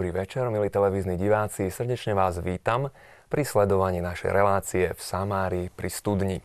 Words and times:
Dobrý 0.00 0.16
večer, 0.16 0.48
milí 0.48 0.72
televízni 0.72 1.20
diváci. 1.20 1.68
Srdečne 1.68 2.16
vás 2.16 2.40
vítam 2.40 2.88
pri 3.28 3.44
sledovaní 3.44 4.00
našej 4.00 4.32
relácie 4.32 4.96
v 4.96 5.00
Samári 5.04 5.68
pri 5.68 5.92
Studni. 5.92 6.38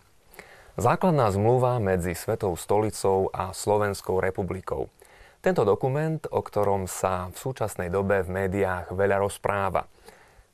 Základná 0.76 1.32
zmluva 1.32 1.80
medzi 1.80 2.20
Svetou 2.20 2.60
stolicou 2.60 3.32
a 3.32 3.56
Slovenskou 3.56 4.20
republikou. 4.20 4.92
Tento 5.40 5.64
dokument, 5.64 6.20
o 6.36 6.44
ktorom 6.44 6.84
sa 6.84 7.32
v 7.32 7.40
súčasnej 7.40 7.88
dobe 7.88 8.28
v 8.28 8.44
médiách 8.44 8.92
veľa 8.92 9.24
rozpráva. 9.24 9.88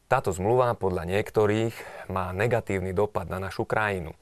Táto 0.05 0.29
zmluva 0.29 0.77
podľa 0.77 1.09
niektorých 1.09 2.05
má 2.13 2.29
negatívny 2.37 2.93
dopad 2.93 3.25
na 3.33 3.41
našu 3.41 3.65
krajinu. 3.65 4.13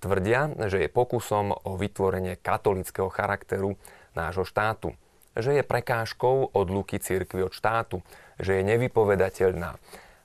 Tvrdia, 0.00 0.48
že 0.72 0.80
je 0.80 0.88
pokusom 0.88 1.52
o 1.52 1.76
vytvorenie 1.76 2.40
katolického 2.40 3.12
charakteru 3.12 3.76
nášho 4.16 4.48
štátu– 4.48 4.96
že 5.36 5.56
je 5.56 5.64
prekážkou 5.64 6.52
odluky 6.52 7.00
cirkvi 7.00 7.48
od 7.48 7.52
štátu, 7.56 8.04
že 8.40 8.60
je 8.60 8.68
nevypovedateľná. 8.68 9.76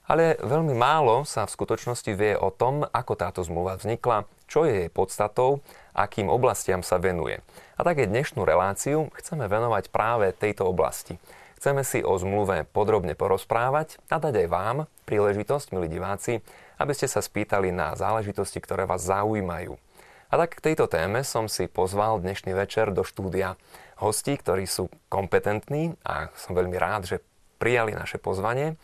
Ale 0.08 0.40
veľmi 0.40 0.72
málo 0.72 1.28
sa 1.28 1.44
v 1.44 1.52
skutočnosti 1.52 2.08
vie 2.16 2.32
o 2.32 2.48
tom, 2.48 2.80
ako 2.88 3.12
táto 3.12 3.44
zmluva 3.44 3.76
vznikla, 3.76 4.24
čo 4.48 4.64
je 4.64 4.88
jej 4.88 4.90
podstatou, 4.90 5.60
akým 5.92 6.32
oblastiam 6.32 6.80
sa 6.80 6.96
venuje. 6.96 7.44
A 7.76 7.84
tak 7.84 8.00
aj 8.00 8.08
dnešnú 8.08 8.48
reláciu 8.48 9.12
chceme 9.20 9.44
venovať 9.44 9.92
práve 9.92 10.32
tejto 10.32 10.64
oblasti. 10.64 11.20
Chceme 11.60 11.84
si 11.84 12.00
o 12.00 12.16
zmluve 12.16 12.64
podrobne 12.72 13.12
porozprávať 13.18 14.00
a 14.08 14.16
dať 14.16 14.46
aj 14.46 14.48
vám 14.48 14.78
príležitosť, 15.04 15.76
milí 15.76 15.92
diváci, 15.92 16.40
aby 16.80 16.92
ste 16.96 17.10
sa 17.10 17.20
spýtali 17.20 17.68
na 17.68 17.92
záležitosti, 17.98 18.62
ktoré 18.64 18.88
vás 18.88 19.04
zaujímajú. 19.04 19.76
A 20.28 20.34
tak 20.40 20.56
k 20.56 20.72
tejto 20.72 20.88
téme 20.88 21.20
som 21.20 21.50
si 21.50 21.68
pozval 21.68 22.22
dnešný 22.22 22.56
večer 22.56 22.94
do 22.94 23.04
štúdia 23.04 23.60
hostí, 24.00 24.38
ktorí 24.38 24.64
sú 24.64 24.88
kompetentní 25.10 25.98
a 26.06 26.30
som 26.38 26.54
veľmi 26.54 26.78
rád, 26.78 27.10
že 27.10 27.16
prijali 27.58 27.92
naše 27.92 28.22
pozvanie 28.22 28.78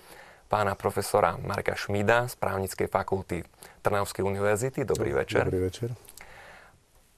pána 0.50 0.76
profesora 0.76 1.34
Marka 1.40 1.74
Šmída 1.74 2.30
z 2.30 2.34
právnickej 2.38 2.86
fakulty 2.90 3.42
Trnavskej 3.82 4.22
univerzity. 4.22 4.86
Dobrý 4.86 5.14
večer. 5.14 5.48
Dobrý 5.48 5.66
večer. 5.66 5.94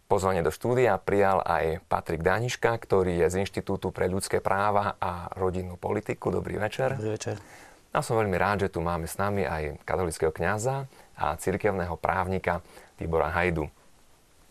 Pozvanie 0.06 0.38
do 0.38 0.54
štúdia 0.54 0.94
prijal 1.02 1.42
aj 1.42 1.82
Patrik 1.90 2.22
Daniška, 2.22 2.78
ktorý 2.78 3.26
je 3.26 3.26
z 3.26 3.34
Inštitútu 3.42 3.90
pre 3.90 4.06
ľudské 4.06 4.38
práva 4.38 4.94
a 5.02 5.26
rodinnú 5.34 5.74
politiku. 5.74 6.30
Dobrý 6.30 6.62
večer. 6.62 6.94
Dobrý 6.94 7.18
večer. 7.18 7.42
Ja 7.90 8.06
som 8.06 8.14
veľmi 8.14 8.38
rád, 8.38 8.68
že 8.68 8.72
tu 8.72 8.78
máme 8.78 9.10
s 9.10 9.18
nami 9.18 9.42
aj 9.42 9.82
katolického 9.82 10.30
kňaza 10.30 10.86
a 11.18 11.34
cirkevného 11.34 11.98
právnika 11.98 12.62
Tibora 12.94 13.34
Hajdu. 13.34 13.66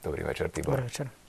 Dobrý 0.04 0.28
večer, 0.28 0.52
Tibor. 0.52 0.82
Dobrý 0.82 0.92
večer. 0.92 1.25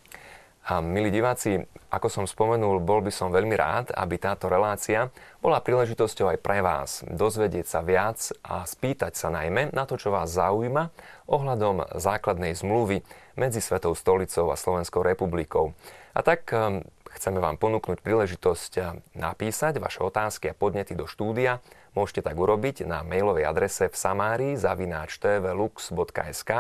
A 0.66 0.82
milí 0.82 1.14
diváci, 1.14 1.62
ako 1.94 2.10
som 2.10 2.26
spomenul, 2.26 2.82
bol 2.82 2.98
by 2.98 3.14
som 3.14 3.30
veľmi 3.30 3.54
rád, 3.54 3.94
aby 3.94 4.18
táto 4.18 4.50
relácia 4.50 5.14
bola 5.38 5.62
príležitosťou 5.62 6.34
aj 6.34 6.38
pre 6.42 6.58
vás 6.58 7.06
dozvedieť 7.06 7.66
sa 7.70 7.86
viac 7.86 8.18
a 8.42 8.66
spýtať 8.66 9.14
sa 9.14 9.30
najmä 9.30 9.70
na 9.70 9.86
to, 9.86 9.94
čo 9.94 10.10
vás 10.10 10.34
zaujíma 10.34 10.90
ohľadom 11.30 11.86
základnej 11.94 12.58
zmluvy 12.58 13.06
medzi 13.38 13.62
Svetou 13.62 13.94
stolicou 13.94 14.50
a 14.50 14.58
Slovenskou 14.58 15.06
republikou. 15.06 15.70
A 16.18 16.26
tak 16.26 16.50
um, 16.50 16.82
chceme 17.14 17.38
vám 17.38 17.62
ponúknuť 17.62 18.02
príležitosť 18.02 18.72
um, 18.82 18.98
napísať 19.14 19.78
vaše 19.78 20.02
otázky 20.02 20.50
a 20.50 20.58
podnety 20.58 20.98
do 20.98 21.06
štúdia. 21.06 21.62
Môžete 21.94 22.26
tak 22.26 22.34
urobiť 22.34 22.82
na 22.90 23.06
mailovej 23.06 23.46
adrese 23.46 23.86
v 23.86 23.94
samári 23.94 24.58
zavináč 24.58 25.14
tvlux.sk 25.22 26.50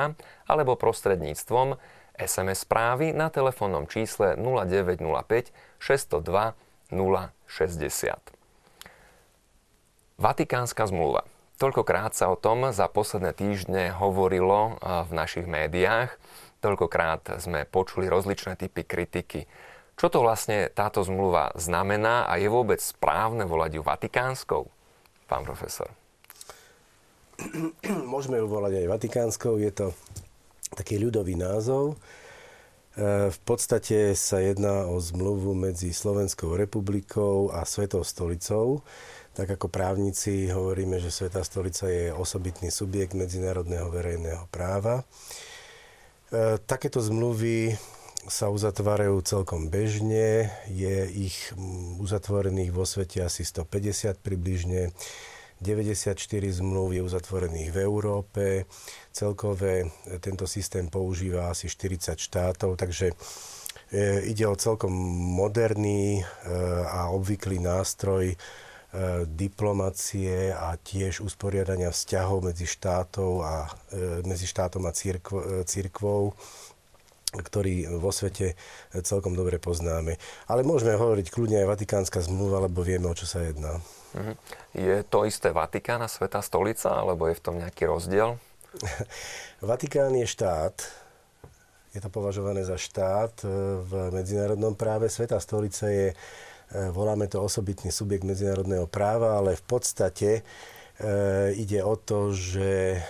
alebo 0.46 0.78
prostredníctvom 0.78 1.74
SMS 2.16 2.64
správy 2.64 3.12
na 3.12 3.28
telefónnom 3.28 3.86
čísle 3.86 4.34
0905 4.40 5.52
602 5.78 6.56
060. 6.90 8.36
Vatikánska 10.16 10.88
zmluva. 10.88 11.28
Toľkokrát 11.56 12.12
sa 12.12 12.28
o 12.28 12.36
tom 12.36 12.68
za 12.72 12.84
posledné 12.88 13.32
týždne 13.32 13.88
hovorilo 13.96 14.76
v 14.80 15.10
našich 15.12 15.48
médiách, 15.48 16.12
toľkokrát 16.60 17.40
sme 17.40 17.64
počuli 17.64 18.12
rozličné 18.12 18.60
typy 18.60 18.84
kritiky. 18.84 19.48
Čo 19.96 20.12
to 20.12 20.20
vlastne 20.20 20.68
táto 20.68 21.00
zmluva 21.00 21.56
znamená 21.56 22.28
a 22.28 22.36
je 22.36 22.52
vôbec 22.52 22.76
správne 22.76 23.48
volať 23.48 23.80
ju 23.80 23.82
Vatikánskou? 23.84 24.68
Pán 25.24 25.48
profesor. 25.48 25.88
Môžeme 28.12 28.36
ju 28.40 28.46
volať 28.48 28.84
aj 28.84 28.92
Vatikánskou, 28.92 29.56
je 29.56 29.72
to 29.72 29.86
taký 30.72 30.98
ľudový 30.98 31.38
názov. 31.38 31.94
E, 31.94 33.30
v 33.30 33.38
podstate 33.44 34.16
sa 34.16 34.40
jedná 34.40 34.88
o 34.88 34.96
zmluvu 34.98 35.52
medzi 35.52 35.92
Slovenskou 35.92 36.56
republikou 36.56 37.52
a 37.52 37.62
Svetou 37.68 38.02
stolicou. 38.02 38.80
Tak 39.36 39.60
ako 39.60 39.68
právnici 39.68 40.48
hovoríme, 40.48 40.96
že 40.96 41.12
Svetá 41.12 41.44
stolica 41.44 41.92
je 41.92 42.08
osobitný 42.08 42.72
subjekt 42.72 43.12
medzinárodného 43.12 43.92
verejného 43.92 44.48
práva. 44.48 45.04
E, 46.32 46.58
takéto 46.64 47.04
zmluvy 47.04 47.76
sa 48.26 48.50
uzatvárajú 48.50 49.22
celkom 49.22 49.70
bežne. 49.70 50.50
Je 50.66 51.06
ich 51.30 51.36
uzatvorených 52.02 52.74
vo 52.74 52.82
svete 52.82 53.22
asi 53.22 53.46
150 53.46 54.18
približne. 54.18 54.90
94 55.60 56.20
zmluv 56.52 56.92
je 56.92 57.00
uzatvorených 57.00 57.72
v 57.72 57.78
Európe. 57.80 58.44
Celkové 59.08 59.88
e, 59.88 60.18
tento 60.20 60.44
systém 60.44 60.88
používa 60.92 61.48
asi 61.48 61.68
40 61.68 62.20
štátov, 62.20 62.76
takže 62.76 63.12
e, 63.12 63.14
ide 64.28 64.44
o 64.44 64.56
celkom 64.56 64.92
moderný 65.32 66.20
e, 66.20 66.22
a 66.84 67.08
obvyklý 67.12 67.60
nástroj 67.60 68.36
diplomacie 69.28 70.56
a 70.56 70.72
tiež 70.80 71.20
usporiadania 71.20 71.92
vzťahov 71.92 72.48
medzi, 72.48 72.64
štátov 72.64 73.44
a, 73.44 73.68
medzi 74.24 74.48
štátom 74.48 74.88
a 74.88 74.94
církv, 74.94 75.68
církvou 75.68 76.32
ktorý 77.36 78.00
vo 78.00 78.08
svete 78.14 78.56
celkom 79.04 79.36
dobre 79.36 79.60
poznáme. 79.60 80.16
Ale 80.48 80.64
môžeme 80.64 80.96
hovoriť 80.96 81.26
kľudne 81.28 81.60
aj 81.60 81.76
Vatikánska 81.76 82.24
zmluva, 82.24 82.64
lebo 82.64 82.80
vieme, 82.80 83.10
o 83.10 83.18
čo 83.18 83.28
sa 83.28 83.44
jedná. 83.44 83.76
Mhm. 84.16 84.32
Je 84.72 84.96
to 85.04 85.28
isté 85.28 85.52
Vatikán 85.52 86.00
a 86.00 86.08
Sveta 86.08 86.40
stolica, 86.40 86.96
alebo 86.96 87.28
je 87.28 87.36
v 87.36 87.44
tom 87.44 87.60
nejaký 87.60 87.84
rozdiel? 87.84 88.40
Vatikán 89.60 90.16
je 90.16 90.24
štát, 90.24 90.76
je 91.96 92.00
to 92.04 92.12
považované 92.12 92.60
za 92.60 92.76
štát 92.76 93.40
e, 93.40 93.48
v 93.80 93.92
medzinárodnom 94.12 94.76
práve. 94.76 95.08
Sveta 95.08 95.40
stolica 95.40 95.88
je, 95.88 96.12
e, 96.12 96.16
voláme 96.92 97.24
to 97.24 97.40
osobitný 97.40 97.88
subjekt 97.88 98.24
medzinárodného 98.24 98.84
práva, 98.84 99.40
ale 99.40 99.56
v 99.56 99.64
podstate 99.64 100.30
e, 100.36 100.42
ide 101.56 101.80
o 101.80 101.96
to, 101.96 102.36
že 102.36 103.00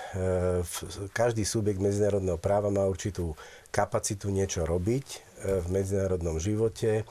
každý 1.10 1.42
subjekt 1.42 1.82
medzinárodného 1.82 2.38
práva 2.38 2.70
má 2.70 2.86
určitú 2.86 3.34
kapacitu 3.74 4.30
niečo 4.30 4.62
robiť 4.62 5.06
v 5.36 5.66
medzinárodnom 5.68 6.38
živote 6.40 7.02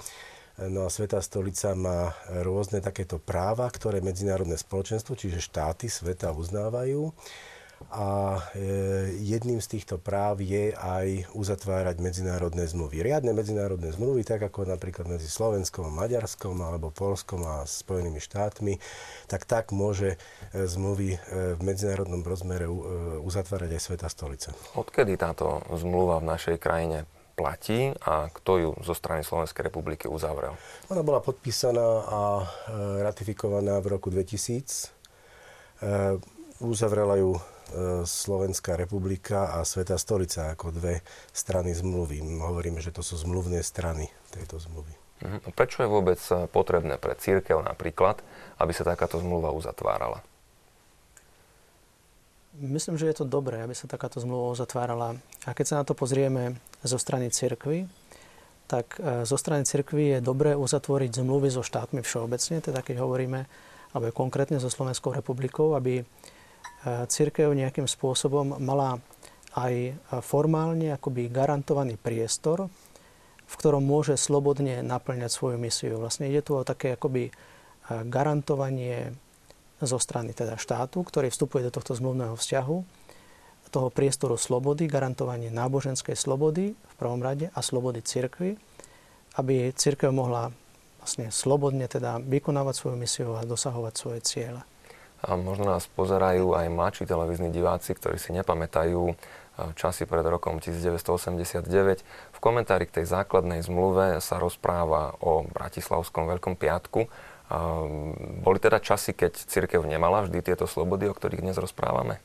No 0.55 0.87
a 0.87 0.89
Svetá 0.89 1.19
stolica 1.19 1.75
má 1.75 2.15
rôzne 2.31 2.79
takéto 2.79 3.19
práva, 3.19 3.67
ktoré 3.67 3.99
medzinárodné 3.99 4.55
spoločenstvo, 4.55 5.19
čiže 5.19 5.43
štáty 5.43 5.91
sveta 5.91 6.31
uznávajú. 6.31 7.11
A 7.91 8.39
e, 8.55 9.19
jedným 9.19 9.59
z 9.59 9.75
týchto 9.75 9.99
práv 9.99 10.39
je 10.39 10.71
aj 10.71 11.27
uzatvárať 11.35 11.99
medzinárodné 11.99 12.63
zmluvy. 12.71 13.03
Riadne 13.03 13.35
medzinárodné 13.35 13.91
zmluvy, 13.91 14.23
tak 14.23 14.47
ako 14.47 14.63
napríklad 14.63 15.11
medzi 15.11 15.27
Slovenskom 15.27 15.91
Maďarskom 15.91 16.55
alebo 16.63 16.87
Polskom 16.87 17.43
a 17.43 17.67
Spojenými 17.67 18.23
štátmi, 18.23 18.79
tak 19.27 19.43
tak 19.43 19.75
môže 19.75 20.15
e, 20.15 20.17
zmluvy 20.65 21.09
e, 21.15 21.17
v 21.59 21.61
medzinárodnom 21.67 22.23
rozmere 22.23 22.63
uzatvárať 23.21 23.75
aj 23.75 23.81
Sveta 23.83 24.07
stolica. 24.07 24.55
Odkedy 24.79 25.19
táto 25.19 25.59
zmluva 25.75 26.23
v 26.23 26.31
našej 26.31 26.57
krajine 26.63 27.03
platí 27.35 27.91
a 28.07 28.31
kto 28.31 28.51
ju 28.57 28.69
zo 28.81 28.95
strany 28.95 29.21
Slovenskej 29.21 29.67
republiky 29.67 30.07
uzavrel? 30.07 30.55
Ona 30.87 31.03
bola 31.03 31.19
podpísaná 31.19 31.87
a 32.07 32.21
e, 32.41 32.45
ratifikovaná 33.03 33.83
v 33.83 33.99
roku 33.99 34.07
2000. 34.07 34.31
E, 34.31 34.89
uzavrela 36.63 37.19
ju 37.19 37.35
e, 37.35 37.41
Slovenská 38.07 38.79
republika 38.79 39.59
a 39.59 39.67
Sveta 39.67 39.99
stolica 39.99 40.55
ako 40.55 40.71
dve 40.71 41.03
strany 41.35 41.75
zmluvy. 41.75 42.23
Hovoríme, 42.39 42.79
že 42.79 42.95
to 42.95 43.03
sú 43.03 43.19
zmluvné 43.19 43.59
strany 43.61 44.07
tejto 44.31 44.57
zmluvy. 44.63 44.95
Mhm. 45.23 45.51
Prečo 45.55 45.83
je 45.83 45.91
vôbec 45.91 46.19
potrebné 46.51 46.95
pre 46.99 47.15
církev 47.19 47.59
napríklad, 47.59 48.23
aby 48.59 48.71
sa 48.71 48.87
takáto 48.87 49.19
zmluva 49.19 49.51
uzatvárala? 49.51 50.23
Myslím, 52.55 52.95
že 52.95 53.11
je 53.11 53.19
to 53.19 53.27
dobré, 53.27 53.59
aby 53.59 53.75
sa 53.75 53.83
takáto 53.83 54.23
zmluva 54.23 54.55
uzatvárala. 54.55 55.19
A 55.43 55.51
keď 55.51 55.65
sa 55.67 55.75
na 55.79 55.83
to 55.83 55.91
pozrieme 55.91 56.55
zo 56.87 56.95
strany 56.95 57.27
cirkvy, 57.27 57.83
tak 58.71 58.95
e, 58.95 59.27
zo 59.27 59.35
strany 59.35 59.67
cirkvy 59.67 60.15
je 60.15 60.19
dobré 60.23 60.55
uzatvoriť 60.55 61.19
zmluvy 61.19 61.51
so 61.51 61.59
štátmi 61.59 61.99
všeobecne, 61.99 62.63
teda 62.63 62.79
keď 62.79 63.03
hovoríme, 63.03 63.43
alebo 63.91 64.15
konkrétne 64.15 64.63
so 64.63 64.71
Slovenskou 64.71 65.11
republikou, 65.11 65.75
aby 65.75 65.99
e, 65.99 66.03
cirkev 67.11 67.51
nejakým 67.51 67.91
spôsobom 67.91 68.55
mala 68.63 69.03
aj 69.55 69.95
formálne 70.23 70.91
akoby 70.95 71.31
garantovaný 71.31 71.99
priestor, 71.99 72.71
v 73.47 73.53
ktorom 73.55 73.83
môže 73.83 74.15
slobodne 74.15 74.83
naplňať 74.83 75.31
svoju 75.31 75.55
misiu. 75.59 75.95
Vlastne 75.99 76.27
ide 76.27 76.43
tu 76.43 76.59
o 76.59 76.67
také 76.67 76.99
akoby 76.99 77.31
garantovanie 77.87 79.15
zo 79.85 80.01
strany 80.01 80.33
teda 80.33 80.57
štátu, 80.59 81.05
ktorý 81.05 81.29
vstupuje 81.29 81.65
do 81.65 81.71
tohto 81.73 81.97
zmluvného 81.97 82.35
vzťahu, 82.35 82.77
toho 83.75 83.91
priestoru 83.91 84.39
slobody, 84.39 84.87
garantovanie 84.87 85.51
náboženskej 85.51 86.15
slobody 86.15 86.71
v 86.71 86.95
prvom 86.95 87.19
rade 87.19 87.51
a 87.51 87.59
slobody 87.59 87.99
cirkvy, 87.99 88.55
aby 89.35 89.75
cirkev 89.75 90.15
mohla 90.15 90.55
vlastne 91.03 91.27
slobodne 91.27 91.91
teda 91.91 92.23
vykonávať 92.23 92.71
svoju 92.71 92.95
misiu 92.95 93.35
a 93.35 93.43
dosahovať 93.43 93.93
svoje 93.99 94.19
ciele. 94.23 94.63
A 95.27 95.35
možno 95.35 95.67
nás 95.67 95.91
pozerajú 95.91 96.55
aj 96.55 96.71
mladší 96.71 97.03
televízni 97.03 97.51
diváci, 97.51 97.91
ktorí 97.97 98.15
si 98.15 98.31
nepamätajú 98.31 99.11
časy 99.75 100.07
pred 100.07 100.23
rokom 100.23 100.63
1989. 100.63 101.67
V 102.31 102.39
komentári 102.39 102.87
k 102.87 103.03
tej 103.03 103.11
základnej 103.11 103.59
zmluve 103.59 104.23
sa 104.23 104.39
rozpráva 104.39 105.19
o 105.19 105.43
Bratislavskom 105.51 106.31
Veľkom 106.31 106.55
piatku, 106.55 107.11
boli 108.41 108.57
teda 108.57 108.81
časy, 108.81 109.13
keď 109.13 109.37
církev 109.37 109.85
nemala 109.85 110.25
vždy 110.25 110.41
tieto 110.41 110.65
slobody, 110.65 111.05
o 111.05 111.13
ktorých 111.13 111.45
dnes 111.45 111.57
rozprávame? 111.61 112.17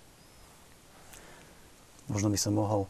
Možno 2.08 2.32
by 2.32 2.38
som 2.40 2.56
mohol 2.56 2.88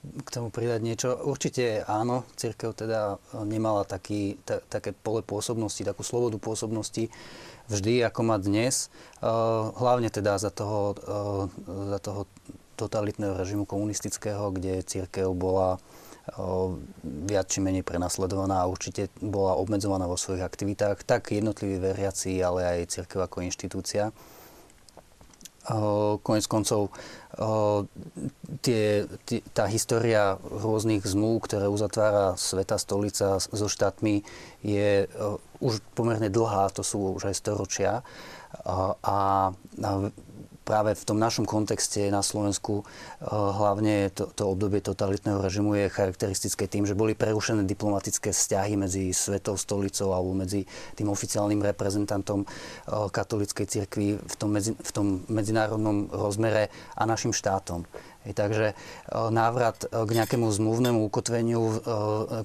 k 0.00 0.28
tomu 0.32 0.48
pridať 0.48 0.80
niečo. 0.80 1.12
Určite 1.12 1.84
áno, 1.84 2.24
církev 2.32 2.72
teda 2.72 3.20
nemala 3.44 3.84
taký, 3.84 4.40
ta, 4.48 4.64
také 4.64 4.96
pole 4.96 5.20
pôsobnosti, 5.20 5.84
takú 5.84 6.00
slobodu 6.00 6.40
pôsobnosti 6.40 7.12
vždy, 7.68 8.08
ako 8.08 8.20
má 8.24 8.40
dnes. 8.40 8.88
Hlavne 9.76 10.08
teda 10.08 10.40
za 10.40 10.48
toho, 10.48 10.96
za 11.68 11.98
toho 12.00 12.24
totalitného 12.80 13.36
režimu 13.36 13.68
komunistického, 13.68 14.48
kde 14.56 14.80
církev 14.80 15.28
bola 15.36 15.76
viac 17.02 17.46
či 17.50 17.58
menej 17.64 17.82
prenasledovaná 17.82 18.62
a 18.62 18.70
určite 18.70 19.08
bola 19.18 19.56
obmedzovaná 19.56 20.06
vo 20.06 20.20
svojich 20.20 20.44
aktivitách, 20.44 21.02
tak 21.02 21.32
jednotliví 21.32 21.80
veriaci, 21.80 22.38
ale 22.44 22.66
aj 22.66 22.92
církev 22.92 23.24
ako 23.24 23.42
inštitúcia. 23.42 24.12
Konec 26.24 26.44
koncov, 26.48 26.90
tie, 28.64 29.04
tá 29.52 29.64
história 29.68 30.40
rôznych 30.40 31.04
zmluv, 31.04 31.46
ktoré 31.46 31.68
uzatvára 31.68 32.34
Sveta 32.34 32.80
stolica 32.80 33.36
so 33.38 33.68
štátmi, 33.68 34.24
je 34.64 35.04
už 35.60 35.84
pomerne 35.92 36.32
dlhá, 36.32 36.72
to 36.72 36.80
sú 36.80 37.14
už 37.20 37.30
aj 37.30 37.36
storočia. 37.36 37.92
A 39.04 39.52
práve 40.70 40.94
v 40.94 41.02
tom 41.02 41.18
našom 41.18 41.50
kontexte 41.50 42.06
na 42.14 42.22
Slovensku 42.22 42.86
eh, 42.86 43.26
hlavne 43.26 44.14
to, 44.14 44.30
to 44.30 44.54
obdobie 44.54 44.78
totalitného 44.78 45.42
režimu 45.42 45.74
je 45.74 45.90
charakteristické 45.90 46.70
tým, 46.70 46.86
že 46.86 46.94
boli 46.94 47.18
prerušené 47.18 47.66
diplomatické 47.66 48.30
vzťahy 48.30 48.78
medzi 48.78 49.10
Svetou 49.10 49.58
stolicou 49.58 50.14
alebo 50.14 50.30
medzi 50.30 50.62
tým 50.94 51.10
oficiálnym 51.10 51.58
reprezentantom 51.58 52.46
eh, 52.46 52.50
katolíckej 52.86 53.66
cirkvi 53.66 54.22
v 54.22 54.34
tom, 54.38 54.54
v 54.62 54.90
tom 54.94 55.26
medzinárodnom 55.26 56.06
rozmere 56.06 56.70
a 56.94 57.02
našim 57.02 57.34
štátom. 57.34 57.82
Takže 58.30 58.70
eh, 58.70 58.76
návrat 59.10 59.90
k 59.90 60.10
nejakému 60.14 60.46
zmluvnému 60.54 61.02
ukotveniu, 61.10 61.82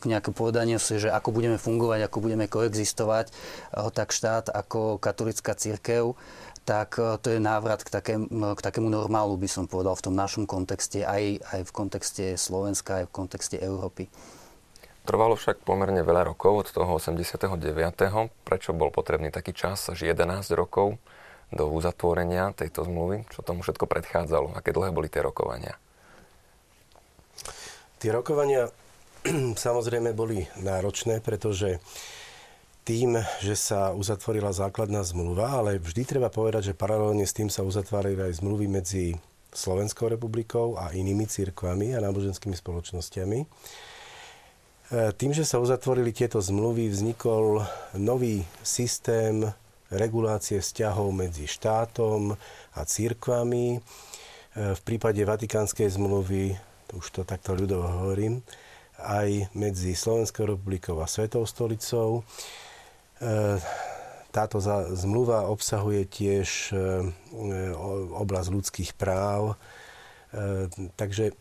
k 0.02 0.04
nejakému 0.08 0.34
povedaniu 0.34 0.82
si, 0.82 0.98
že 0.98 1.14
ako 1.14 1.30
budeme 1.30 1.62
fungovať, 1.62 2.10
ako 2.10 2.18
budeme 2.26 2.50
koexistovať, 2.50 3.30
tak 3.94 4.16
štát 4.16 4.50
ako 4.50 4.98
katolická 4.98 5.54
církev 5.54 6.16
tak 6.66 6.98
e, 6.98 7.22
to 7.22 7.30
je 7.30 7.40
návrat 7.40 7.86
k, 7.86 7.90
takém, 7.94 8.26
k 8.28 8.60
takému 8.60 8.90
normálu, 8.90 9.38
by 9.38 9.46
som 9.46 9.70
povedal, 9.70 9.94
v 9.94 10.06
tom 10.12 10.16
našom 10.18 10.50
kontexte, 10.50 11.06
aj, 11.06 11.40
aj 11.54 11.62
v 11.70 11.72
kontexte 11.72 12.26
Slovenska, 12.36 13.06
aj 13.06 13.06
v 13.08 13.14
kontexte 13.14 13.56
Európy. 13.62 14.10
Trvalo 15.06 15.38
však 15.38 15.62
pomerne 15.62 16.02
veľa 16.02 16.34
rokov 16.34 16.66
od 16.66 16.68
toho 16.74 16.98
89. 16.98 17.62
Prečo 18.42 18.74
bol 18.74 18.90
potrebný 18.90 19.30
taký 19.30 19.54
čas, 19.54 19.86
až 19.94 20.10
11 20.10 20.50
rokov 20.58 20.98
do 21.54 21.70
uzatvorenia 21.70 22.58
tejto 22.58 22.90
zmluvy? 22.90 23.30
Čo 23.30 23.46
tomu 23.46 23.62
všetko 23.62 23.86
predchádzalo? 23.86 24.58
Aké 24.58 24.74
dlhé 24.74 24.90
boli 24.90 25.06
tie 25.06 25.22
rokovania? 25.22 25.78
Tie 28.02 28.10
rokovania 28.10 28.74
samozrejme 29.66 30.18
boli 30.18 30.42
náročné, 30.58 31.22
pretože 31.22 31.78
tým, 32.86 33.18
že 33.42 33.58
sa 33.58 33.98
uzatvorila 33.98 34.54
základná 34.54 35.02
zmluva, 35.02 35.58
ale 35.58 35.82
vždy 35.82 36.06
treba 36.06 36.30
povedať, 36.30 36.72
že 36.72 36.78
paralelne 36.78 37.26
s 37.26 37.34
tým 37.34 37.50
sa 37.50 37.66
uzatvárali 37.66 38.30
aj 38.30 38.46
zmluvy 38.46 38.70
medzi 38.70 39.18
Slovenskou 39.50 40.06
republikou 40.06 40.78
a 40.78 40.94
inými 40.94 41.26
církvami 41.26 41.98
a 41.98 42.04
náboženskými 42.06 42.54
spoločnosťami. 42.54 43.40
E, 43.42 43.48
tým, 45.18 45.34
že 45.34 45.42
sa 45.42 45.58
uzatvorili 45.58 46.14
tieto 46.14 46.38
zmluvy, 46.38 46.94
vznikol 46.94 47.66
nový 47.98 48.46
systém 48.62 49.50
regulácie 49.90 50.62
vzťahov 50.62 51.10
medzi 51.10 51.50
štátom 51.50 52.38
a 52.78 52.82
církvami. 52.86 53.68
E, 53.74 53.80
v 54.54 54.82
prípade 54.86 55.26
Vatikánskej 55.26 55.90
zmluvy, 55.98 56.54
už 56.94 57.06
to 57.10 57.22
takto 57.26 57.58
ľudovo 57.58 57.90
hovorím, 58.06 58.46
aj 59.02 59.50
medzi 59.58 59.98
Slovenskou 59.98 60.54
republikou 60.54 61.02
a 61.02 61.10
Svetou 61.10 61.50
stolicou. 61.50 62.22
E, 63.26 63.58
táto 64.30 64.60
zmluva 64.94 65.48
obsahuje 65.48 66.06
tiež 66.12 66.76
e, 66.76 66.78
oblasť 68.20 68.50
ľudských 68.52 68.92
práv, 69.00 69.56
e, 70.30 70.68
takže 70.94 71.34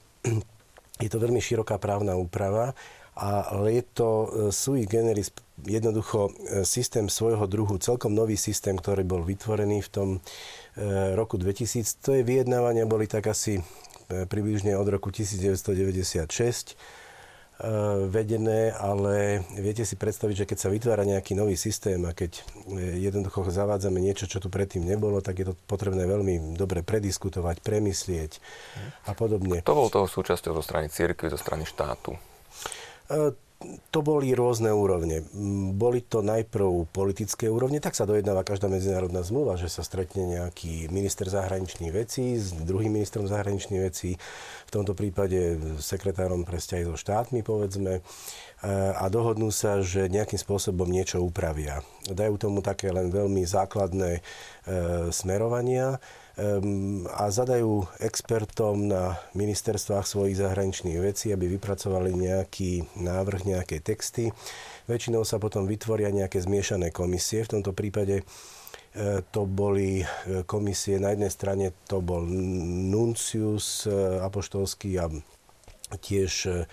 je 1.05 1.09
to 1.11 1.19
veľmi 1.21 1.43
široká 1.43 1.77
právna 1.77 2.17
úprava, 2.17 2.73
ale 3.15 3.79
je 3.79 3.85
to 3.95 4.11
sui 4.51 4.91
generis 4.91 5.31
jednoducho 5.63 6.35
systém 6.67 7.07
svojho 7.07 7.47
druhu, 7.47 7.79
celkom 7.79 8.11
nový 8.11 8.35
systém, 8.35 8.75
ktorý 8.75 9.07
bol 9.07 9.23
vytvorený 9.23 9.87
v 9.87 9.91
tom 9.95 10.09
roku 11.15 11.39
2000. 11.39 12.03
To 12.03 12.11
je 12.19 12.27
vyjednávania 12.27 12.91
boli 12.91 13.07
tak 13.07 13.31
asi 13.31 13.63
približne 14.11 14.75
od 14.75 14.91
roku 14.91 15.15
1996 15.15 16.75
E, 16.75 17.04
vedené, 18.11 18.75
ale 18.75 19.47
viete 19.55 19.87
si 19.87 19.95
predstaviť, 19.95 20.43
že 20.43 20.49
keď 20.51 20.59
sa 20.59 20.69
vytvára 20.75 21.07
nejaký 21.07 21.39
nový 21.39 21.55
systém 21.55 22.03
a 22.03 22.11
keď 22.11 22.43
e, 22.67 22.99
jednoducho 22.99 23.47
zavádzame 23.47 24.03
niečo, 24.03 24.27
čo 24.27 24.43
tu 24.43 24.51
predtým 24.51 24.83
nebolo, 24.83 25.23
tak 25.23 25.39
je 25.39 25.47
to 25.51 25.55
potrebné 25.71 26.03
veľmi 26.03 26.59
dobre 26.59 26.83
prediskutovať, 26.83 27.63
premyslieť 27.63 28.43
a 29.07 29.15
podobne. 29.15 29.63
To 29.63 29.79
bol 29.79 29.87
toho 29.87 30.11
súčasťou 30.11 30.51
zo 30.59 30.63
strany 30.67 30.91
cirkvi, 30.91 31.31
zo 31.31 31.39
strany 31.39 31.63
štátu? 31.63 32.19
To 33.91 34.01
boli 34.05 34.31
rôzne 34.37 34.71
úrovne. 34.71 35.25
Boli 35.75 36.05
to 36.05 36.21
najprv 36.21 36.89
politické 36.91 37.49
úrovne, 37.49 37.81
tak 37.81 37.97
sa 37.97 38.05
dojednáva 38.05 38.45
každá 38.45 38.69
medzinárodná 38.69 39.25
zmluva, 39.25 39.57
že 39.57 39.73
sa 39.73 39.81
stretne 39.87 40.27
nejaký 40.27 40.93
minister 40.93 41.27
zahraničných 41.27 41.93
vecí 41.95 42.37
s 42.37 42.53
druhým 42.53 42.93
ministrom 42.93 43.25
zahraničných 43.25 43.83
vecí, 43.83 44.21
v 44.67 44.71
tomto 44.71 44.93
prípade 44.93 45.57
sekretárom 45.79 46.43
pre 46.43 46.59
vzťahy 46.59 46.85
so 46.89 46.97
štátmi, 46.99 47.47
povedzme, 47.47 48.03
a 48.97 49.05
dohodnú 49.13 49.53
sa, 49.53 49.85
že 49.85 50.09
nejakým 50.09 50.41
spôsobom 50.41 50.89
niečo 50.89 51.21
upravia. 51.21 51.85
Dajú 52.09 52.41
tomu 52.41 52.65
také 52.65 52.89
len 52.89 53.13
veľmi 53.13 53.45
základné 53.45 54.19
e, 54.19 54.21
smerovania 55.13 56.01
a 57.15 57.31
zadajú 57.31 57.87
expertom 58.03 58.91
na 58.91 59.23
ministerstvách 59.39 60.03
svojich 60.03 60.43
zahraničných 60.43 60.99
vecí, 60.99 61.31
aby 61.31 61.47
vypracovali 61.47 62.11
nejaký 62.11 62.99
návrh, 62.99 63.47
nejaké 63.47 63.79
texty. 63.79 64.35
Väčšinou 64.91 65.23
sa 65.23 65.39
potom 65.39 65.71
vytvoria 65.71 66.11
nejaké 66.11 66.43
zmiešané 66.43 66.91
komisie. 66.91 67.47
V 67.47 67.59
tomto 67.59 67.71
prípade 67.71 68.21
e, 68.21 68.25
to 69.31 69.47
boli 69.47 70.03
e, 70.03 70.07
komisie, 70.43 70.99
na 70.99 71.15
jednej 71.15 71.31
strane 71.31 71.71
to 71.87 72.03
bol 72.03 72.27
nuncius 72.27 73.87
e, 73.87 73.95
apoštolský 74.19 74.91
a 74.99 75.07
tiež 76.03 76.67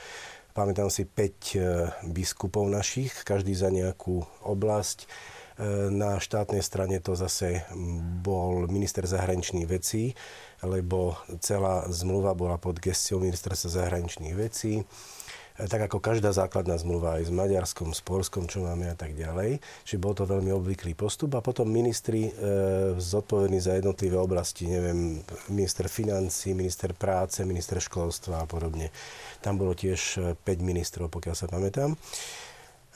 pamätám 0.58 0.90
si 0.90 1.06
5 1.06 2.10
biskupov 2.10 2.66
našich, 2.66 3.14
každý 3.22 3.54
za 3.54 3.70
nejakú 3.70 4.26
oblasť 4.42 5.06
na 5.92 6.18
štátnej 6.22 6.64
strane 6.64 7.00
to 7.04 7.18
zase 7.18 7.68
bol 8.24 8.70
minister 8.72 9.04
zahraničných 9.04 9.68
vecí, 9.68 10.16
lebo 10.64 11.18
celá 11.44 11.90
zmluva 11.92 12.38
bola 12.38 12.56
pod 12.62 12.80
gestiou 12.80 13.20
ministerstva 13.20 13.70
zahraničných 13.84 14.36
vecí 14.38 14.86
tak 15.68 15.92
ako 15.92 16.02
každá 16.02 16.32
základná 16.32 16.80
zmluva 16.80 17.20
aj 17.20 17.28
s 17.28 17.32
Maďarskom, 17.34 17.92
s 17.94 18.02
Polskom, 18.02 18.48
čo 18.48 18.64
máme 18.64 18.90
a 18.90 18.96
tak 18.96 19.14
ďalej. 19.14 19.60
Čiže 19.86 20.02
bol 20.02 20.16
to 20.16 20.26
veľmi 20.26 20.50
obvyklý 20.56 20.96
postup 20.96 21.38
a 21.38 21.44
potom 21.44 21.68
ministri 21.68 22.30
e, 22.30 22.32
zodpovední 22.98 23.60
za 23.60 23.78
jednotlivé 23.78 24.18
oblasti, 24.18 24.66
neviem, 24.72 25.22
minister 25.52 25.92
financí, 25.92 26.56
minister 26.56 26.96
práce, 26.96 27.44
minister 27.46 27.78
školstva 27.78 28.42
a 28.42 28.50
podobne. 28.50 28.90
Tam 29.44 29.60
bolo 29.60 29.76
tiež 29.76 30.34
5 30.40 30.46
ministrov, 30.64 31.12
pokiaľ 31.12 31.36
sa 31.36 31.46
pamätám. 31.52 31.94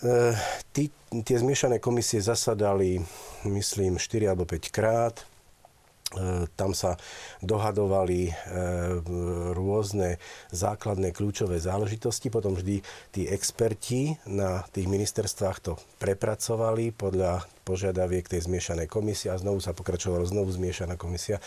E, 0.04 0.36
tí, 0.76 0.92
tie 1.24 1.38
zmiešané 1.40 1.80
komisie 1.80 2.20
zasadali, 2.20 3.00
myslím, 3.48 3.96
4 3.96 4.28
alebo 4.28 4.44
5 4.44 4.76
krát. 4.76 5.24
tam 6.56 6.72
sa 6.72 6.96
dohadovali 7.44 8.32
rôzne 9.52 10.16
základné 10.54 11.12
kľúčové 11.12 11.60
záležitosti. 11.60 12.32
Potom 12.32 12.56
vždy 12.56 12.80
tí 13.12 13.28
experti 13.28 14.16
na 14.24 14.64
tých 14.72 14.88
ministerstvách 14.88 15.58
to 15.60 15.74
prepracovali 16.00 16.96
podľa 16.96 17.44
požiadaviek 17.68 18.32
tej 18.32 18.48
zmiešanej 18.48 18.88
komisie 18.88 19.34
a 19.34 19.42
znovu 19.42 19.60
sa 19.60 19.76
pokračovalo 19.76 20.24
znovu 20.24 20.56
zmiešaná 20.56 20.96
komisia. 20.96 21.42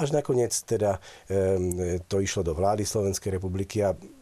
Až 0.00 0.16
nakoniec 0.16 0.54
teda 0.64 0.96
to 2.08 2.16
išlo 2.22 2.46
do 2.46 2.56
vlády 2.56 2.88
Slovenskej 2.88 3.36
republiky 3.36 3.84
a 3.84 3.92
E, 3.92 4.15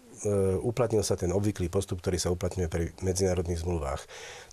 uplatnil 0.60 1.04
sa 1.04 1.14
ten 1.14 1.30
obvyklý 1.30 1.68
postup, 1.68 2.00
ktorý 2.00 2.16
sa 2.16 2.32
uplatňuje 2.32 2.68
pri 2.68 2.84
medzinárodných 3.04 3.60
zmluvách. 3.60 4.02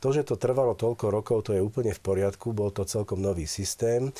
To, 0.03 0.11
že 0.11 0.27
to 0.27 0.35
trvalo 0.35 0.75
toľko 0.75 1.05
rokov, 1.09 1.37
to 1.47 1.55
je 1.55 1.61
úplne 1.63 1.95
v 1.95 2.01
poriadku, 2.03 2.51
bol 2.51 2.69
to 2.75 2.83
celkom 2.83 3.23
nový 3.23 3.47
systém. 3.47 4.11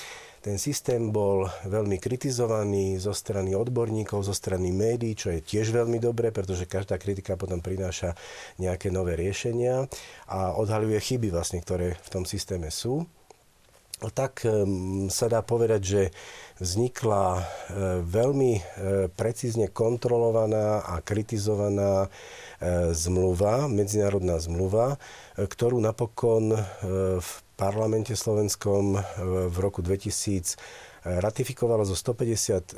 Ten 0.42 0.58
systém 0.58 1.14
bol 1.14 1.46
veľmi 1.70 2.02
kritizovaný 2.02 2.98
zo 2.98 3.14
strany 3.14 3.54
odborníkov, 3.54 4.26
zo 4.26 4.34
strany 4.34 4.74
médií, 4.74 5.14
čo 5.14 5.30
je 5.30 5.46
tiež 5.46 5.70
veľmi 5.70 6.02
dobré, 6.02 6.34
pretože 6.34 6.66
každá 6.66 6.98
kritika 6.98 7.38
potom 7.38 7.62
prináša 7.62 8.18
nejaké 8.58 8.90
nové 8.90 9.14
riešenia 9.14 9.86
a 10.26 10.58
odhaľuje 10.58 10.98
chyby, 10.98 11.30
vlastne, 11.30 11.62
ktoré 11.62 11.94
v 12.02 12.10
tom 12.10 12.26
systéme 12.26 12.74
sú. 12.74 13.06
Tak 14.02 14.42
sa 15.14 15.26
dá 15.30 15.46
povedať, 15.46 15.82
že 15.86 16.02
vznikla 16.62 17.26
e, 17.34 17.44
veľmi 18.06 18.54
e, 18.54 18.62
precízne 19.10 19.74
kontrolovaná 19.74 20.86
a 20.86 21.02
kritizovaná 21.02 22.06
e, 22.06 22.10
zmluva, 22.94 23.66
medzinárodná 23.66 24.38
zmluva, 24.38 25.02
ktorú 25.34 25.82
napokon 25.82 26.54
v 27.18 27.32
parlamente 27.58 28.14
slovenskom 28.14 29.02
v 29.50 29.56
roku 29.58 29.82
2000 29.82 31.02
ratifikovalo 31.02 31.82
zo 31.82 31.98
150, 31.98 32.78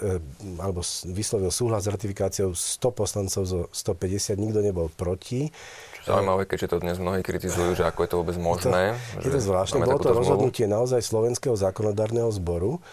alebo 0.64 0.80
vyslovil 1.12 1.52
súhlas 1.52 1.84
s 1.84 1.92
ratifikáciou 1.92 2.56
100 2.56 2.80
poslancov 2.96 3.44
zo 3.44 3.68
150, 3.76 4.40
nikto 4.40 4.64
nebol 4.64 4.88
proti. 4.88 5.52
Zaujímavé, 6.04 6.44
keďže 6.44 6.68
to 6.76 6.78
dnes 6.84 6.98
mnohí 7.00 7.24
kritizujú, 7.24 7.80
že 7.80 7.88
ako 7.88 8.00
je 8.04 8.10
to 8.12 8.18
vôbec 8.20 8.38
možné. 8.40 9.00
Je 9.20 9.28
to, 9.28 9.28
je 9.28 9.32
to 9.40 9.42
zvláštne, 9.48 9.84
bolo 9.88 10.04
to 10.04 10.12
rozhodnutie 10.12 10.68
naozaj 10.68 11.00
slovenského 11.00 11.56
zákonodárneho 11.56 12.28
zboru, 12.32 12.84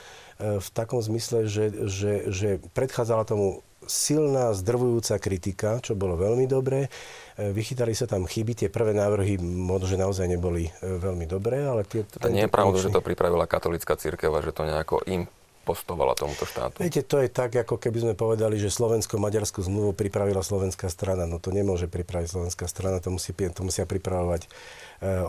v 0.40 0.68
takom 0.72 1.04
zmysle, 1.04 1.44
že, 1.46 1.68
že, 1.84 2.32
že 2.32 2.48
predchádzala 2.72 3.28
tomu 3.28 3.60
silná, 3.84 4.52
zdrvujúca 4.56 5.20
kritika, 5.20 5.82
čo 5.82 5.96
bolo 5.96 6.16
veľmi 6.16 6.46
dobré. 6.46 6.86
E, 6.86 7.50
vychytali 7.50 7.96
sa 7.96 8.06
tam 8.06 8.28
chyby, 8.28 8.54
tie 8.54 8.68
prvé 8.70 8.92
návrhy 8.94 9.40
možno, 9.40 9.88
že 9.88 9.96
naozaj 10.00 10.26
neboli 10.30 10.68
e, 10.68 10.72
veľmi 10.80 11.26
dobré, 11.26 11.64
ale 11.64 11.84
tie... 11.88 12.06
To 12.06 12.30
nie 12.30 12.46
je 12.46 12.52
pravda, 12.52 12.76
že 12.78 12.92
to 12.92 13.02
pripravila 13.04 13.50
katolická 13.50 13.96
církev 13.96 14.30
a 14.30 14.40
že 14.44 14.54
to 14.54 14.62
nejako 14.68 15.02
im 15.08 15.26
postovala 15.70 16.18
tomuto 16.18 16.42
štátu. 16.42 16.82
Viete, 16.82 17.06
to 17.06 17.22
je 17.22 17.30
tak, 17.30 17.54
ako 17.54 17.78
keby 17.78 18.10
sme 18.10 18.14
povedali, 18.18 18.58
že 18.58 18.74
Slovensko-Maďarskú 18.74 19.62
zmluvu 19.62 19.94
pripravila 19.94 20.42
slovenská 20.42 20.90
strana. 20.90 21.30
No 21.30 21.38
to 21.38 21.54
nemôže 21.54 21.86
pripraviť 21.86 22.34
slovenská 22.34 22.66
strana, 22.66 22.98
to, 22.98 23.14
musí, 23.14 23.30
to 23.30 23.62
musia 23.62 23.86
pripravovať 23.86 24.44
e, 24.44 24.48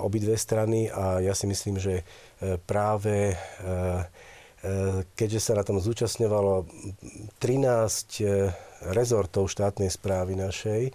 obidve 0.02 0.34
strany 0.34 0.90
a 0.90 1.22
ja 1.22 1.38
si 1.38 1.46
myslím, 1.46 1.78
že 1.78 2.02
e, 2.02 2.04
práve 2.58 3.34
e, 3.34 3.36
keďže 5.18 5.40
sa 5.42 5.54
na 5.58 5.64
tom 5.66 5.82
zúčastňovalo 5.82 6.70
13 7.42 7.42
eh, 8.22 8.54
rezortov 8.94 9.50
štátnej 9.50 9.90
správy 9.90 10.38
našej, 10.38 10.94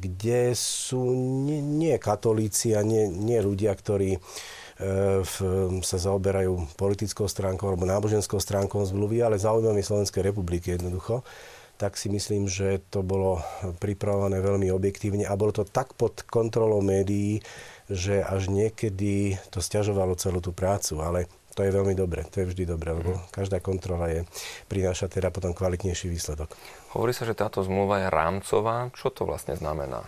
kde 0.00 0.42
sú 0.56 1.12
nie, 1.44 1.60
nie 1.60 1.92
katolíci 2.00 2.72
a 2.72 2.80
nie, 2.80 3.04
nie 3.04 3.36
ľudia, 3.36 3.76
ktorí 3.76 4.16
v, 5.22 5.34
sa 5.86 5.98
zaoberajú 6.02 6.74
politickou 6.74 7.30
stránkou 7.30 7.70
alebo 7.70 7.86
náboženskou 7.86 8.42
stránkou 8.42 8.82
zmluvy, 8.82 9.22
ale 9.22 9.38
záujmami 9.38 9.78
Slovenskej 9.78 10.26
republiky 10.26 10.74
jednoducho, 10.74 11.22
tak 11.78 11.98
si 11.98 12.10
myslím, 12.10 12.46
že 12.46 12.82
to 12.90 13.02
bolo 13.02 13.42
pripravované 13.82 14.38
veľmi 14.38 14.70
objektívne 14.70 15.26
a 15.26 15.34
bolo 15.38 15.50
to 15.50 15.66
tak 15.66 15.94
pod 15.94 16.22
kontrolou 16.26 16.82
médií, 16.82 17.42
že 17.90 18.22
až 18.22 18.50
niekedy 18.50 19.38
to 19.50 19.58
stiažovalo 19.58 20.14
celú 20.14 20.38
tú 20.38 20.54
prácu. 20.54 21.02
Ale 21.02 21.26
to 21.54 21.62
je 21.62 21.70
veľmi 21.70 21.94
dobre, 21.94 22.26
to 22.30 22.42
je 22.42 22.50
vždy 22.50 22.66
dobré, 22.66 22.94
lebo 22.94 23.14
mhm. 23.14 23.30
každá 23.30 23.62
kontrola 23.62 24.10
je, 24.10 24.26
prináša 24.66 25.06
teda 25.06 25.30
potom 25.30 25.54
kvalitnejší 25.54 26.10
výsledok. 26.10 26.50
Hovorí 26.94 27.14
sa, 27.14 27.26
že 27.26 27.38
táto 27.38 27.62
zmluva 27.62 28.06
je 28.06 28.08
rámcová. 28.10 28.90
Čo 28.94 29.10
to 29.14 29.22
vlastne 29.26 29.54
znamená? 29.54 30.06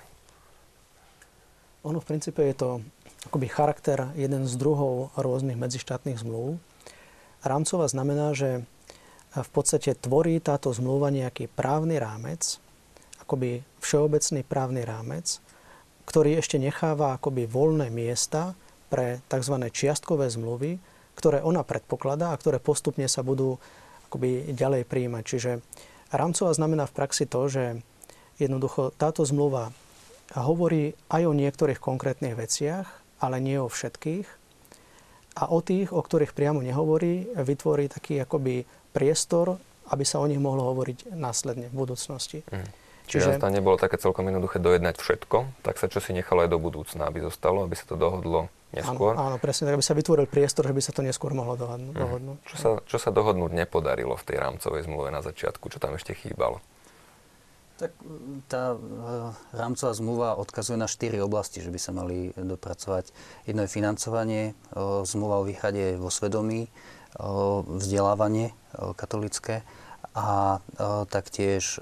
Ono 1.87 2.03
v 2.03 2.09
princípe 2.09 2.43
je 2.43 2.55
to 2.59 2.69
akoby 3.25 3.47
charakter 3.49 4.13
jeden 4.15 4.45
z 4.45 4.55
druhov 4.61 5.17
rôznych 5.17 5.57
medzištátnych 5.57 6.21
zmluv. 6.21 6.61
Rámcová 7.41 7.89
znamená, 7.89 8.37
že 8.37 8.69
v 9.33 9.51
podstate 9.53 9.97
tvorí 9.97 10.41
táto 10.41 10.73
zmluva 10.73 11.13
nejaký 11.13 11.49
právny 11.53 12.01
rámec, 12.01 12.61
akoby 13.21 13.65
všeobecný 13.83 14.41
právny 14.47 14.83
rámec, 14.87 15.41
ktorý 16.07 16.39
ešte 16.39 16.57
necháva 16.57 17.19
akoby 17.19 17.51
voľné 17.51 17.91
miesta 17.91 18.55
pre 18.87 19.19
tzv. 19.27 19.55
čiastkové 19.75 20.31
zmluvy, 20.31 20.79
ktoré 21.19 21.43
ona 21.43 21.67
predpokladá 21.67 22.31
a 22.31 22.39
ktoré 22.39 22.63
postupne 22.63 23.11
sa 23.11 23.27
budú 23.27 23.59
akoby 24.07 24.55
ďalej 24.55 24.87
prijímať. 24.87 25.23
Čiže 25.27 25.51
rámcová 26.15 26.55
znamená 26.55 26.87
v 26.87 26.97
praxi 26.97 27.27
to, 27.27 27.51
že 27.51 27.83
jednoducho 28.39 28.95
táto 28.95 29.27
zmluva 29.27 29.75
hovorí 30.33 30.95
aj 31.11 31.23
o 31.27 31.35
niektorých 31.35 31.83
konkrétnych 31.83 32.39
veciach, 32.39 33.06
ale 33.21 33.41
nie 33.41 33.57
o 33.61 33.69
všetkých. 33.71 34.27
A 35.37 35.53
o 35.53 35.61
tých, 35.61 35.93
o 35.93 36.01
ktorých 36.01 36.33
priamo 36.33 36.65
nehovorí, 36.65 37.29
vytvorí 37.37 37.93
taký 37.93 38.25
akoby 38.25 38.65
priestor, 38.97 39.61
aby 39.93 40.05
sa 40.09 40.19
o 40.19 40.27
nich 40.27 40.41
mohlo 40.41 40.73
hovoriť 40.73 41.13
následne 41.13 41.69
v 41.69 41.75
budúcnosti. 41.77 42.41
Mm. 42.49 42.69
Čiže, 43.07 43.39
Čiže 43.39 43.43
tam 43.45 43.55
nebolo 43.55 43.79
také 43.79 44.03
celkom 44.03 44.27
jednoduché 44.27 44.59
dojednať 44.59 44.99
všetko, 44.99 45.63
tak 45.63 45.79
sa 45.79 45.87
čo 45.87 46.03
si 46.03 46.11
nechalo 46.11 46.43
aj 46.43 46.51
do 46.51 46.59
budúcna, 46.59 47.07
aby 47.07 47.23
zostalo, 47.23 47.63
aby 47.63 47.79
sa 47.79 47.87
to 47.87 47.95
dohodlo 47.95 48.51
neskôr. 48.75 49.15
Áno, 49.15 49.31
áno 49.31 49.37
presne, 49.39 49.71
tak 49.71 49.79
aby 49.79 49.85
sa 49.87 49.95
vytvoril 49.95 50.27
priestor, 50.27 50.67
že 50.67 50.75
by 50.75 50.83
sa 50.83 50.91
to 50.91 51.07
neskôr 51.07 51.31
mohlo 51.31 51.55
dohodnúť. 51.55 51.95
Mm. 51.95 52.03
dohodnúť. 52.03 52.39
Čo, 52.51 52.57
sa, 52.59 52.69
čo 52.83 52.99
sa 52.99 53.15
dohodnúť 53.15 53.55
nepodarilo 53.55 54.19
v 54.19 54.25
tej 54.27 54.37
rámcovej 54.43 54.91
zmluve 54.91 55.15
na 55.15 55.23
začiatku? 55.23 55.71
Čo 55.71 55.79
tam 55.79 55.95
ešte 55.95 56.19
chýbalo? 56.19 56.59
Tak 57.77 57.93
tá 58.49 58.73
e, 58.73 58.79
rámcová 59.53 59.93
zmluva 59.93 60.29
odkazuje 60.41 60.81
na 60.81 60.89
štyri 60.89 61.21
oblasti, 61.21 61.61
že 61.61 61.69
by 61.69 61.77
sa 61.77 61.93
mali 61.93 62.33
dopracovať. 62.33 63.13
Jedno 63.45 63.69
je 63.69 63.75
financovanie, 63.75 64.43
e, 64.73 65.05
zmluva 65.05 65.45
o 65.45 65.49
výhrade 65.49 66.01
vo 66.01 66.09
svedomí, 66.09 66.67
e, 66.67 66.71
vzdelávanie 67.69 68.57
katolické 68.77 69.65
a 70.13 70.61
taktiež 71.09 71.81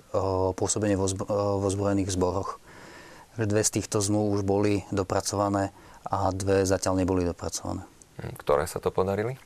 pôsobenie 0.55 0.95
vo, 0.95 1.11
vo 1.59 1.69
zbrojených 1.71 2.15
zboroch. 2.15 2.63
Dve 3.35 3.67
z 3.67 3.79
týchto 3.79 3.99
zmluv 3.99 4.39
už 4.39 4.43
boli 4.47 4.87
dopracované 4.95 5.75
a 6.07 6.31
dve 6.31 6.63
zatiaľ 6.63 7.03
neboli 7.03 7.27
dopracované. 7.27 7.83
Hm, 8.23 8.35
ktoré 8.39 8.71
sa 8.71 8.79
to 8.79 8.95
podarili? 8.95 9.39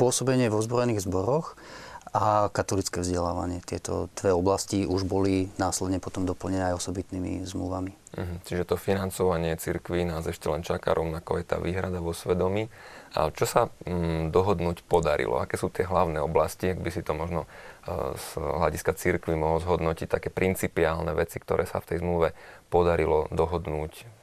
Pôsobenie 0.00 0.48
vo 0.48 0.64
zbrojených 0.64 1.04
zboroch 1.04 1.60
a 2.10 2.50
katolické 2.50 2.98
vzdelávanie. 2.98 3.62
Tieto 3.62 4.10
dve 4.18 4.34
oblasti 4.34 4.82
už 4.82 5.06
boli 5.06 5.46
následne 5.62 6.02
potom 6.02 6.26
doplnené 6.26 6.74
aj 6.74 6.82
osobitnými 6.82 7.46
zmluvami. 7.46 7.94
Mhm, 8.18 8.34
čiže 8.42 8.66
to 8.66 8.74
financovanie 8.74 9.54
cirkví 9.54 10.02
nás 10.02 10.26
ešte 10.26 10.50
len 10.50 10.66
čaká, 10.66 10.90
rovnako 10.90 11.38
je 11.38 11.44
tá 11.46 11.62
výhrada 11.62 12.02
vo 12.02 12.10
svedomí. 12.10 12.66
A 13.14 13.30
čo 13.30 13.46
sa 13.46 13.70
mm, 13.86 14.34
dohodnúť 14.34 14.86
podarilo? 14.86 15.38
Aké 15.38 15.58
sú 15.58 15.70
tie 15.70 15.86
hlavné 15.86 16.18
oblasti, 16.22 16.70
ak 16.74 16.82
by 16.82 16.90
si 16.90 17.02
to 17.02 17.14
možno 17.14 17.46
uh, 17.46 18.14
z 18.14 18.38
hľadiska 18.38 18.94
cirkvi 18.94 19.34
mohol 19.38 19.62
zhodnotiť, 19.62 20.10
také 20.10 20.30
principiálne 20.30 21.14
veci, 21.14 21.38
ktoré 21.38 21.66
sa 21.66 21.82
v 21.82 21.94
tej 21.94 21.98
zmluve 22.02 22.34
podarilo 22.70 23.30
dohodnúť 23.30 24.20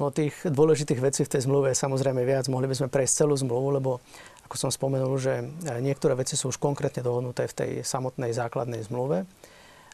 No 0.00 0.08
tých 0.08 0.32
dôležitých 0.48 0.96
vecí 0.96 1.20
v 1.28 1.32
tej 1.36 1.44
zmluve 1.44 1.76
je 1.76 1.76
samozrejme 1.76 2.24
viac. 2.24 2.48
Mohli 2.48 2.72
by 2.72 2.76
sme 2.80 2.88
prejsť 2.88 3.20
celú 3.20 3.36
zmluvu, 3.36 3.68
lebo 3.76 4.00
ako 4.50 4.66
som 4.66 4.74
spomenul, 4.74 5.14
že 5.14 5.46
niektoré 5.78 6.18
veci 6.18 6.34
sú 6.34 6.50
už 6.50 6.58
konkrétne 6.58 7.06
dohodnuté 7.06 7.46
v 7.46 7.54
tej 7.54 7.70
samotnej 7.86 8.34
základnej 8.34 8.82
zmluve 8.82 9.22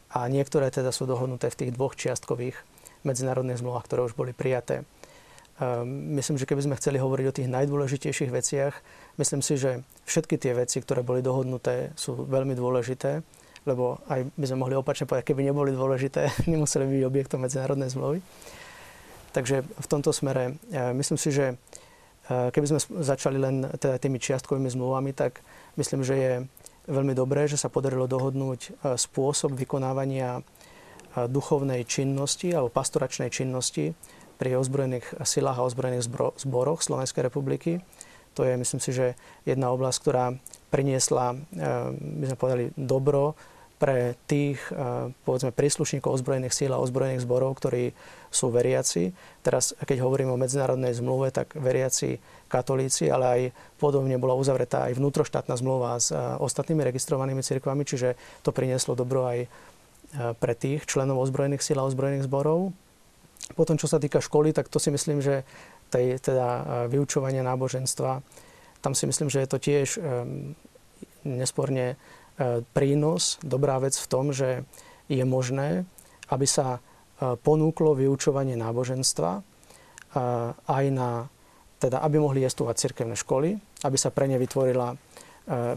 a 0.09 0.19
niektoré 0.25 0.73
teda 0.73 0.89
sú 0.89 1.05
dohodnuté 1.05 1.53
v 1.53 1.59
tých 1.61 1.71
dvoch 1.77 1.93
čiastkových 1.93 2.57
medzinárodných 3.05 3.61
zmluvách, 3.61 3.85
ktoré 3.85 4.01
už 4.09 4.17
boli 4.17 4.33
prijaté. 4.33 4.81
Ehm, 5.61 6.17
myslím, 6.17 6.41
že 6.41 6.49
keby 6.49 6.65
sme 6.65 6.79
chceli 6.81 6.97
hovoriť 6.97 7.25
o 7.29 7.35
tých 7.37 7.53
najdôležitejších 7.53 8.33
veciach, 8.33 8.73
myslím 9.21 9.45
si, 9.45 9.61
že 9.61 9.85
všetky 10.09 10.41
tie 10.41 10.57
veci, 10.57 10.81
ktoré 10.81 11.05
boli 11.05 11.21
dohodnuté, 11.21 11.93
sú 11.93 12.25
veľmi 12.25 12.57
dôležité, 12.57 13.21
lebo 13.69 14.01
aj 14.09 14.25
by 14.37 14.45
sme 14.49 14.65
mohli 14.65 14.73
opačne 14.73 15.05
povedať, 15.05 15.37
keby 15.37 15.53
neboli 15.53 15.69
dôležité, 15.69 16.33
nemuseli 16.51 16.89
byť 16.89 17.03
objektom 17.05 17.45
medzinárodnej 17.45 17.93
zmluvy. 17.93 18.25
Takže 19.37 19.61
v 19.61 19.87
tomto 19.89 20.09
smere 20.09 20.57
e, 20.73 20.93
myslím 20.97 21.17
si, 21.21 21.29
že 21.29 21.45
e, 21.53 21.55
keby 22.27 22.65
sme 22.67 22.79
začali 23.03 23.37
len 23.39 23.63
teda 23.79 23.99
tými 23.99 24.19
čiastkovými 24.19 24.67
zmluvami, 24.67 25.15
tak 25.15 25.39
myslím, 25.79 26.03
že 26.03 26.15
je 26.15 26.33
veľmi 26.87 27.15
dobré, 27.15 27.47
že 27.47 27.59
sa 27.59 27.71
podarilo 27.71 28.07
dohodnúť 28.07 28.59
e, 28.63 28.69
spôsob 28.95 29.55
vykonávania 29.55 30.43
duchovnej 31.17 31.81
činnosti 31.89 32.53
alebo 32.53 32.69
pastoračnej 32.69 33.33
činnosti 33.33 33.97
pri 34.37 34.53
ozbrojených 34.53 35.17
silách 35.25 35.57
a 35.57 35.65
ozbrojených 35.65 36.05
zboroch 36.37 36.85
Slovenskej 36.85 37.25
republiky. 37.25 37.81
To 38.37 38.45
je, 38.45 38.53
myslím 38.53 38.77
si, 38.77 38.93
že 38.93 39.17
jedna 39.41 39.73
oblasť, 39.73 39.97
ktorá 39.97 40.37
priniesla, 40.69 41.33
by 41.97 42.25
sme 42.29 42.37
povedali, 42.37 42.69
dobro 42.77 43.33
pre 43.77 44.17
tých, 44.25 44.57
povedzme, 45.21 45.53
príslušníkov 45.53 46.17
ozbrojených 46.17 46.53
síl 46.53 46.73
a 46.73 46.81
ozbrojených 46.81 47.21
zborov, 47.21 47.61
ktorí 47.61 47.93
sú 48.33 48.49
veriaci. 48.49 49.13
Teraz, 49.45 49.77
keď 49.77 50.01
hovorím 50.01 50.33
o 50.33 50.41
medzinárodnej 50.41 50.97
zmluve, 50.97 51.29
tak 51.29 51.53
veriaci 51.53 52.17
katolíci, 52.49 53.13
ale 53.13 53.25
aj 53.25 53.41
podobne 53.77 54.17
bola 54.17 54.33
uzavretá 54.33 54.89
aj 54.89 54.97
vnútroštátna 54.97 55.53
zmluva 55.61 56.01
s 56.01 56.09
ostatnými 56.15 56.81
registrovanými 56.89 57.45
cirkvami, 57.45 57.85
čiže 57.85 58.17
to 58.41 58.49
prinieslo 58.49 58.97
dobro 58.97 59.29
aj 59.29 59.45
pre 60.41 60.53
tých 60.57 60.89
členov 60.89 61.21
ozbrojených 61.21 61.61
síl 61.61 61.77
a 61.77 61.85
ozbrojených 61.85 62.25
zborov. 62.25 62.73
Potom, 63.53 63.77
čo 63.77 63.85
sa 63.85 64.01
týka 64.01 64.19
školy, 64.23 64.57
tak 64.57 64.73
to 64.73 64.81
si 64.81 64.89
myslím, 64.89 65.21
že 65.21 65.45
tej, 65.93 66.19
teda 66.19 66.47
vyučovania 66.89 67.45
náboženstva, 67.45 68.25
tam 68.81 68.93
si 68.97 69.05
myslím, 69.05 69.29
že 69.29 69.45
je 69.45 69.49
to 69.51 69.57
tiež 69.61 69.87
nesporne 71.27 71.99
prínos, 72.73 73.41
dobrá 73.41 73.81
vec 73.81 73.97
v 73.97 74.09
tom, 74.09 74.29
že 74.29 74.61
je 75.09 75.23
možné, 75.25 75.87
aby 76.29 76.45
sa 76.45 76.77
e, 76.77 76.79
ponúklo 77.39 77.95
vyučovanie 77.95 78.53
náboženstva 78.59 79.31
e, 79.33 79.41
aj 80.53 80.85
na, 80.93 81.25
teda 81.81 82.03
aby 82.03 82.19
mohli 82.19 82.43
jestovať 82.43 82.75
cirkevné 82.77 83.15
školy, 83.17 83.57
aby 83.87 83.97
sa 83.97 84.13
pre 84.13 84.29
ne 84.29 84.37
vytvorila, 84.37 84.93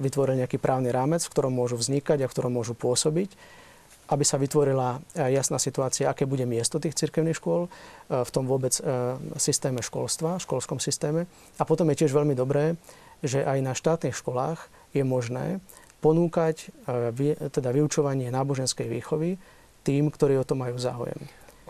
vytvoril 0.02 0.42
nejaký 0.42 0.58
právny 0.58 0.90
rámec, 0.90 1.22
v 1.22 1.30
ktorom 1.30 1.54
môžu 1.54 1.78
vznikať 1.78 2.26
a 2.26 2.28
v 2.28 2.34
ktorom 2.34 2.50
môžu 2.50 2.74
pôsobiť, 2.74 3.30
aby 4.10 4.24
sa 4.26 4.34
vytvorila 4.34 4.98
jasná 5.14 5.62
situácia, 5.62 6.10
aké 6.10 6.26
bude 6.26 6.42
miesto 6.42 6.82
tých 6.82 6.98
cirkevných 6.98 7.38
škôl 7.38 7.70
v 8.10 8.30
tom 8.34 8.50
vôbec 8.50 8.74
systéme 9.38 9.78
školstva, 9.78 10.42
školskom 10.42 10.82
systéme. 10.82 11.30
A 11.54 11.62
potom 11.62 11.86
je 11.94 12.02
tiež 12.02 12.10
veľmi 12.10 12.34
dobré, 12.34 12.74
že 13.22 13.46
aj 13.46 13.58
na 13.62 13.70
štátnych 13.78 14.18
školách 14.18 14.66
je 14.90 15.06
možné, 15.06 15.62
ponúkať 16.00 16.72
e, 16.88 17.36
teda 17.52 17.70
vyučovanie 17.70 18.32
náboženskej 18.32 18.88
výchovy 18.88 19.36
tým, 19.84 20.08
ktorí 20.08 20.36
o 20.40 20.44
to 20.44 20.56
majú 20.56 20.76
záujem. 20.76 21.20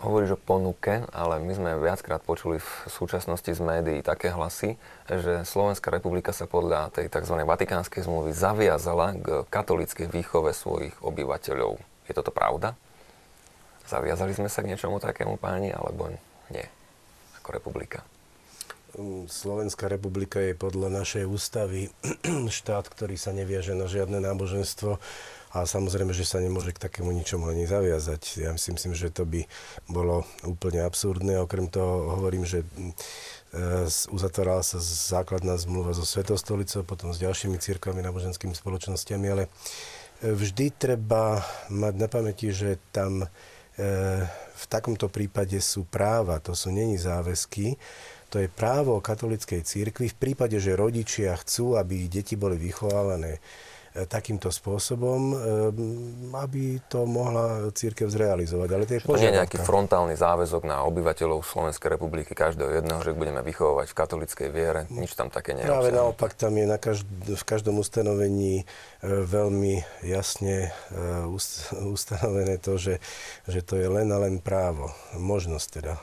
Hovoríš 0.01 0.33
o 0.33 0.39
ponuke, 0.41 1.05
ale 1.13 1.37
my 1.37 1.53
sme 1.53 1.71
viackrát 1.77 2.25
počuli 2.25 2.57
v 2.57 2.69
súčasnosti 2.89 3.53
z 3.53 3.61
médií 3.61 4.01
také 4.01 4.33
hlasy, 4.33 4.81
že 5.05 5.45
Slovenská 5.45 5.93
republika 5.93 6.33
sa 6.33 6.49
podľa 6.49 6.89
tej 6.89 7.05
tzv. 7.05 7.37
Vatikánskej 7.45 8.09
zmluvy 8.09 8.33
zaviazala 8.33 9.13
k 9.13 9.45
katolíckej 9.45 10.09
výchove 10.09 10.57
svojich 10.57 10.97
obyvateľov. 11.05 11.77
Je 12.09 12.17
toto 12.17 12.33
pravda? 12.33 12.73
Zaviazali 13.85 14.33
sme 14.33 14.49
sa 14.49 14.65
k 14.65 14.73
niečomu 14.73 14.97
takému 14.97 15.37
páni, 15.37 15.69
alebo 15.69 16.09
nie? 16.49 16.65
Ako 17.37 17.53
republika. 17.53 18.01
Slovenská 19.31 19.87
republika 19.87 20.43
je 20.43 20.51
podľa 20.51 20.91
našej 20.91 21.23
ústavy 21.23 21.87
štát, 22.59 22.85
ktorý 22.91 23.15
sa 23.15 23.31
neviaže 23.31 23.71
na 23.71 23.87
žiadne 23.87 24.19
náboženstvo 24.19 24.99
a 25.51 25.67
samozrejme, 25.67 26.15
že 26.15 26.23
sa 26.23 26.39
nemôže 26.39 26.71
k 26.71 26.79
takému 26.79 27.11
ničomu 27.11 27.51
ani 27.51 27.67
zaviazať. 27.67 28.21
Ja 28.39 28.51
si 28.55 28.71
myslím, 28.71 28.95
že 28.95 29.11
to 29.11 29.27
by 29.27 29.43
bolo 29.91 30.23
úplne 30.47 30.83
absurdné. 30.83 31.43
Okrem 31.43 31.67
toho 31.67 32.15
hovorím, 32.15 32.47
že 32.47 32.63
e, 32.63 32.67
uzatvárala 34.11 34.63
sa 34.63 34.79
základná 34.79 35.59
zmluva 35.59 35.91
so 35.91 36.07
Svetostolicou, 36.07 36.87
potom 36.87 37.11
s 37.11 37.19
ďalšími 37.19 37.59
církvami, 37.59 37.99
náboženskými 37.99 38.55
spoločnosťami, 38.55 39.27
ale 39.27 39.51
e, 40.23 40.31
vždy 40.31 40.71
treba 40.71 41.43
mať 41.67 41.93
na 41.99 42.07
pamäti, 42.07 42.55
že 42.55 42.79
tam 42.95 43.23
e, 43.23 43.27
v 44.55 44.65
takomto 44.71 45.11
prípade 45.11 45.59
sú 45.59 45.83
práva, 45.83 46.39
to 46.39 46.55
sú 46.55 46.71
není 46.71 46.95
záväzky, 46.95 47.75
to 48.31 48.39
je 48.39 48.47
právo 48.47 49.03
katolíckej 49.03 49.59
církvy 49.67 50.07
v 50.07 50.15
prípade, 50.15 50.55
že 50.55 50.79
rodičia 50.79 51.35
chcú, 51.35 51.75
aby 51.75 52.07
deti 52.07 52.39
boli 52.39 52.55
vychovávané 52.55 53.43
e, 53.91 54.07
takýmto 54.07 54.47
spôsobom, 54.47 55.19
e, 55.19 55.35
aby 56.39 56.79
to 56.87 57.03
mohla 57.03 57.67
církev 57.75 58.07
zrealizovať. 58.07 58.69
Ale 58.71 58.83
to 58.87 58.93
je 58.95 59.01
to 59.03 59.19
nie 59.19 59.35
je 59.35 59.39
nejaký 59.43 59.59
frontálny 59.59 60.15
záväzok 60.15 60.63
na 60.63 60.79
obyvateľov 60.87 61.43
Slovenskej 61.43 61.91
republiky, 61.91 62.31
každého 62.31 62.71
jedného, 62.79 63.03
že 63.03 63.11
budeme 63.11 63.43
vychovávať 63.43 63.91
v 63.91 63.99
katolíckej 63.99 64.47
viere. 64.47 64.87
Nič 64.87 65.11
tam 65.19 65.27
také 65.27 65.51
nie 65.51 65.67
je. 65.67 65.69
Práve 65.69 65.91
naopak, 65.91 66.31
tam 66.31 66.55
je 66.55 66.65
na 66.71 66.79
každ- 66.79 67.35
v 67.35 67.43
každom 67.43 67.83
ustanovení 67.83 68.63
e, 68.63 68.65
veľmi 69.27 69.83
jasne 70.07 70.71
ustanovené 71.83 72.63
to, 72.63 72.79
že, 72.79 73.03
že 73.43 73.59
to 73.59 73.75
je 73.75 73.91
len 73.91 74.07
a 74.07 74.23
len 74.23 74.39
právo, 74.39 74.87
možnosť 75.19 75.67
teda 75.83 75.99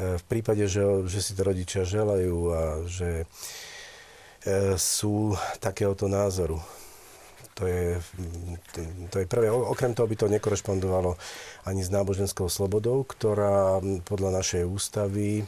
v 0.00 0.24
prípade, 0.24 0.64
že, 0.64 0.80
že 1.04 1.20
si 1.20 1.32
to 1.36 1.44
rodičia 1.44 1.84
želajú 1.84 2.38
a 2.52 2.62
že 2.88 3.24
e, 3.24 3.26
sú 4.80 5.36
takéhoto 5.60 6.08
názoru. 6.08 6.56
To 7.60 7.68
je, 7.68 8.00
to 9.12 9.16
je 9.20 9.26
prvé. 9.28 9.52
Okrem 9.52 9.92
toho 9.92 10.08
by 10.08 10.16
to 10.16 10.32
nekorešpondovalo 10.32 11.20
ani 11.68 11.84
s 11.84 11.92
náboženskou 11.92 12.48
slobodou, 12.48 13.04
ktorá 13.04 13.84
podľa 14.08 14.40
našej 14.40 14.64
ústavy 14.64 15.42
e, 15.42 15.44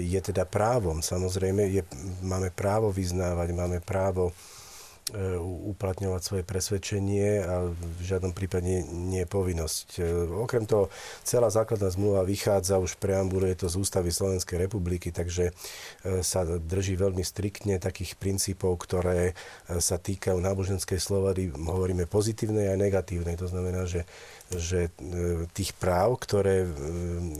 je 0.00 0.20
teda 0.24 0.48
právom. 0.48 1.04
Samozrejme, 1.04 1.68
je, 1.68 1.82
máme 2.24 2.48
právo 2.48 2.88
vyznávať, 2.88 3.48
máme 3.52 3.84
právo 3.84 4.32
E, 4.32 4.63
uplatňovať 5.12 6.22
svoje 6.24 6.44
presvedčenie 6.48 7.44
a 7.44 7.68
v 7.68 8.00
žiadnom 8.00 8.32
prípade 8.32 8.64
nie, 8.88 9.20
je 9.20 9.28
povinnosť. 9.28 9.88
E, 10.00 10.02
okrem 10.32 10.64
toho, 10.64 10.88
celá 11.20 11.52
základná 11.52 11.92
zmluva 11.92 12.24
vychádza 12.24 12.80
už 12.80 12.96
preambule, 12.96 13.52
je 13.52 13.64
to 13.64 13.68
z 13.68 13.84
ústavy 13.84 14.08
Slovenskej 14.08 14.64
republiky, 14.64 15.12
takže 15.12 15.52
e, 15.52 16.24
sa 16.24 16.48
drží 16.48 16.96
veľmi 16.96 17.20
striktne 17.20 17.76
takých 17.76 18.16
princípov, 18.16 18.80
ktoré 18.88 19.36
sa 19.68 20.00
týkajú 20.00 20.40
náboženskej 20.40 20.96
slobody, 20.96 21.52
hovoríme 21.52 22.08
pozitívnej 22.08 22.72
a 22.72 22.80
negatívnej. 22.80 23.36
To 23.36 23.44
znamená, 23.44 23.84
že 23.84 24.08
že 24.52 24.92
e, 25.00 25.48
tých 25.56 25.72
práv, 25.76 26.20
ktoré 26.20 26.68
e, 26.68 26.68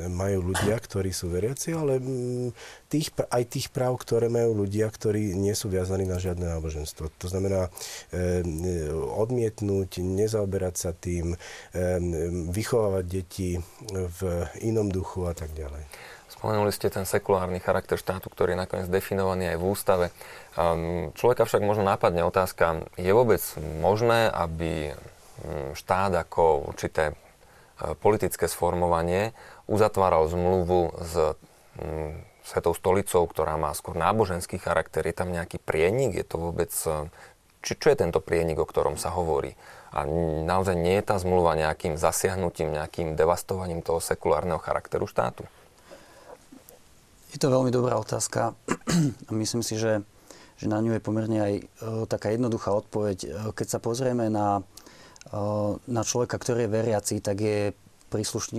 majú 0.09 0.55
ľudia, 0.55 0.81
ktorí 0.81 1.13
sú 1.13 1.29
veriaci, 1.29 1.77
ale 1.77 2.01
tých, 2.89 3.13
aj 3.29 3.45
tých 3.45 3.69
práv, 3.69 4.01
ktoré 4.01 4.33
majú 4.33 4.65
ľudia, 4.65 4.89
ktorí 4.89 5.37
nie 5.37 5.53
sú 5.53 5.69
viazaní 5.69 6.09
na 6.09 6.17
žiadne 6.17 6.49
náboženstvo. 6.49 7.13
To 7.21 7.27
znamená 7.29 7.69
e, 8.09 8.89
odmietnúť, 8.95 10.01
nezaoberať 10.01 10.75
sa 10.75 10.91
tým, 10.97 11.37
vychovávať 12.51 13.05
deti 13.05 13.59
v 13.91 14.21
inom 14.63 14.89
duchu 14.89 15.27
a 15.29 15.35
tak 15.37 15.53
ďalej. 15.53 15.85
Spomenuli 16.31 16.73
ste 16.75 16.93
ten 16.93 17.09
sekulárny 17.09 17.61
charakter 17.61 17.97
štátu, 17.97 18.29
ktorý 18.29 18.53
je 18.57 18.63
nakoniec 18.65 18.89
definovaný 18.91 19.55
aj 19.55 19.59
v 19.59 19.65
ústave. 19.65 20.07
Človeka 21.17 21.49
však 21.49 21.63
možno 21.65 21.89
nápadne 21.89 22.27
otázka, 22.27 22.85
je 23.01 23.13
vôbec 23.17 23.41
možné, 23.81 24.29
aby 24.29 24.93
Mm, 24.93 25.14
štát 25.75 26.13
ako 26.15 26.71
určité 26.71 27.13
e, 27.13 27.15
politické 27.99 28.47
sformovanie 28.47 29.35
uzatváral 29.67 30.31
zmluvu 30.31 30.95
s 31.03 31.15
mm, 31.81 32.13
Svetou 32.45 32.77
stolicou, 32.77 33.25
ktorá 33.25 33.57
má 33.57 33.73
skôr 33.73 33.97
náboženský 33.97 34.61
charakter. 34.61 35.01
Je 35.09 35.17
tam 35.17 35.33
nejaký 35.33 35.57
prienik? 35.57 36.13
Je 36.13 36.27
to 36.29 36.37
vôbec... 36.37 36.69
E, 36.69 37.09
či, 37.65 37.73
čo 37.81 37.89
je 37.89 37.97
tento 37.97 38.21
prienik, 38.21 38.61
o 38.61 38.69
ktorom 38.69 39.01
sa 39.01 39.09
hovorí? 39.09 39.57
A 39.97 40.05
naozaj 40.45 40.77
nie 40.77 41.01
je 41.01 41.09
tá 41.09 41.17
zmluva 41.17 41.57
nejakým 41.57 41.97
zasiahnutím, 41.97 42.77
nejakým 42.77 43.17
devastovaním 43.17 43.81
toho 43.81 43.97
sekulárneho 43.97 44.61
charakteru 44.61 45.09
štátu? 45.09 45.49
Je 47.33 47.41
to 47.41 47.49
veľmi 47.49 47.73
dobrá 47.73 47.97
otázka. 47.97 48.53
Myslím 49.33 49.65
si, 49.65 49.81
že, 49.81 50.05
že 50.61 50.69
na 50.69 50.85
ňu 50.85 51.01
je 51.01 51.03
pomerne 51.03 51.39
aj 51.41 51.55
e, 51.57 51.63
taká 52.05 52.29
jednoduchá 52.29 52.77
odpoveď. 52.77 53.51
Keď 53.57 53.67
sa 53.73 53.81
pozrieme 53.81 54.29
na 54.29 54.61
na 55.89 56.03
človeka, 56.05 56.37
ktorý 56.37 56.67
je 56.67 56.75
veriaci, 56.75 57.15
tak 57.25 57.39
je 57.41 57.59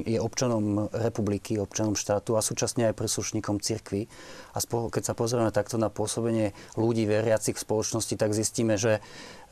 je 0.04 0.20
občanom 0.20 0.92
republiky, 0.92 1.56
občanom 1.56 1.96
štátu 1.96 2.36
a 2.36 2.44
súčasne 2.44 2.92
aj 2.92 3.00
príslušníkom 3.00 3.64
cirkvy. 3.64 4.12
A 4.52 4.60
keď 4.92 5.04
sa 5.04 5.16
pozrieme 5.16 5.48
takto 5.56 5.80
na 5.80 5.88
pôsobenie 5.88 6.52
ľudí 6.76 7.08
veriacich 7.08 7.56
v 7.56 7.64
spoločnosti, 7.64 8.20
tak 8.20 8.36
zistíme, 8.36 8.76
že, 8.76 9.00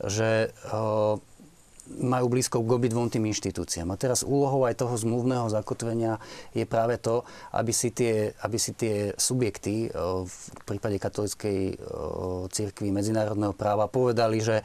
že 0.04 0.52
majú 1.84 2.32
blízko 2.32 2.64
k 2.64 2.74
obidvom 2.80 3.12
tým 3.12 3.28
inštitúciám. 3.28 3.92
A 3.92 4.00
teraz 4.00 4.24
úlohou 4.24 4.64
aj 4.64 4.80
toho 4.80 4.96
zmluvného 4.96 5.52
zakotvenia 5.52 6.16
je 6.56 6.64
práve 6.64 6.96
to, 6.96 7.28
aby 7.52 7.72
si 7.76 7.92
tie, 7.92 8.32
aby 8.40 8.56
si 8.56 8.72
tie 8.72 9.12
subjekty 9.16 9.92
v 9.92 10.36
prípade 10.64 10.96
katolíckej 10.96 11.76
cirkvi 12.48 12.88
medzinárodného 12.88 13.52
práva 13.52 13.84
povedali, 13.88 14.40
že 14.40 14.64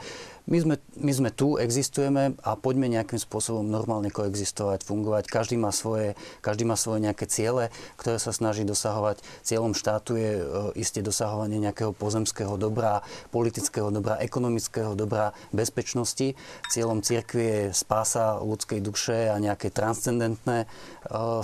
my 0.50 0.58
sme, 0.58 0.76
my 0.98 1.12
sme 1.14 1.30
tu, 1.30 1.62
existujeme 1.62 2.34
a 2.42 2.58
poďme 2.58 2.90
nejakým 2.90 3.22
spôsobom 3.22 3.62
normálne 3.62 4.10
koexistovať, 4.10 4.82
fungovať. 4.82 5.30
Každý 5.30 5.62
má 5.62 5.70
svoje, 5.70 6.18
každý 6.42 6.66
má 6.66 6.74
svoje 6.74 7.06
nejaké 7.06 7.30
ciele, 7.30 7.70
ktoré 8.02 8.18
sa 8.18 8.34
snaží 8.34 8.66
dosahovať. 8.66 9.22
Cieľom 9.46 9.78
štátu 9.78 10.18
je 10.18 10.32
e, 10.42 10.44
isté 10.82 11.06
dosahovanie 11.06 11.62
nejakého 11.62 11.94
pozemského 11.94 12.58
dobra, 12.58 13.06
politického 13.30 13.94
dobra, 13.94 14.18
ekonomického 14.18 14.98
dobra, 14.98 15.38
bezpečnosti. 15.54 16.34
Cieľom 16.74 17.06
cirkvi 17.06 17.46
je 17.46 17.62
spása 17.70 18.42
ľudskej 18.42 18.82
duše 18.82 19.30
a 19.30 19.38
nejaké 19.38 19.70
transcendentné 19.70 20.66
e, 20.66 20.68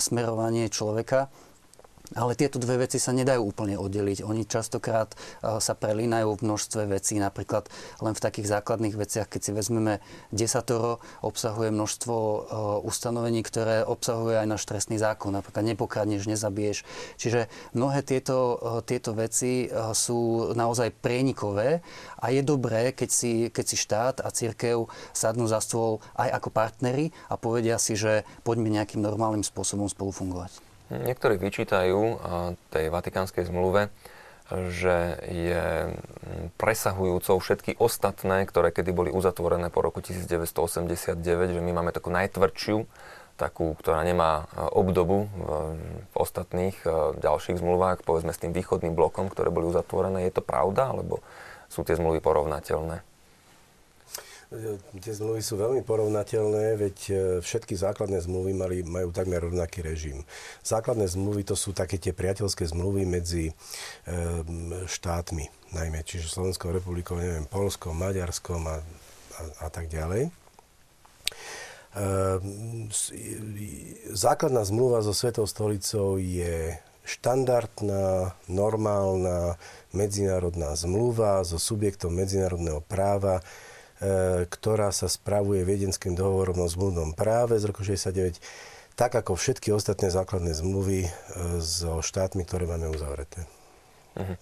smerovanie 0.02 0.66
človeka. 0.66 1.30
Ale 2.14 2.38
tieto 2.38 2.62
dve 2.62 2.86
veci 2.86 3.02
sa 3.02 3.10
nedajú 3.10 3.42
úplne 3.42 3.74
oddeliť. 3.74 4.22
Oni 4.22 4.46
častokrát 4.46 5.10
uh, 5.16 5.58
sa 5.58 5.74
prelínajú 5.74 6.38
v 6.38 6.44
množstve 6.46 6.86
vecí. 6.86 7.18
Napríklad 7.18 7.66
len 7.98 8.14
v 8.14 8.22
takých 8.22 8.46
základných 8.46 8.94
veciach, 8.94 9.26
keď 9.26 9.40
si 9.42 9.50
vezmeme 9.50 9.98
desatoro, 10.30 11.02
obsahuje 11.26 11.74
množstvo 11.74 12.14
uh, 12.14 12.38
ustanovení, 12.86 13.42
ktoré 13.42 13.82
obsahuje 13.82 14.38
aj 14.38 14.46
náš 14.46 14.62
trestný 14.70 15.02
zákon. 15.02 15.34
Napríklad 15.34 15.66
nepokradneš, 15.66 16.30
nezabiješ. 16.30 16.86
Čiže 17.18 17.50
mnohé 17.74 18.06
tieto, 18.06 18.54
uh, 18.54 18.78
tieto 18.86 19.10
veci 19.16 19.66
sú 19.96 20.52
naozaj 20.52 20.92
prienikové 21.00 21.80
a 22.20 22.30
je 22.30 22.42
dobré, 22.44 22.92
keď 22.92 23.10
si, 23.10 23.32
keď 23.50 23.64
si 23.64 23.76
štát 23.78 24.16
a 24.22 24.28
církev 24.30 24.86
sadnú 25.16 25.48
za 25.48 25.58
stôl 25.62 25.98
aj 26.18 26.28
ako 26.38 26.48
partnery 26.52 27.10
a 27.30 27.38
povedia 27.40 27.80
si, 27.80 27.96
že 27.96 28.26
poďme 28.44 28.68
nejakým 28.70 29.00
normálnym 29.00 29.42
spôsobom 29.42 29.88
spolu 29.88 30.12
fungovať. 30.12 30.65
Niektorí 30.86 31.34
vyčítajú 31.38 32.22
tej 32.70 32.86
Vatikánskej 32.94 33.50
zmluve, 33.50 33.90
že 34.70 35.18
je 35.26 35.90
presahujúcou 36.54 37.42
všetky 37.42 37.74
ostatné, 37.82 38.46
ktoré 38.46 38.70
kedy 38.70 38.94
boli 38.94 39.10
uzatvorené 39.10 39.74
po 39.74 39.82
roku 39.82 39.98
1989, 39.98 41.18
že 41.50 41.58
my 41.58 41.70
máme 41.74 41.90
takú 41.90 42.14
najtvrdšiu, 42.14 42.86
takú, 43.34 43.74
ktorá 43.74 44.06
nemá 44.06 44.46
obdobu 44.70 45.26
v 46.06 46.14
ostatných 46.14 46.78
ďalších 47.18 47.58
zmluvách, 47.58 48.06
povedzme 48.06 48.30
s 48.30 48.38
tým 48.38 48.54
východným 48.54 48.94
blokom, 48.94 49.26
ktoré 49.26 49.50
boli 49.50 49.66
uzatvorené. 49.66 50.30
Je 50.30 50.38
to 50.38 50.46
pravda, 50.46 50.94
alebo 50.94 51.18
sú 51.66 51.82
tie 51.82 51.98
zmluvy 51.98 52.22
porovnateľné? 52.22 53.02
Tie 55.02 55.10
zmluvy 55.10 55.42
sú 55.42 55.58
veľmi 55.58 55.82
porovnateľné, 55.82 56.78
veď 56.78 56.96
e, 57.10 57.14
všetky 57.42 57.74
základné 57.74 58.22
zmluvy 58.22 58.54
mali, 58.54 58.78
majú 58.86 59.10
takmer 59.10 59.42
rovnaký 59.42 59.82
režim. 59.82 60.22
Základné 60.62 61.10
zmluvy 61.10 61.42
to 61.42 61.58
sú 61.58 61.74
také 61.74 61.98
tie 61.98 62.14
priateľské 62.14 62.62
zmluvy 62.70 63.10
medzi 63.10 63.50
e, 63.50 63.52
štátmi, 64.86 65.50
najmä, 65.74 66.06
čiže 66.06 66.30
Slovenskou 66.30 66.70
republikou, 66.70 67.18
neviem, 67.18 67.42
Polskom, 67.42 67.98
Maďarskom 67.98 68.62
a, 68.70 68.78
a, 68.78 69.66
a 69.66 69.68
tak 69.68 69.90
ďalej. 69.90 70.30
E, 70.30 70.30
základná 74.14 74.62
zmluva 74.62 75.02
so 75.02 75.10
Svetou 75.10 75.50
stolicou 75.50 76.22
je 76.22 76.78
štandardná, 77.02 78.34
normálna 78.46 79.58
medzinárodná 79.90 80.70
zmluva 80.78 81.42
so 81.42 81.58
subjektom 81.58 82.14
medzinárodného 82.14 82.78
práva, 82.86 83.42
ktorá 84.52 84.92
sa 84.92 85.08
spravuje 85.08 85.64
viedenským 85.64 86.12
dohovorom 86.12 86.60
o 86.60 86.68
zmluvnom 86.68 87.16
práve 87.16 87.56
z 87.56 87.64
roku 87.64 87.80
69, 87.80 88.36
tak 88.96 89.12
ako 89.12 89.36
všetky 89.36 89.72
ostatné 89.72 90.08
základné 90.08 90.56
zmluvy 90.56 91.04
e, 91.04 91.10
so 91.60 92.00
štátmi, 92.00 92.48
ktoré 92.48 92.64
máme 92.64 92.88
uzavreté. 92.88 93.44
Uh-huh. 94.16 94.36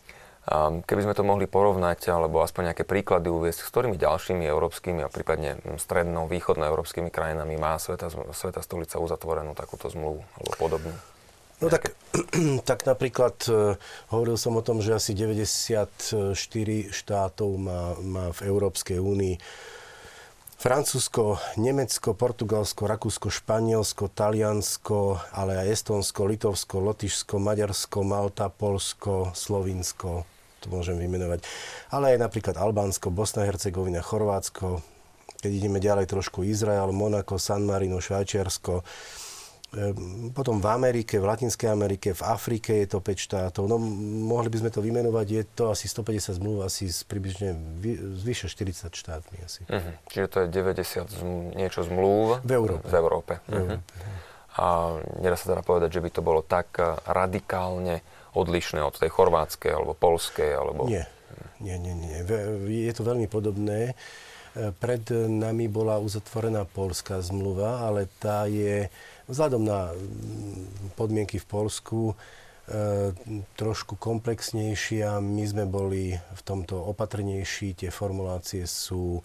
A 0.44 0.70
keby 0.84 1.08
sme 1.08 1.16
to 1.16 1.24
mohli 1.26 1.48
porovnať, 1.48 2.12
alebo 2.12 2.44
aspoň 2.44 2.70
nejaké 2.70 2.84
príklady 2.86 3.32
uviesť, 3.32 3.64
s 3.64 3.70
ktorými 3.72 3.96
ďalšími 3.98 4.44
európskymi 4.44 5.00
a 5.02 5.08
prípadne 5.08 5.58
strednou, 5.80 6.28
východnoeurópskymi 6.28 7.08
krajinami 7.08 7.56
má 7.58 7.74
Sveta, 7.80 8.12
Sveta 8.30 8.60
stolica 8.60 9.00
uzatvorenú 9.00 9.56
takúto 9.56 9.88
zmluvu 9.90 10.20
alebo 10.20 10.52
podobnú? 10.60 10.94
No 11.62 11.70
tak, 11.70 11.94
tak 12.68 12.82
napríklad 12.88 13.36
uh, 13.46 13.78
hovoril 14.10 14.34
som 14.34 14.58
o 14.58 14.62
tom, 14.64 14.82
že 14.82 14.96
asi 14.96 15.14
94 15.14 16.34
štátov 16.90 17.50
má, 17.54 17.94
má 18.02 18.24
v 18.34 18.40
Európskej 18.50 18.98
únii 18.98 19.38
Francúzsko, 20.64 21.36
Nemecko, 21.60 22.16
Portugalsko, 22.16 22.88
Rakúsko, 22.88 23.28
Španielsko, 23.28 24.08
Taliansko, 24.08 25.20
ale 25.36 25.60
aj 25.60 25.76
Estonsko, 25.76 26.24
Litovsko, 26.24 26.80
Lotyšsko, 26.80 27.36
Maďarsko, 27.36 28.00
Malta, 28.00 28.48
Polsko, 28.48 29.36
Slovinsko, 29.36 30.24
to 30.64 30.66
môžem 30.72 30.96
vymenovať. 30.96 31.44
Ale 31.92 32.16
aj 32.16 32.24
napríklad 32.24 32.56
Albánsko, 32.56 33.12
Bosna, 33.12 33.44
Hercegovina, 33.44 34.00
Chorvátsko, 34.00 34.80
keď 35.44 35.52
ideme 35.52 35.84
ďalej 35.84 36.08
trošku 36.08 36.40
Izrael, 36.48 36.88
Monako, 36.96 37.36
San 37.36 37.68
Marino, 37.68 38.00
Švajčiarsko, 38.00 38.80
potom 40.30 40.62
v 40.62 40.66
Amerike, 40.70 41.18
v 41.18 41.26
Latinskej 41.26 41.66
Amerike, 41.66 42.14
v 42.14 42.22
Afrike 42.22 42.86
je 42.86 42.94
to 42.94 42.98
5 43.02 43.26
štátov. 43.26 43.62
No 43.66 43.76
mohli 44.28 44.46
by 44.46 44.62
sme 44.62 44.70
to 44.70 44.78
vymenovať, 44.78 45.26
je 45.26 45.42
to 45.50 45.64
asi 45.74 45.90
150 45.90 46.38
zmluv, 46.38 46.62
asi 46.62 46.86
z 46.86 47.02
približne 47.06 47.58
z 48.14 48.22
vyše 48.22 48.46
40 48.46 48.94
štátmi 48.94 49.36
asi. 49.42 49.66
Uh-huh. 49.66 49.94
Čiže 50.10 50.26
to 50.30 50.36
je 50.44 50.46
90 50.52 51.10
zmluv, 51.10 51.42
niečo 51.58 51.80
zmluv 51.82 52.38
v 52.46 52.50
Európe. 52.54 52.86
V 52.86 52.94
Európe. 52.94 53.32
V 53.50 53.54
Európe. 53.58 53.82
Uh-huh. 53.90 54.34
A 54.54 54.66
nedá 55.18 55.34
sa 55.34 55.50
teda 55.50 55.66
povedať, 55.66 55.98
že 55.98 56.02
by 56.02 56.10
to 56.14 56.22
bolo 56.22 56.40
tak 56.46 56.70
eh, 56.78 56.94
radikálne 57.10 58.06
odlišné 58.34 58.82
od 58.82 58.94
tej 58.94 59.10
chorvátskej 59.10 59.74
alebo 59.74 59.98
polskej? 59.98 60.50
Alebo... 60.54 60.86
Nie. 60.86 61.06
nie, 61.58 61.74
nie, 61.78 61.94
nie. 61.94 62.16
Je 62.86 62.92
to 62.94 63.02
veľmi 63.02 63.26
podobné. 63.26 63.98
Eh, 64.54 64.70
pred 64.78 65.02
nami 65.26 65.66
bola 65.66 65.98
uzatvorená 65.98 66.62
polská 66.70 67.18
zmluva, 67.18 67.82
ale 67.82 68.06
tá 68.22 68.46
je 68.46 68.86
vzhľadom 69.28 69.62
na 69.64 69.92
mm, 69.92 70.96
podmienky 70.96 71.40
v 71.40 71.46
Polsku 71.48 72.00
e, 72.12 72.14
trošku 73.56 73.96
komplexnejšia. 73.96 75.20
My 75.20 75.44
sme 75.48 75.64
boli 75.64 76.14
v 76.14 76.42
tomto 76.44 76.76
opatrnejší. 76.92 77.78
Tie 77.78 77.90
formulácie 77.90 78.68
sú 78.68 79.24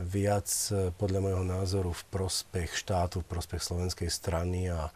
viac 0.00 0.48
e, 0.72 0.94
podľa 0.96 1.20
môjho 1.20 1.44
názoru 1.44 1.90
v 1.92 2.02
prospech 2.08 2.72
štátu, 2.72 3.20
v 3.20 3.30
prospech 3.30 3.60
slovenskej 3.60 4.08
strany 4.08 4.72
a, 4.72 4.88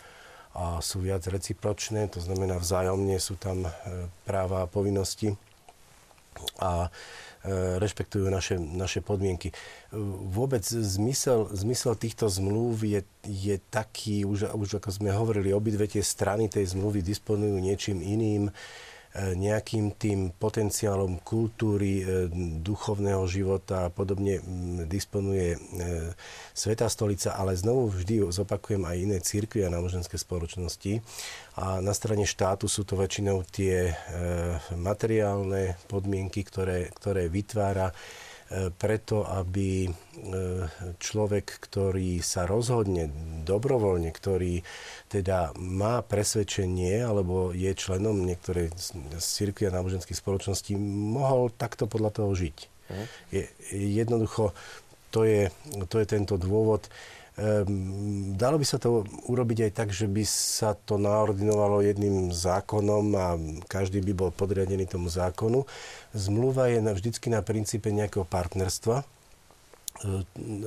a 0.57 0.81
sú 0.81 1.05
viac 1.05 1.27
recipročné, 1.29 2.09
to 2.09 2.25
znamená 2.25 2.57
vzájomne 2.57 3.19
sú 3.21 3.37
tam 3.37 3.69
e, 3.69 3.71
práva 4.25 4.65
a 4.65 4.71
povinnosti. 4.71 5.37
A 6.61 6.91
rešpektujú 7.79 8.33
naše, 8.33 8.57
naše 8.57 9.05
podmienky. 9.05 9.53
E, 9.53 9.55
vôbec 10.33 10.65
zmysel, 10.65 11.53
zmysel 11.53 11.93
týchto 11.95 12.33
zmluv 12.33 12.81
je, 12.89 13.01
je 13.29 13.57
taký, 13.69 14.25
už, 14.25 14.57
už 14.57 14.81
ako 14.81 14.89
sme 14.89 15.13
hovorili, 15.13 15.53
obidve 15.53 15.85
tie 15.85 16.01
strany 16.01 16.49
tej 16.49 16.73
zmluvy 16.73 17.05
disponujú 17.05 17.61
niečím 17.61 18.01
iným 18.01 18.49
nejakým 19.15 19.95
tým 19.95 20.35
potenciálom 20.35 21.23
kultúry, 21.23 22.03
e, 22.03 22.27
duchovného 22.59 23.23
života 23.31 23.87
a 23.87 23.93
podobne 23.95 24.43
disponuje 24.91 25.55
e, 25.55 25.59
Svetá 26.51 26.91
stolica, 26.91 27.39
ale 27.39 27.55
znovu 27.55 27.95
vždy 27.95 28.27
zopakujem 28.35 28.83
aj 28.83 28.97
iné 28.99 29.19
církvy 29.23 29.63
a 29.63 29.71
náboženské 29.71 30.19
spoločnosti. 30.19 30.99
A 31.55 31.79
na 31.79 31.95
strane 31.95 32.27
štátu 32.27 32.67
sú 32.67 32.83
to 32.83 32.99
väčšinou 32.99 33.47
tie 33.47 33.91
e, 33.91 33.95
materiálne 34.75 35.79
podmienky, 35.87 36.43
ktoré, 36.43 36.91
ktoré 36.91 37.31
vytvára 37.31 37.95
preto, 38.79 39.27
aby 39.27 39.89
človek, 41.03 41.59
ktorý 41.59 42.23
sa 42.23 42.47
rozhodne 42.47 43.11
dobrovoľne, 43.43 44.11
ktorý 44.15 44.63
teda 45.11 45.55
má 45.59 46.01
presvedčenie 46.07 47.03
alebo 47.03 47.51
je 47.51 47.71
členom 47.75 48.15
niektorej 48.23 48.71
z 48.79 49.25
cirkvi 49.25 49.69
a 49.69 49.75
náboženských 49.75 50.19
spoločností, 50.19 50.79
mohol 50.79 51.51
takto 51.55 51.91
podľa 51.91 52.23
toho 52.23 52.31
žiť. 52.35 52.59
Mhm. 52.91 53.05
Je, 53.33 53.43
jednoducho, 54.01 54.53
to 55.15 55.23
je, 55.23 55.51
to 55.87 55.97
je 56.03 56.07
tento 56.11 56.35
dôvod. 56.35 56.91
Um, 57.35 58.39
dalo 58.39 58.63
by 58.63 58.67
sa 58.69 58.79
to 58.79 59.03
urobiť 59.27 59.67
aj 59.67 59.73
tak, 59.75 59.89
že 59.91 60.07
by 60.07 60.23
sa 60.23 60.79
to 60.79 61.03
naordinovalo 61.03 61.83
jedným 61.83 62.31
zákonom 62.31 63.07
a 63.19 63.35
každý 63.67 63.99
by 64.07 64.13
bol 64.15 64.31
podriadený 64.31 64.87
tomu 64.87 65.11
zákonu. 65.11 65.67
Zmluva 66.15 66.71
je 66.71 66.79
vždycky 66.79 67.35
na 67.35 67.43
princípe 67.43 67.91
nejakého 67.91 68.23
partnerstva, 68.23 69.03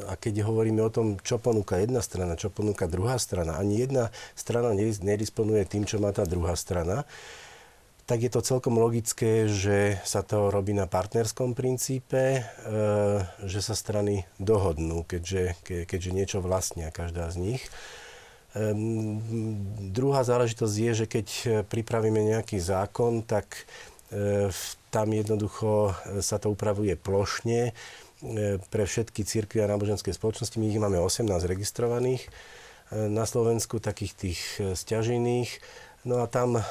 a 0.08 0.14
keď 0.16 0.48
hovoríme 0.48 0.80
o 0.80 0.90
tom, 0.90 1.20
čo 1.20 1.36
ponúka 1.36 1.76
jedna 1.78 2.00
strana, 2.00 2.40
čo 2.40 2.48
ponúka 2.48 2.88
druhá 2.88 3.20
strana, 3.20 3.60
ani 3.60 3.84
jedna 3.84 4.08
strana 4.40 4.72
nedisponuje 4.74 5.68
tým, 5.68 5.84
čo 5.84 6.00
má 6.00 6.16
tá 6.16 6.24
druhá 6.24 6.56
strana, 6.56 7.04
tak 8.08 8.24
je 8.24 8.32
to 8.32 8.40
celkom 8.40 8.80
logické, 8.80 9.52
že 9.52 10.00
sa 10.08 10.24
to 10.24 10.48
robí 10.48 10.72
na 10.72 10.88
partnerskom 10.88 11.54
princípe, 11.54 12.40
e, 12.40 12.42
že 13.44 13.60
sa 13.60 13.76
strany 13.76 14.24
dohodnú, 14.40 15.04
keďže, 15.04 15.60
keďže 15.86 16.12
niečo 16.16 16.38
vlastnia 16.40 16.88
každá 16.90 17.28
z 17.30 17.38
nich. 17.38 17.64
Ehm, 18.56 19.20
druhá 19.92 20.24
záležitosť 20.24 20.76
je, 20.80 20.92
že 21.04 21.06
keď 21.06 21.28
pripravíme 21.68 22.24
nejaký 22.24 22.58
zákon, 22.64 23.28
tak 23.28 23.68
e, 24.10 24.48
tam 24.88 25.12
jednoducho 25.12 25.92
sa 26.24 26.40
to 26.40 26.56
upravuje 26.56 26.96
plošne 26.96 27.76
E, 28.18 28.58
pre 28.74 28.90
všetky 28.90 29.22
církvy 29.22 29.62
a 29.62 29.70
náboženské 29.70 30.10
spoločnosti. 30.10 30.58
My 30.58 30.74
ich 30.74 30.82
máme 30.82 30.98
18 30.98 31.30
registrovaných 31.46 32.26
e, 32.26 32.30
na 33.14 33.30
Slovensku, 33.30 33.78
takých 33.78 34.14
tých 34.18 34.42
e, 34.58 34.74
stiažených. 34.74 35.62
No 36.08 36.24
a 36.24 36.26
tam 36.32 36.64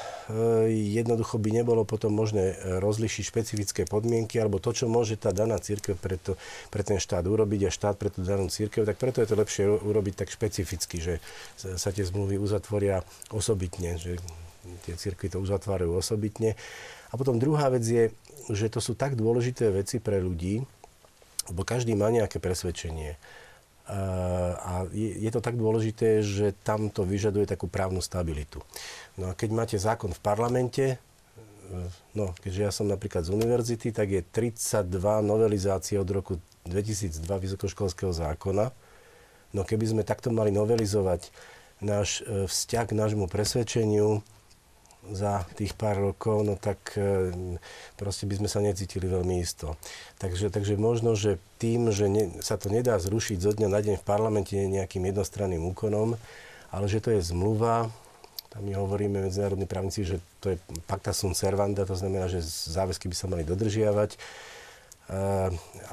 jednoducho 0.67 1.37
by 1.37 1.61
nebolo 1.61 1.85
potom 1.85 2.09
možné 2.09 2.57
rozlišiť 2.81 3.23
špecifické 3.23 3.81
podmienky 3.85 4.41
alebo 4.41 4.57
to, 4.57 4.73
čo 4.73 4.89
môže 4.89 5.13
tá 5.21 5.29
daná 5.29 5.61
církev 5.61 5.93
pre, 5.93 6.17
to, 6.17 6.33
pre 6.73 6.81
ten 6.81 6.97
štát 6.97 7.21
urobiť 7.21 7.69
a 7.69 7.71
štát 7.71 8.01
pre 8.01 8.09
tú 8.09 8.25
danú 8.25 8.49
církev, 8.49 8.81
tak 8.81 8.97
preto 8.97 9.21
je 9.21 9.29
to 9.29 9.37
lepšie 9.37 9.69
urobiť 9.69 10.25
tak 10.25 10.33
špecificky, 10.33 10.97
že 10.97 11.13
sa 11.55 11.93
tie 11.93 12.01
zmluvy 12.01 12.41
uzatvoria 12.41 13.05
osobitne, 13.29 14.01
že 14.01 14.17
tie 14.89 14.97
cirkvy 14.97 15.29
to 15.29 15.37
uzatvárajú 15.37 15.93
osobitne. 15.93 16.57
A 17.07 17.15
potom 17.15 17.37
druhá 17.37 17.69
vec 17.69 17.85
je, 17.85 18.09
že 18.49 18.73
to 18.73 18.81
sú 18.81 18.97
tak 18.97 19.13
dôležité 19.13 19.69
veci 19.69 20.01
pre 20.01 20.17
ľudí, 20.17 20.65
lebo 21.47 21.61
každý 21.61 21.93
má 21.93 22.09
nejaké 22.09 22.41
presvedčenie. 22.41 23.15
A 23.87 24.83
je, 24.91 25.15
je 25.15 25.31
to 25.31 25.39
tak 25.39 25.55
dôležité, 25.55 26.19
že 26.19 26.51
tam 26.67 26.91
to 26.91 27.07
vyžaduje 27.07 27.47
takú 27.47 27.71
právnu 27.71 28.03
stabilitu. 28.03 28.59
No 29.15 29.31
a 29.31 29.33
keď 29.33 29.49
máte 29.55 29.77
zákon 29.79 30.11
v 30.11 30.19
parlamente, 30.19 30.85
e, 30.91 30.97
no, 32.11 32.35
keďže 32.43 32.61
ja 32.67 32.71
som 32.75 32.91
napríklad 32.91 33.23
z 33.23 33.31
univerzity, 33.31 33.95
tak 33.95 34.11
je 34.11 34.21
32 34.27 34.91
novelizácií 35.23 35.95
od 35.95 36.09
roku 36.11 36.35
2002 36.67 37.23
vysokoškolského 37.23 38.11
zákona. 38.11 38.75
No 39.55 39.63
keby 39.63 39.95
sme 39.95 40.03
takto 40.03 40.35
mali 40.35 40.51
novelizovať 40.51 41.31
náš 41.79 42.27
e, 42.27 42.43
vzťah 42.51 42.85
k 42.91 42.97
nášmu 42.97 43.31
presvedčeniu, 43.31 44.19
za 45.11 45.47
tých 45.55 45.75
pár 45.77 45.99
rokov, 45.99 46.43
no 46.43 46.59
tak 46.59 46.95
e, 46.99 47.31
proste 47.95 48.27
by 48.27 48.43
sme 48.43 48.49
sa 48.51 48.59
necítili 48.59 49.07
veľmi 49.07 49.39
isto. 49.39 49.79
Takže, 50.19 50.51
takže 50.51 50.75
možno, 50.75 51.15
že 51.15 51.39
tým, 51.61 51.91
že 51.91 52.11
ne, 52.11 52.31
sa 52.43 52.59
to 52.59 52.67
nedá 52.67 52.99
zrušiť 52.99 53.37
zo 53.39 53.51
dňa 53.55 53.67
na 53.71 53.79
deň 53.79 53.95
v 53.99 54.07
parlamente 54.07 54.55
nejakým 54.55 55.03
jednostranným 55.07 55.63
úkonom, 55.71 56.19
ale 56.71 56.85
že 56.91 56.99
to 56.99 57.15
je 57.15 57.23
zmluva, 57.23 57.87
tam 58.51 58.61
my 58.63 58.73
hovoríme 58.73 59.21
medzinárodní 59.21 59.67
právnici, 59.67 60.07
že 60.07 60.23
to 60.39 60.55
je 60.55 60.57
pacta 60.87 61.13
sunt 61.13 61.35
servanda, 61.35 61.85
to 61.85 61.93
znamená, 61.93 62.31
že 62.31 62.41
záväzky 62.43 63.11
by 63.11 63.15
sa 63.15 63.27
mali 63.27 63.43
dodržiavať 63.45 64.15
e, 64.15 64.17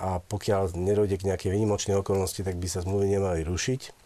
a 0.00 0.18
pokiaľ 0.24 0.74
nerojde 0.74 1.18
k 1.18 1.26
nejakej 1.28 1.50
výnimočnej 1.50 1.98
okolnosti, 1.98 2.40
tak 2.40 2.56
by 2.56 2.66
sa 2.70 2.82
zmluvy 2.82 3.20
nemali 3.20 3.42
rušiť. 3.44 4.03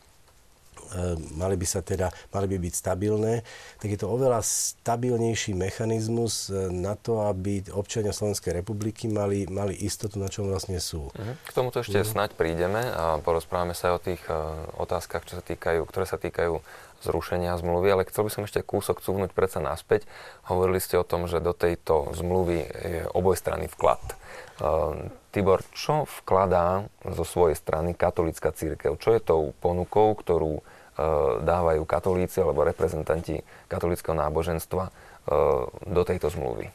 E, 0.89 1.21
mali 1.37 1.57
by 1.61 1.67
sa 1.69 1.85
teda, 1.85 2.09
mali 2.33 2.49
by 2.49 2.57
byť 2.65 2.75
stabilné, 2.75 3.45
tak 3.77 3.89
je 3.93 3.99
to 4.01 4.09
oveľa 4.09 4.41
stabilnejší 4.41 5.53
mechanizmus 5.53 6.49
e, 6.49 6.73
na 6.73 6.97
to, 6.97 7.29
aby 7.29 7.61
občania 7.77 8.17
Slovenskej 8.17 8.57
republiky 8.57 9.05
mali, 9.05 9.45
mali 9.45 9.77
istotu, 9.77 10.17
na 10.17 10.33
čom 10.33 10.49
vlastne 10.49 10.81
sú. 10.81 11.13
Uh-huh. 11.13 11.35
K 11.45 11.53
tomuto 11.53 11.85
ešte 11.85 12.01
uh-huh. 12.01 12.09
snaď 12.09 12.33
prídeme 12.41 12.81
a 12.81 13.21
porozprávame 13.21 13.77
sa 13.77 13.93
aj 13.93 13.95
o 14.01 14.05
tých 14.05 14.23
uh, 14.33 14.65
otázkach, 14.81 15.29
čo 15.29 15.37
sa 15.37 15.45
týkajú, 15.45 15.85
ktoré 15.85 16.09
sa 16.09 16.17
týkajú 16.17 16.65
zrušenia 17.05 17.55
zmluvy, 17.61 17.95
ale 17.95 18.09
chcel 18.09 18.27
by 18.27 18.31
som 18.33 18.43
ešte 18.49 18.65
kúsok 18.65 19.05
cúvnuť 19.05 19.31
predsa 19.31 19.63
naspäť. 19.63 20.09
Hovorili 20.51 20.83
ste 20.83 20.99
o 20.99 21.07
tom, 21.07 21.31
že 21.31 21.39
do 21.39 21.55
tejto 21.55 22.11
zmluvy 22.17 22.59
je 22.65 23.01
obojstranný 23.13 23.71
vklad. 23.77 24.03
Uh, 24.59 25.13
Tibor, 25.31 25.63
čo 25.77 26.09
vkladá 26.25 26.89
zo 27.05 27.23
svojej 27.23 27.55
strany 27.55 27.93
katolická 27.93 28.51
církev? 28.51 28.97
Čo 28.97 29.15
je 29.15 29.21
tou 29.21 29.53
ponukou, 29.61 30.17
ktorú 30.17 30.59
E, 30.59 30.68
dávajú 31.47 31.83
katolíci 31.87 32.43
alebo 32.43 32.67
reprezentanti 32.67 33.39
katolického 33.71 34.19
náboženstva 34.19 34.85
e, 34.87 34.93
do 35.87 36.03
tejto 36.03 36.27
zmluvy. 36.27 36.67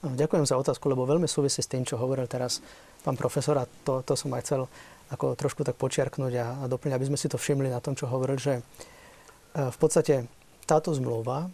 No, 0.00 0.16
ďakujem 0.16 0.48
za 0.48 0.56
otázku, 0.56 0.88
lebo 0.88 1.04
veľmi 1.04 1.28
súvisí 1.28 1.60
s 1.60 1.68
tým, 1.68 1.84
čo 1.84 2.00
hovoril 2.00 2.24
teraz 2.24 2.64
pán 3.04 3.20
profesor 3.20 3.60
a 3.60 3.68
to, 3.84 4.00
to 4.00 4.16
som 4.16 4.32
aj 4.32 4.42
chcel 4.48 4.60
ako 5.12 5.36
trošku 5.36 5.62
tak 5.62 5.76
počiarknúť 5.76 6.32
a, 6.40 6.46
a 6.60 6.70
doplniť, 6.72 6.96
aby 6.96 7.08
sme 7.12 7.20
si 7.20 7.28
to 7.28 7.36
všimli 7.36 7.68
na 7.68 7.84
tom, 7.84 7.92
čo 7.92 8.08
hovoril, 8.08 8.40
že 8.40 8.60
e, 8.60 8.62
v 9.68 9.76
podstate 9.76 10.24
táto 10.64 10.90
zmluva 10.96 11.46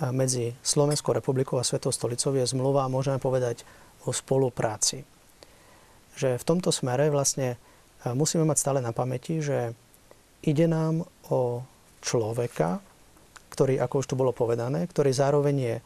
medzi 0.00 0.56
Slovenskou 0.64 1.12
republikou 1.12 1.60
a 1.60 1.68
Svetou 1.68 1.92
stolicou 1.92 2.32
je 2.32 2.48
zmluva, 2.48 2.88
môžeme 2.88 3.20
povedať, 3.20 3.68
o 4.08 4.16
spolupráci. 4.16 5.04
Že 6.16 6.40
v 6.40 6.46
tomto 6.48 6.72
smere 6.72 7.12
vlastne 7.12 7.60
musíme 8.08 8.48
mať 8.48 8.56
stále 8.56 8.80
na 8.80 8.96
pamäti, 8.96 9.44
že 9.44 9.76
ide 10.44 10.66
nám 10.66 11.04
o 11.28 11.64
človeka, 12.00 12.80
ktorý, 13.52 13.76
ako 13.82 13.94
už 14.00 14.06
tu 14.08 14.14
bolo 14.16 14.32
povedané, 14.32 14.88
ktorý 14.88 15.12
zároveň 15.12 15.56
je 15.58 15.76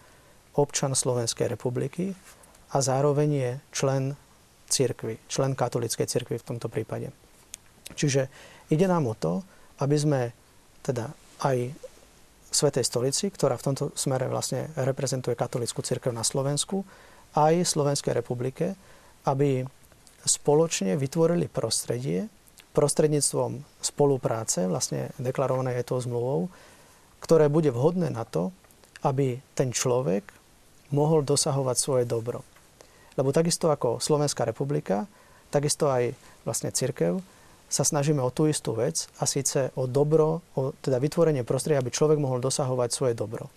občan 0.54 0.94
Slovenskej 0.94 1.50
republiky 1.50 2.14
a 2.70 2.76
zároveň 2.78 3.28
je 3.30 3.50
člen 3.74 4.02
cirkvy, 4.70 5.18
člen 5.26 5.58
katolíckej 5.58 6.06
cirkvy 6.06 6.38
v 6.38 6.46
tomto 6.54 6.70
prípade. 6.70 7.10
Čiže 7.94 8.30
ide 8.70 8.86
nám 8.86 9.10
o 9.10 9.18
to, 9.18 9.42
aby 9.82 9.96
sme 9.98 10.20
teda 10.86 11.10
aj 11.42 11.74
Svetej 12.54 12.86
stolici, 12.86 13.34
ktorá 13.34 13.58
v 13.58 13.66
tomto 13.66 13.84
smere 13.98 14.30
vlastne 14.30 14.70
reprezentuje 14.78 15.34
katolickú 15.34 15.82
cirkev 15.82 16.14
na 16.14 16.22
Slovensku, 16.22 16.86
aj 17.34 17.66
Slovenskej 17.66 18.14
republike, 18.14 18.78
aby 19.26 19.66
spoločne 20.22 20.94
vytvorili 20.94 21.50
prostredie, 21.50 22.30
prostredníctvom 22.74 23.62
spolupráce, 23.80 24.66
vlastne 24.66 25.14
deklarované 25.22 25.78
je 25.78 25.86
to 25.86 26.02
zmluvou, 26.02 26.50
ktoré 27.22 27.48
bude 27.48 27.70
vhodné 27.70 28.10
na 28.10 28.26
to, 28.26 28.50
aby 29.06 29.40
ten 29.54 29.70
človek 29.70 30.26
mohol 30.90 31.22
dosahovať 31.24 31.76
svoje 31.78 32.04
dobro. 32.04 32.42
Lebo 33.14 33.30
takisto 33.30 33.70
ako 33.70 34.02
Slovenská 34.02 34.44
republika, 34.44 35.06
takisto 35.54 35.86
aj 35.88 36.12
vlastne 36.42 36.74
cirkev, 36.74 37.22
sa 37.70 37.82
snažíme 37.82 38.20
o 38.20 38.30
tú 38.30 38.46
istú 38.46 38.76
vec 38.76 39.08
a 39.18 39.24
síce 39.24 39.72
o 39.74 39.88
dobro, 39.88 40.44
o 40.54 40.76
teda 40.78 41.00
vytvorenie 41.00 41.46
prostredia, 41.46 41.80
aby 41.80 41.94
človek 41.94 42.20
mohol 42.20 42.38
dosahovať 42.38 42.90
svoje 42.92 43.14
dobro. 43.16 43.48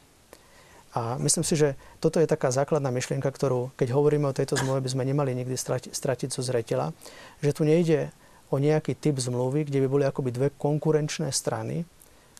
A 0.97 1.19
myslím 1.21 1.45
si, 1.45 1.53
že 1.53 1.77
toto 2.01 2.17
je 2.17 2.25
taká 2.25 2.49
základná 2.49 2.89
myšlienka, 2.89 3.29
ktorú, 3.29 3.69
keď 3.77 3.93
hovoríme 3.93 4.25
o 4.25 4.33
tejto 4.33 4.57
zmluve, 4.57 4.81
by 4.81 4.89
sme 4.89 5.05
nemali 5.05 5.37
nikdy 5.37 5.53
stratiť, 5.93 6.29
zo 6.33 6.41
zreteľa, 6.41 6.95
že 7.43 7.53
tu 7.53 7.67
nejde 7.67 8.09
o 8.47 8.55
nejaký 8.57 8.95
typ 8.95 9.19
zmluvy, 9.19 9.67
kde 9.67 9.83
by 9.83 9.87
boli 9.87 10.03
akoby 10.07 10.29
dve 10.31 10.47
konkurenčné 10.55 11.31
strany, 11.35 11.83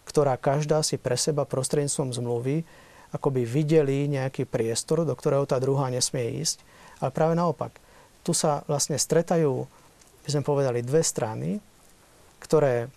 ktorá 0.08 0.40
každá 0.40 0.80
si 0.82 0.96
pre 0.96 1.20
seba 1.20 1.44
prostredníctvom 1.44 2.16
zmluvy 2.16 2.64
akoby 3.12 3.48
videli 3.48 4.08
nejaký 4.12 4.44
priestor, 4.44 5.08
do 5.08 5.16
ktorého 5.16 5.48
tá 5.48 5.60
druhá 5.64 5.88
nesmie 5.88 6.44
ísť. 6.44 6.60
Ale 7.00 7.14
práve 7.16 7.34
naopak, 7.38 7.72
tu 8.26 8.36
sa 8.36 8.68
vlastne 8.68 9.00
stretajú, 9.00 9.64
by 10.28 10.30
sme 10.30 10.44
povedali, 10.44 10.84
dve 10.84 11.00
strany, 11.06 11.64
ktoré 12.44 12.76
e, 12.84 12.88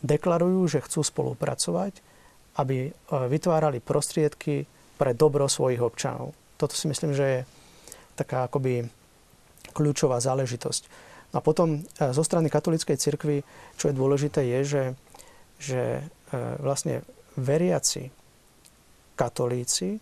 deklarujú, 0.00 0.60
že 0.70 0.84
chcú 0.84 1.04
spolupracovať, 1.04 2.00
aby 2.56 2.88
e, 2.88 2.90
vytvárali 3.28 3.84
prostriedky 3.84 4.64
pre 4.96 5.12
dobro 5.12 5.44
svojich 5.44 5.82
občanov. 5.84 6.32
Toto 6.56 6.72
si 6.72 6.88
myslím, 6.88 7.12
že 7.12 7.26
je 7.28 7.40
taká 8.16 8.48
akoby 8.48 8.88
kľúčová 9.76 10.16
záležitosť. 10.24 10.88
A 11.34 11.38
potom 11.42 11.80
e, 11.80 12.10
zo 12.12 12.22
strany 12.22 12.46
katolíckej 12.46 12.96
cirkvi, 12.98 13.42
čo 13.74 13.90
je 13.90 13.98
dôležité, 13.98 14.46
je, 14.46 14.60
že, 14.62 14.84
že 15.58 15.82
e, 15.98 16.02
vlastne 16.62 17.02
veriaci 17.34 18.12
katolíci 19.18 19.96
e, 19.96 20.00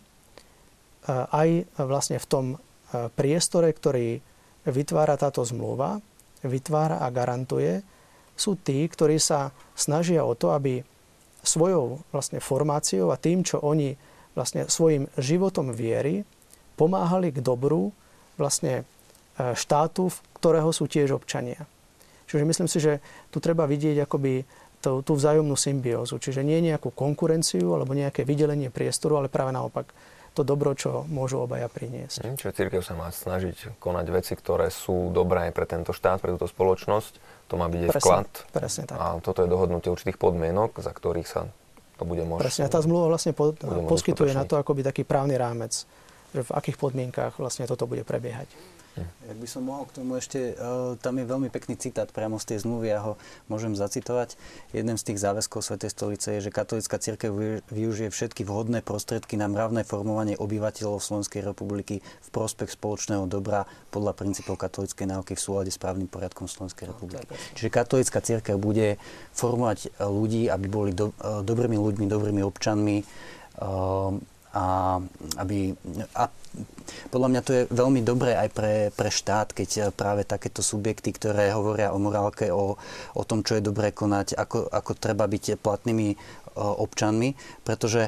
aj 1.09 1.49
vlastne 1.81 2.19
v 2.21 2.29
tom 2.29 2.45
priestore, 3.17 3.67
ktorý 3.75 4.23
vytvára 4.71 5.19
táto 5.19 5.43
zmluva, 5.43 5.99
vytvára 6.47 7.03
a 7.03 7.11
garantuje, 7.11 7.83
sú 8.39 8.55
tí, 8.55 8.87
ktorí 8.87 9.19
sa 9.19 9.51
snažia 9.75 10.23
o 10.23 10.31
to, 10.31 10.55
aby 10.55 10.79
svojou 11.43 11.99
vlastne 12.15 12.39
formáciou 12.39 13.11
a 13.11 13.19
tým, 13.19 13.43
čo 13.43 13.59
oni 13.59 13.99
vlastne 14.31 14.67
svojim 14.67 15.11
životom 15.19 15.71
viery 15.75 16.23
pomáhali 16.75 17.31
k 17.31 17.39
dobru 17.39 17.91
vlastne 18.35 18.83
štátu, 19.35 20.11
ktorého 20.39 20.71
sú 20.71 20.87
tiež 20.87 21.15
občania. 21.15 21.67
Čiže 22.25 22.43
myslím 22.47 22.69
si, 22.71 22.79
že 22.81 23.03
tu 23.29 23.37
treba 23.37 23.69
vidieť 23.69 24.07
akoby 24.07 24.43
tú, 24.81 25.01
tú 25.01 25.13
vzájomnú 25.17 25.53
symbiózu. 25.57 26.17
Čiže 26.17 26.41
nie 26.41 26.61
nejakú 26.61 26.93
konkurenciu 26.93 27.73
alebo 27.73 27.93
nejaké 27.93 28.25
vydelenie 28.25 28.69
priestoru, 28.69 29.21
ale 29.21 29.27
práve 29.29 29.53
naopak 29.53 29.89
to 30.35 30.43
dobro, 30.43 30.75
čo 30.75 31.07
môžu 31.07 31.47
obaja 31.47 31.71
priniesť. 31.71 32.27
Čiže 32.27 32.51
církev 32.51 32.83
sa 32.83 32.91
má 32.91 33.07
snažiť 33.07 33.79
konať 33.79 34.05
veci, 34.11 34.35
ktoré 34.35 34.67
sú 34.67 35.09
dobré 35.15 35.47
aj 35.47 35.51
pre 35.55 35.63
tento 35.63 35.95
štát, 35.95 36.19
pre 36.19 36.35
túto 36.35 36.51
spoločnosť. 36.51 37.13
To 37.47 37.55
má 37.55 37.71
byť 37.71 37.81
aj 37.87 37.89
vklad. 37.95 38.27
Presne 38.51 38.83
tak. 38.83 38.99
A 38.99 39.15
toto 39.23 39.47
je 39.47 39.49
dohodnutie 39.49 39.87
určitých 39.87 40.19
podmienok, 40.19 40.75
za 40.83 40.91
ktorých 40.91 41.27
sa 41.29 41.47
to 41.95 42.03
bude 42.03 42.27
môcť... 42.27 42.43
Presne. 42.43 42.61
A 42.67 42.69
tá 42.69 42.83
zmluva 42.83 43.07
vlastne 43.07 43.31
po, 43.31 43.55
poskytuje 43.87 44.35
na 44.35 44.43
to 44.43 44.59
akoby 44.59 44.83
taký 44.83 45.07
právny 45.07 45.39
rámec, 45.39 45.87
že 46.35 46.41
v 46.43 46.51
akých 46.51 46.75
podmienkách 46.75 47.39
vlastne 47.39 47.63
toto 47.63 47.87
bude 47.87 48.03
prebiehať. 48.03 48.51
Ak 49.03 49.37
by 49.37 49.47
som 49.49 49.67
mohol 49.67 49.83
k 49.89 49.99
tomu 49.99 50.15
ešte, 50.15 50.55
uh, 50.55 50.95
tam 51.01 51.19
je 51.19 51.25
veľmi 51.27 51.51
pekný 51.51 51.75
citát 51.75 52.07
priamo 52.07 52.39
z 52.39 52.55
tej 52.55 52.57
zmluvy, 52.63 52.87
ja 52.93 53.03
ho 53.03 53.19
môžem 53.51 53.75
zacitovať. 53.75 54.39
Jeden 54.71 54.95
z 54.95 55.03
tých 55.11 55.19
záväzkov 55.19 55.59
Svetej 55.59 55.91
stolice 55.91 56.27
je, 56.39 56.47
že 56.47 56.55
katolická 56.55 56.95
církev 56.95 57.31
využije 57.67 58.09
všetky 58.13 58.47
vhodné 58.47 58.79
prostriedky 58.79 59.35
na 59.35 59.51
mravné 59.51 59.83
formovanie 59.83 60.39
obyvateľov 60.39 61.03
Slovenskej 61.03 61.43
republiky 61.43 61.99
v 61.99 62.29
prospech 62.31 62.71
spoločného 62.71 63.27
dobra 63.27 63.67
podľa 63.91 64.15
princípov 64.15 64.55
katolíckej 64.55 65.11
náuky 65.11 65.35
v 65.35 65.41
súlade 65.43 65.71
s 65.73 65.79
právnym 65.81 66.07
poriadkom 66.07 66.47
Slovenskej 66.47 66.95
republiky. 66.95 67.27
No, 67.27 67.35
Čiže 67.59 67.69
katolická 67.73 68.19
církev 68.23 68.55
bude 68.55 68.95
formovať 69.35 69.99
ľudí, 69.99 70.47
aby 70.47 70.67
boli 70.71 70.91
do, 70.95 71.11
uh, 71.19 71.43
dobrými 71.43 71.75
ľuďmi, 71.75 72.05
dobrými 72.07 72.41
občanmi, 72.47 73.03
uh, 73.59 74.15
a, 74.55 74.97
aby, 75.43 75.75
a 76.15 76.31
podľa 77.11 77.29
mňa 77.29 77.41
to 77.43 77.51
je 77.51 77.61
veľmi 77.67 77.99
dobré 78.07 78.39
aj 78.39 78.49
pre, 78.55 78.73
pre 78.95 79.11
štát, 79.11 79.51
keď 79.51 79.91
práve 79.91 80.23
takéto 80.23 80.63
subjekty, 80.63 81.11
ktoré 81.11 81.51
hovoria 81.51 81.91
o 81.91 81.99
morálke, 81.99 82.47
o, 82.55 82.79
o 83.11 83.23
tom, 83.27 83.43
čo 83.43 83.59
je 83.59 83.67
dobré 83.67 83.91
konať, 83.91 84.39
ako, 84.39 84.71
ako 84.71 84.91
treba 84.95 85.27
byť 85.27 85.59
platnými 85.59 86.15
občanmi, 86.55 87.35
pretože 87.67 88.07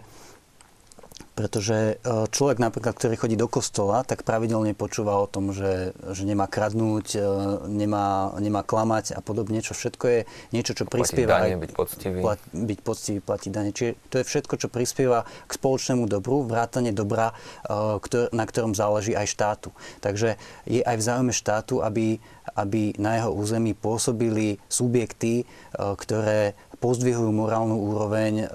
Pretože 1.37 2.01
e, 2.01 2.25
človek 2.33 2.57
napríklad, 2.57 2.97
ktorý 2.97 3.13
chodí 3.13 3.37
do 3.37 3.45
kostola, 3.45 4.01
tak 4.01 4.25
pravidelne 4.25 4.73
počúva 4.73 5.21
o 5.21 5.29
tom, 5.29 5.53
že, 5.53 5.93
že 6.17 6.25
nemá 6.25 6.49
kradnúť, 6.49 7.13
e, 7.13 7.21
nemá, 7.69 8.33
nemá 8.41 8.65
klamať 8.65 9.13
a 9.13 9.21
podobne, 9.21 9.61
čo 9.61 9.77
všetko 9.77 10.05
je 10.09 10.19
niečo, 10.49 10.73
čo 10.73 10.89
prispieva... 10.89 11.37
Platiť 11.37 11.53
dane, 11.53 11.61
byť 11.61 11.71
poctivý. 11.77 12.19
Plat, 12.25 12.41
byť 12.41 12.79
poctivý, 12.81 13.19
platiť 13.21 13.51
dane. 13.53 13.69
Čiže 13.69 13.91
to 14.09 14.15
je 14.17 14.25
všetko, 14.25 14.53
čo 14.57 14.67
prispieva 14.73 15.29
k 15.45 15.51
spoločnému 15.53 16.09
dobru, 16.09 16.41
vrátane 16.49 16.89
dobra, 16.89 17.29
e, 17.29 18.01
ktor, 18.01 18.33
na 18.33 18.41
ktorom 18.49 18.73
záleží 18.73 19.13
aj 19.13 19.29
štátu. 19.29 19.69
Takže 20.01 20.41
je 20.65 20.81
aj 20.81 20.97
v 20.97 21.05
záujme 21.05 21.33
štátu, 21.37 21.85
aby, 21.85 22.17
aby 22.57 22.97
na 22.97 23.21
jeho 23.21 23.29
území 23.29 23.77
pôsobili 23.77 24.57
subjekty, 24.65 25.45
ktoré 25.77 26.57
pozdvihujú 26.77 27.33
morálnu 27.33 27.73
úroveň 27.73 28.45
e, 28.45 28.47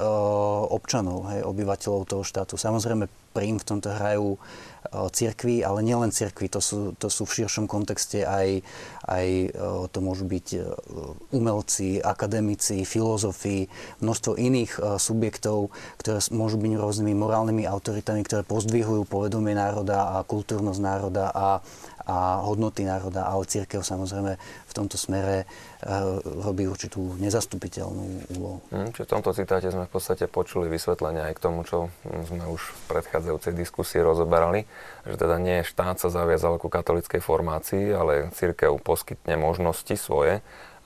občanov, 0.70 1.26
hej, 1.35 1.42
obyvateľov 1.42 2.06
toho 2.06 2.22
štátu. 2.22 2.54
Samozrejme, 2.54 3.11
príjm 3.35 3.58
v 3.58 3.66
tomto 3.66 3.90
hrajú 3.90 4.37
e, 4.37 4.38
cirkvi, 5.11 5.66
ale 5.66 5.82
nielen 5.82 6.14
cirkvi, 6.14 6.46
to 6.46 6.62
sú, 6.62 6.94
to 6.94 7.11
sú 7.11 7.26
v 7.26 7.42
širšom 7.42 7.66
kontexte 7.66 8.22
aj, 8.22 8.62
aj 9.11 9.26
e, 9.26 9.48
to 9.90 9.98
môžu 9.98 10.30
byť 10.30 10.46
umelci, 11.35 11.98
akademici, 11.98 12.87
filozofi, 12.87 13.66
množstvo 13.98 14.38
iných 14.38 14.72
subjektov, 15.02 15.74
ktoré 15.98 16.22
môžu 16.30 16.62
byť 16.62 16.72
rôznymi 16.78 17.14
morálnymi 17.18 17.66
autoritami, 17.66 18.22
ktoré 18.22 18.46
pozdvihujú 18.46 19.02
povedomie 19.11 19.58
národa 19.58 20.14
a 20.14 20.22
kultúrnosť 20.22 20.80
národa 20.80 21.35
a, 21.35 21.58
a 22.07 22.43
hodnoty 22.43 22.83
národa, 22.83 23.27
ale 23.27 23.47
církev 23.47 23.83
samozrejme 23.83 24.35
v 24.41 24.73
tomto 24.75 24.99
smere 24.99 25.47
uh, 25.47 26.19
robí 26.23 26.67
určitú 26.67 27.15
nezastupiteľnú 27.23 28.35
úlohu. 28.38 28.59
Hmm, 28.75 28.91
čiže 28.91 29.07
v 29.07 29.12
tomto 29.12 29.31
citáte 29.35 29.69
sme 29.71 29.87
v 29.87 29.93
podstate 29.93 30.27
počuli 30.27 30.67
vysvetlenie 30.67 31.23
aj 31.31 31.35
k 31.38 31.43
tomu, 31.45 31.62
čo 31.62 31.93
sme 32.27 32.45
už 32.51 32.62
v 32.62 32.81
predchádzajúcej 32.91 33.53
diskusii 33.55 34.01
rozoberali, 34.03 34.67
že 35.07 35.17
teda 35.19 35.38
nie 35.38 35.62
štát 35.62 36.03
sa 36.03 36.09
zaviazal 36.11 36.59
ku 36.59 36.67
katolickej 36.67 37.23
formácii, 37.23 37.95
ale 37.95 38.35
církev 38.35 38.75
poskytne 38.83 39.38
možnosti 39.38 39.95
svoje 39.95 40.43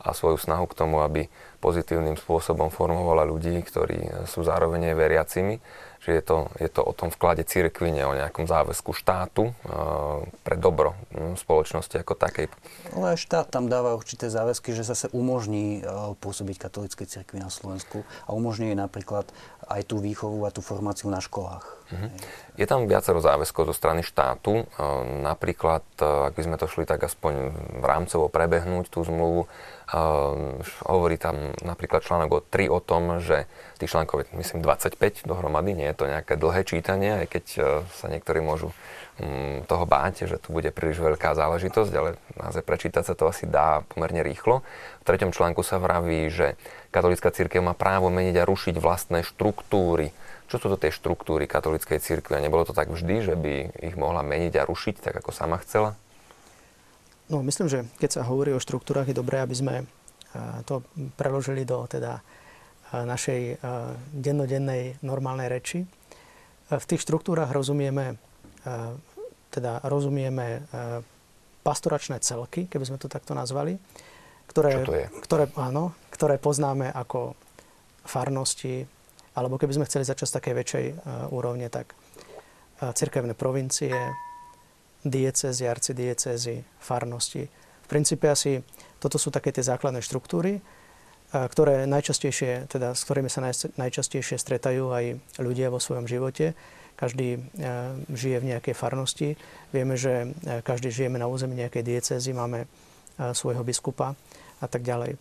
a 0.07 0.13
svoju 0.13 0.39
snahu 0.39 0.69
k 0.71 0.79
tomu, 0.79 1.03
aby 1.03 1.27
pozitívnym 1.59 2.15
spôsobom 2.15 2.71
formovala 2.71 3.27
ľudí, 3.27 3.59
ktorí 3.65 4.29
sú 4.29 4.47
zároveň 4.47 4.95
veriacimi 4.95 5.59
že 6.07 6.23
je 6.23 6.23
to, 6.23 6.38
je 6.62 6.71
to 6.71 6.87
o 6.87 6.95
tom 6.95 7.11
vklade 7.11 7.42
cirkvi, 7.42 7.90
nie 7.90 8.07
o 8.07 8.14
nejakom 8.14 8.47
záväzku 8.47 8.95
štátu 8.95 9.51
uh, 9.51 10.23
pre 10.47 10.55
dobro 10.55 10.95
spoločnosti 11.35 11.99
ako 11.99 12.14
takej. 12.14 12.47
Ale 12.95 13.19
aj 13.19 13.27
štát 13.27 13.51
tam 13.51 13.66
dáva 13.66 13.99
určité 13.99 14.31
záväzky, 14.31 14.71
že 14.71 14.87
zase 14.87 15.11
umožní 15.11 15.83
uh, 15.83 16.14
pôsobiť 16.23 16.62
katolíckej 16.62 17.11
cirkvi 17.11 17.42
na 17.42 17.51
Slovensku 17.51 18.07
a 18.25 18.31
umožňuje 18.31 18.79
napríklad 18.79 19.27
aj 19.66 19.83
tú 19.90 19.99
výchovu 19.99 20.47
a 20.47 20.55
tú 20.55 20.62
formáciu 20.62 21.11
na 21.11 21.19
školách. 21.19 21.66
Uh-huh. 21.90 22.11
Je 22.55 22.66
tam 22.71 22.87
viacero 22.87 23.19
záväzkov 23.19 23.66
zo 23.66 23.75
strany 23.75 24.07
štátu. 24.07 24.62
Uh, 24.79 25.03
napríklad, 25.27 25.83
uh, 25.99 26.31
ak 26.31 26.38
by 26.38 26.42
sme 26.47 26.57
to 26.57 26.71
šli 26.71 26.87
tak 26.87 27.03
aspoň 27.03 27.51
v 27.83 27.85
rámcovo 27.85 28.31
prebehnúť 28.31 28.95
tú 28.95 29.03
zmluvu, 29.03 29.51
uh, 29.92 30.59
hovorí 30.87 31.16
tam 31.18 31.55
napríklad 31.62 32.03
článok 32.03 32.46
3 32.51 32.70
o 32.70 32.81
tom, 32.83 33.22
že 33.22 33.46
tých 33.79 33.92
článkov 33.92 34.25
je 34.25 34.27
myslím 34.40 34.64
25 34.64 35.29
dohromady, 35.29 35.77
nie 35.77 35.88
je 35.92 35.96
to 35.96 36.11
nejaké 36.11 36.35
dlhé 36.40 36.62
čítanie, 36.64 37.12
aj 37.22 37.27
keď 37.29 37.44
sa 37.92 38.07
niektorí 38.09 38.40
môžu 38.40 38.72
um, 39.20 39.64
toho 39.64 39.85
báť, 39.85 40.29
že 40.29 40.37
tu 40.40 40.53
bude 40.53 40.68
príliš 40.72 41.01
veľká 41.01 41.37
záležitosť, 41.37 41.92
ale 41.96 42.16
naozaj 42.37 42.62
prečítať 42.64 43.05
sa 43.05 43.14
to 43.16 43.29
asi 43.29 43.49
dá 43.49 43.85
pomerne 43.92 44.25
rýchlo. 44.25 44.64
V 45.03 45.07
treťom 45.07 45.33
článku 45.33 45.61
sa 45.64 45.81
vraví, 45.81 46.29
že 46.33 46.57
katolícka 46.92 47.33
církev 47.33 47.61
má 47.61 47.77
právo 47.77 48.09
meniť 48.09 48.37
a 48.40 48.49
rušiť 48.49 48.77
vlastné 48.81 49.25
štruktúry. 49.25 50.12
Čo 50.46 50.62
sú 50.62 50.66
to 50.70 50.79
tie 50.79 50.94
štruktúry 50.94 51.51
katolíckej 51.51 51.99
církve? 51.99 52.38
Nebolo 52.38 52.62
to 52.62 52.77
tak 52.77 52.87
vždy, 52.87 53.18
že 53.18 53.35
by 53.35 53.83
ich 53.83 53.99
mohla 53.99 54.22
meniť 54.22 54.62
a 54.62 54.66
rušiť, 54.68 55.03
tak 55.03 55.18
ako 55.18 55.35
sama 55.35 55.59
chcela? 55.59 55.99
No, 57.27 57.43
myslím, 57.43 57.67
že 57.67 57.83
keď 57.99 58.21
sa 58.21 58.23
hovorí 58.27 58.55
o 58.55 58.62
štruktúrach, 58.62 59.11
je 59.11 59.19
dobré, 59.19 59.43
aby 59.43 59.55
sme 59.55 59.75
to 60.69 60.85
preložili 61.19 61.67
do 61.67 61.83
teda 61.91 62.23
našej 62.93 63.59
dennodennej 64.15 65.03
normálnej 65.03 65.51
reči. 65.51 65.83
V 66.71 66.85
tých 66.87 67.03
štruktúrach 67.03 67.51
rozumieme 67.51 68.19
teda 69.51 69.81
rozumieme 69.87 70.62
pastoračné 71.67 72.23
celky, 72.23 72.71
keby 72.71 72.85
sme 72.87 72.99
to 73.01 73.11
takto 73.11 73.35
nazvali, 73.35 73.75
ktoré, 74.47 74.71
Čo 74.71 74.87
to 74.87 74.95
je? 74.95 75.07
ktoré, 75.25 75.45
áno, 75.59 75.97
ktoré 76.15 76.39
poznáme 76.39 76.93
ako 76.95 77.35
farnosti, 78.07 78.87
alebo 79.35 79.59
keby 79.59 79.83
sme 79.83 79.89
chceli 79.91 80.07
začať 80.07 80.27
z 80.31 80.37
takej 80.39 80.55
väčšej 80.55 80.87
úrovne, 81.35 81.67
tak 81.73 81.97
cirkevné 82.79 83.35
provincie, 83.35 83.95
diecezy, 85.07 85.64
arcidiecezy, 85.66 86.66
farnosti. 86.83 87.47
V 87.85 87.87
princípe 87.87 88.27
asi 88.27 88.61
toto 88.99 89.16
sú 89.16 89.31
také 89.31 89.55
tie 89.55 89.62
základné 89.62 90.03
štruktúry, 90.03 90.59
ktoré 91.31 91.87
najčastejšie, 91.87 92.71
teda 92.71 92.95
s 92.95 93.03
ktorými 93.07 93.31
sa 93.31 93.47
najčastejšie 93.79 94.38
stretajú 94.38 94.90
aj 94.90 95.05
ľudia 95.42 95.71
vo 95.71 95.79
svojom 95.83 96.07
živote 96.07 96.55
každý 96.97 97.37
e, 97.37 97.40
žije 98.09 98.37
v 98.40 98.49
nejakej 98.57 98.75
farnosti. 98.75 99.37
Vieme, 99.71 100.01
že 100.01 100.33
e, 100.42 100.64
každý 100.64 100.88
žijeme 100.88 101.21
na 101.21 101.29
území 101.29 101.53
nejakej 101.55 101.85
diecézy, 101.85 102.33
máme 102.33 102.64
e, 102.64 102.66
svojho 103.37 103.61
biskupa 103.62 104.16
a 104.59 104.66
tak 104.66 104.83
ďalej. 104.83 105.21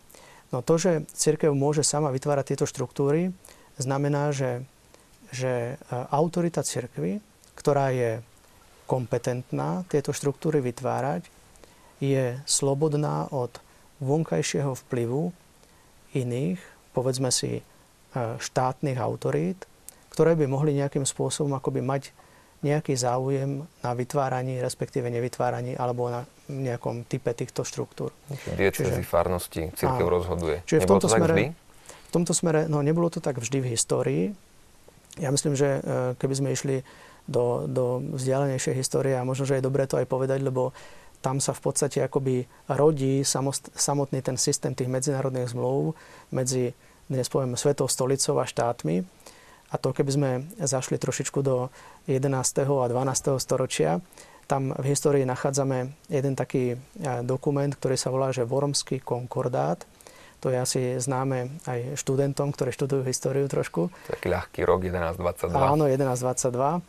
No 0.56 0.64
to, 0.64 0.80
že 0.80 1.04
církev 1.12 1.52
môže 1.52 1.84
sama 1.84 2.16
vytvárať 2.16 2.56
tieto 2.56 2.66
štruktúry, 2.66 3.36
znamená, 3.76 4.32
že, 4.32 4.64
že 5.36 5.76
autorita 5.92 6.64
církvy, 6.64 7.20
ktorá 7.60 7.92
je 7.92 8.24
kompetentná 8.86 9.84
tieto 9.90 10.14
štruktúry 10.14 10.62
vytvárať, 10.62 11.28
je 12.00 12.38
slobodná 12.46 13.30
od 13.32 13.52
vonkajšieho 14.04 14.76
vplyvu 14.86 15.32
iných, 16.14 16.60
povedzme 16.92 17.32
si 17.32 17.64
štátnych 18.16 19.00
autorít, 19.00 19.68
ktoré 20.12 20.40
by 20.40 20.48
mohli 20.48 20.80
nejakým 20.80 21.04
spôsobom 21.04 21.52
akoby 21.60 21.84
mať 21.84 22.16
nejaký 22.64 22.98
záujem 22.98 23.68
na 23.84 23.92
vytváraní, 23.94 24.58
respektíve 24.64 25.12
nevytváraní, 25.12 25.78
alebo 25.78 26.10
na 26.10 26.26
nejakom 26.50 27.06
type 27.06 27.30
týchto 27.36 27.62
štruktúr. 27.62 28.10
Diecezy, 28.58 29.06
farnosti, 29.06 29.70
církev 29.76 30.08
rozhoduje. 30.08 30.66
Čiže 30.66 30.88
v 30.88 30.90
tomto, 30.90 31.06
to 31.06 31.14
smere, 31.14 31.54
v 31.86 32.12
tomto 32.16 32.34
smere, 32.34 32.66
no 32.66 32.82
nebolo 32.82 33.12
to 33.14 33.22
tak 33.22 33.38
vždy 33.38 33.60
v 33.62 33.68
histórii. 33.76 34.24
Ja 35.22 35.30
myslím, 35.30 35.54
že 35.54 35.80
e, 35.80 35.80
keby 36.18 36.34
sme 36.34 36.50
išli 36.56 36.82
do, 37.26 37.66
do 37.66 38.02
vzdialenejšej 38.16 38.76
histórie, 38.78 39.18
a 39.18 39.28
možno, 39.28 39.50
že 39.50 39.58
je 39.58 39.66
dobré 39.66 39.90
to 39.90 39.98
aj 39.98 40.08
povedať, 40.10 40.42
lebo 40.46 40.74
tam 41.20 41.42
sa 41.42 41.58
v 41.58 41.62
podstate 41.66 42.06
akoby 42.06 42.46
rodí 42.70 43.26
samotný 43.74 44.22
ten 44.22 44.38
systém 44.38 44.78
tých 44.78 44.92
medzinárodných 44.92 45.58
zmluv 45.58 45.98
medzi, 46.30 46.78
dnes 47.10 47.26
poviem, 47.30 47.58
Svetou 47.58 47.90
stolicou 47.90 48.38
a 48.38 48.46
štátmi 48.46 49.02
a 49.74 49.76
to 49.82 49.92
keby 49.92 50.12
sme 50.14 50.30
zašli 50.62 51.02
trošičku 51.02 51.42
do 51.42 51.74
11. 52.06 52.32
a 52.64 52.88
12. 52.88 53.42
storočia, 53.42 54.00
tam 54.46 54.78
v 54.78 54.94
histórii 54.94 55.26
nachádzame 55.26 55.92
jeden 56.06 56.38
taký 56.38 56.78
e, 56.78 56.78
dokument, 57.26 57.74
ktorý 57.74 57.98
sa 57.98 58.14
volá, 58.14 58.30
že 58.30 58.46
Wormský 58.46 59.02
konkordát. 59.02 59.82
To 60.46 60.54
je 60.54 60.58
asi 60.62 60.82
známe 61.02 61.58
aj 61.66 61.98
študentom, 61.98 62.54
ktorí 62.54 62.70
študujú 62.70 63.02
históriu 63.10 63.50
trošku. 63.50 63.90
Taký 64.06 64.30
ľahký 64.30 64.62
rok 64.62 64.86
1122. 64.86 65.50
Áno, 65.50 65.90
1122, 65.90 66.86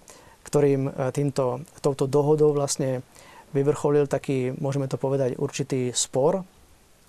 ktorým 0.46 0.82
e, 0.86 0.90
týmto, 1.10 1.66
touto 1.82 2.06
dohodou 2.06 2.54
vlastne 2.54 3.02
vyvrcholil 3.50 4.06
taký, 4.06 4.54
môžeme 4.54 4.86
to 4.86 4.94
povedať, 4.94 5.34
určitý 5.34 5.90
spor 5.90 6.46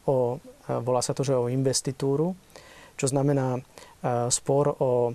o, 0.09 0.41
e, 0.65 0.73
volá 0.81 1.05
sa 1.05 1.13
to, 1.13 1.21
že 1.21 1.37
o 1.37 1.53
investitúru, 1.53 2.33
čo 2.97 3.05
znamená 3.05 3.61
spor 4.33 4.73
o 4.81 5.13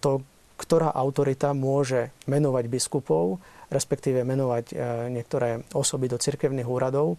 to, 0.00 0.12
ktorá 0.58 0.90
autorita 0.90 1.54
môže 1.54 2.10
menovať 2.26 2.64
biskupov, 2.66 3.38
respektíve 3.70 4.26
menovať 4.26 4.64
e, 4.72 4.74
niektoré 5.14 5.62
osoby 5.76 6.10
do 6.10 6.18
cirkevných 6.18 6.66
úradov, 6.66 7.14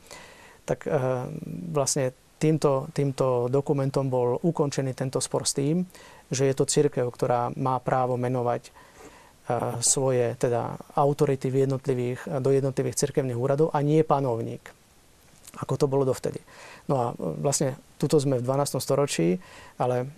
tak 0.68 0.84
e, 0.84 0.92
vlastne 1.72 2.12
týmto, 2.36 2.92
týmto 2.92 3.48
dokumentom 3.48 4.12
bol 4.12 4.36
ukončený 4.44 4.92
tento 4.92 5.24
spor 5.24 5.48
s 5.48 5.56
tým, 5.56 5.88
že 6.30 6.52
je 6.52 6.54
to 6.54 6.68
cirkev, 6.68 7.08
ktorá 7.10 7.54
má 7.56 7.80
právo 7.80 8.20
menovať 8.20 8.62
e, 8.68 8.72
svoje 9.82 10.38
teda 10.38 10.78
autority 10.94 11.50
v 11.50 11.66
jednotlivých, 11.66 12.20
do 12.40 12.54
jednotlivých 12.54 13.00
cirkevných 13.00 13.40
úradov 13.40 13.74
a 13.74 13.82
nie 13.82 14.06
panovník, 14.06 14.62
ako 15.58 15.74
to 15.74 15.86
bolo 15.90 16.06
dovtedy. 16.06 16.38
No 16.90 16.96
a 16.98 17.06
vlastne 17.18 17.78
tuto 18.02 18.18
sme 18.18 18.42
v 18.42 18.46
12. 18.46 18.82
storočí, 18.82 19.38
ale 19.78 20.10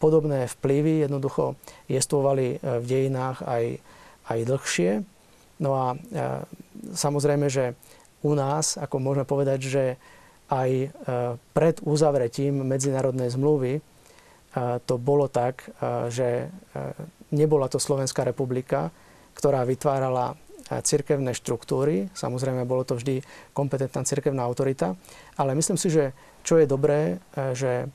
podobné 0.00 0.48
vplyvy 0.58 1.08
jednoducho 1.08 1.56
jestvovali 1.88 2.56
e, 2.56 2.82
v 2.82 2.84
dejinách 2.84 3.46
aj, 3.46 3.64
aj 4.28 4.38
dlhšie. 4.44 4.90
No 5.62 5.70
a 5.72 5.86
e, 5.94 5.96
samozrejme, 6.92 7.48
že 7.48 7.72
u 8.20 8.36
nás, 8.36 8.76
ako 8.76 9.00
môžeme 9.00 9.24
povedať, 9.24 9.58
že 9.64 9.84
aj 10.52 10.70
e, 10.72 10.88
pred 11.56 11.80
uzavretím 11.84 12.60
medzinárodnej 12.64 13.32
zmluvy 13.32 13.80
to 14.58 14.96
bolo 14.98 15.28
tak, 15.28 15.70
že 16.08 16.50
nebola 17.34 17.68
to 17.68 17.80
Slovenská 17.80 18.24
republika, 18.24 18.92
ktorá 19.34 19.62
vytvárala 19.62 20.34
cirkevné 20.68 21.32
štruktúry. 21.32 22.12
Samozrejme, 22.12 22.68
bolo 22.68 22.84
to 22.84 23.00
vždy 23.00 23.24
kompetentná 23.56 24.04
cirkevná 24.04 24.44
autorita. 24.44 25.00
Ale 25.40 25.56
myslím 25.56 25.80
si, 25.80 25.88
že 25.88 26.12
čo 26.44 26.60
je 26.60 26.68
dobré, 26.68 27.24
že 27.56 27.88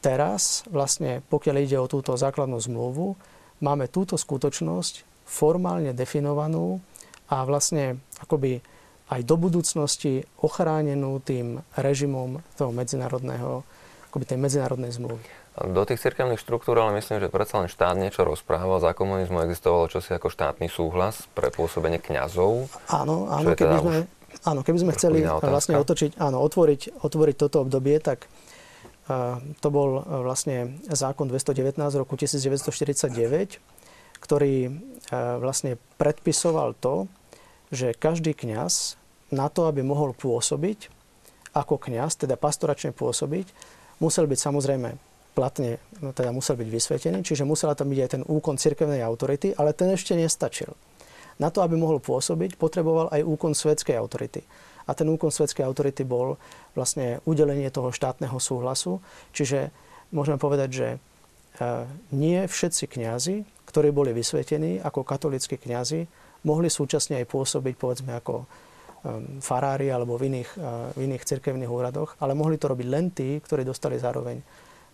teraz, 0.00 0.64
vlastne 0.72 1.20
pokiaľ 1.28 1.56
ide 1.60 1.76
o 1.76 1.90
túto 1.90 2.16
základnú 2.16 2.56
zmluvu, 2.56 3.14
máme 3.60 3.92
túto 3.92 4.16
skutočnosť 4.16 5.26
formálne 5.28 5.92
definovanú 5.92 6.80
a 7.28 7.44
vlastne 7.44 8.00
akoby 8.24 8.64
aj 9.12 9.20
do 9.24 9.36
budúcnosti 9.36 10.24
ochránenú 10.40 11.20
tým 11.20 11.60
režimom 11.76 12.40
toho 12.56 12.72
medzinárodného, 12.72 13.60
akoby 14.08 14.24
tej 14.24 14.38
medzinárodnej 14.40 14.92
zmluvy. 14.96 15.24
Do 15.58 15.82
tých 15.82 15.98
cirkevných 15.98 16.38
štruktúr, 16.38 16.78
ale 16.78 17.02
myslím, 17.02 17.18
že 17.18 17.32
predsa 17.32 17.58
len 17.58 17.66
štát 17.66 17.98
niečo 17.98 18.22
rozprával. 18.22 18.78
Za 18.78 18.94
komunizmu 18.94 19.42
existovalo 19.42 19.90
čosi 19.90 20.14
ako 20.14 20.30
štátny 20.30 20.70
súhlas 20.70 21.26
pre 21.34 21.50
pôsobenie 21.50 21.98
kňazov. 21.98 22.70
Áno, 22.86 23.26
áno, 23.26 23.58
keby 23.58 23.66
teda 23.66 23.76
sme, 23.82 23.98
áno, 24.46 24.60
keby 24.62 24.78
sme 24.78 24.92
chceli 24.94 25.18
vlastne 25.26 25.74
otočiť, 25.82 26.14
áno, 26.22 26.38
otvoriť, 26.46 27.02
otvoriť 27.02 27.36
toto 27.42 27.66
obdobie, 27.66 27.98
tak 27.98 28.30
uh, 29.10 29.42
to 29.58 29.68
bol 29.74 30.06
vlastne 30.22 30.78
zákon 30.86 31.26
219 31.26 31.74
roku 31.98 32.14
1949, 32.14 33.58
ktorý 34.22 34.54
uh, 34.70 35.42
vlastne 35.42 35.74
predpisoval 35.98 36.78
to, 36.78 37.10
že 37.74 37.98
každý 37.98 38.30
kňaz 38.30 38.94
na 39.34 39.50
to, 39.50 39.66
aby 39.66 39.82
mohol 39.82 40.14
pôsobiť 40.14 40.94
ako 41.50 41.82
kňaz, 41.82 42.22
teda 42.22 42.38
pastoračne 42.38 42.94
pôsobiť, 42.94 43.50
musel 43.98 44.30
byť 44.30 44.38
samozrejme 44.38 45.07
platne, 45.38 45.78
no 46.02 46.10
teda 46.10 46.34
musel 46.34 46.58
byť 46.58 46.66
vysvetený, 46.66 47.22
čiže 47.22 47.46
musela 47.46 47.78
tam 47.78 47.94
byť 47.94 48.00
aj 48.02 48.10
ten 48.10 48.22
úkon 48.26 48.58
cirkevnej 48.58 48.98
autority, 49.06 49.54
ale 49.54 49.70
ten 49.70 49.94
ešte 49.94 50.18
nestačil. 50.18 50.74
Na 51.38 51.54
to, 51.54 51.62
aby 51.62 51.78
mohol 51.78 52.02
pôsobiť, 52.02 52.58
potreboval 52.58 53.14
aj 53.14 53.22
úkon 53.22 53.54
svetskej 53.54 53.94
autority. 53.94 54.42
A 54.90 54.98
ten 54.98 55.06
úkon 55.06 55.30
svetskej 55.30 55.62
autority 55.62 56.02
bol 56.02 56.34
vlastne 56.74 57.22
udelenie 57.22 57.70
toho 57.70 57.94
štátneho 57.94 58.34
súhlasu. 58.42 58.98
Čiže 59.30 59.70
môžeme 60.10 60.42
povedať, 60.42 60.70
že 60.74 60.88
e, 60.90 60.98
nie 62.10 62.42
všetci 62.42 62.90
kňazi, 62.98 63.46
ktorí 63.70 63.94
boli 63.94 64.10
vysvetení 64.10 64.82
ako 64.82 65.06
katolíckí 65.06 65.54
kňazi, 65.54 66.10
mohli 66.42 66.66
súčasne 66.66 67.22
aj 67.22 67.30
pôsobiť, 67.30 67.74
povedzme, 67.78 68.18
ako 68.18 68.48
farári 69.38 69.94
alebo 69.94 70.18
v 70.18 70.26
iných, 70.32 70.50
uh, 70.58 70.90
v 70.94 71.06
iných 71.06 71.22
cirkevných 71.22 71.70
úradoch, 71.70 72.18
ale 72.18 72.34
mohli 72.34 72.58
to 72.58 72.66
robiť 72.66 72.86
len 72.90 73.14
tí, 73.14 73.38
ktorí 73.38 73.62
dostali 73.62 73.94
zároveň 73.94 74.42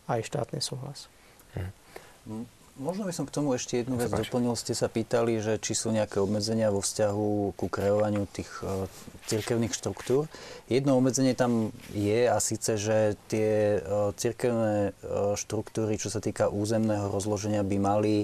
aj 0.09 0.21
štátny 0.27 0.61
súhlas. 0.61 1.09
Hm. 1.57 2.45
Možno 2.75 3.07
by 3.07 3.15
som 3.15 3.23
k 3.23 3.31
tomu 3.31 3.55
ešte 3.55 3.79
jednu 3.79 3.95
vec 3.95 4.11
doplnil. 4.11 4.59
Ste 4.59 4.75
sa 4.75 4.91
pýtali, 4.91 5.39
že 5.39 5.63
či 5.63 5.79
sú 5.79 5.95
nejaké 5.95 6.19
obmedzenia 6.19 6.75
vo 6.75 6.83
vzťahu 6.83 7.55
ku 7.55 7.71
kreovaniu 7.71 8.27
tých 8.27 8.51
uh, 8.67 8.91
cirkevných 9.31 9.71
štruktúr. 9.71 10.27
Jedno 10.67 10.99
obmedzenie 10.99 11.39
tam 11.39 11.71
je 11.95 12.27
a 12.27 12.35
síce, 12.43 12.75
že 12.75 13.15
tie 13.31 13.79
uh, 13.79 14.11
cirkevné 14.19 14.91
uh, 14.91 15.39
štruktúry, 15.39 16.03
čo 16.03 16.11
sa 16.11 16.19
týka 16.19 16.51
územného 16.51 17.15
rozloženia, 17.15 17.63
by 17.63 17.79
mali 17.79 18.17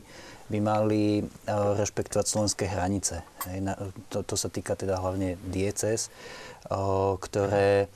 by 0.50 0.58
mali 0.58 1.22
uh, 1.22 1.78
rešpektovať 1.78 2.26
slovenské 2.26 2.66
hranice. 2.66 3.22
Hej, 3.46 3.70
na, 3.70 3.78
to, 4.10 4.26
to 4.26 4.34
sa 4.34 4.50
týka 4.50 4.74
teda 4.74 4.98
hlavne 4.98 5.38
dieces, 5.46 6.10
uh, 6.66 7.14
ktoré 7.22 7.86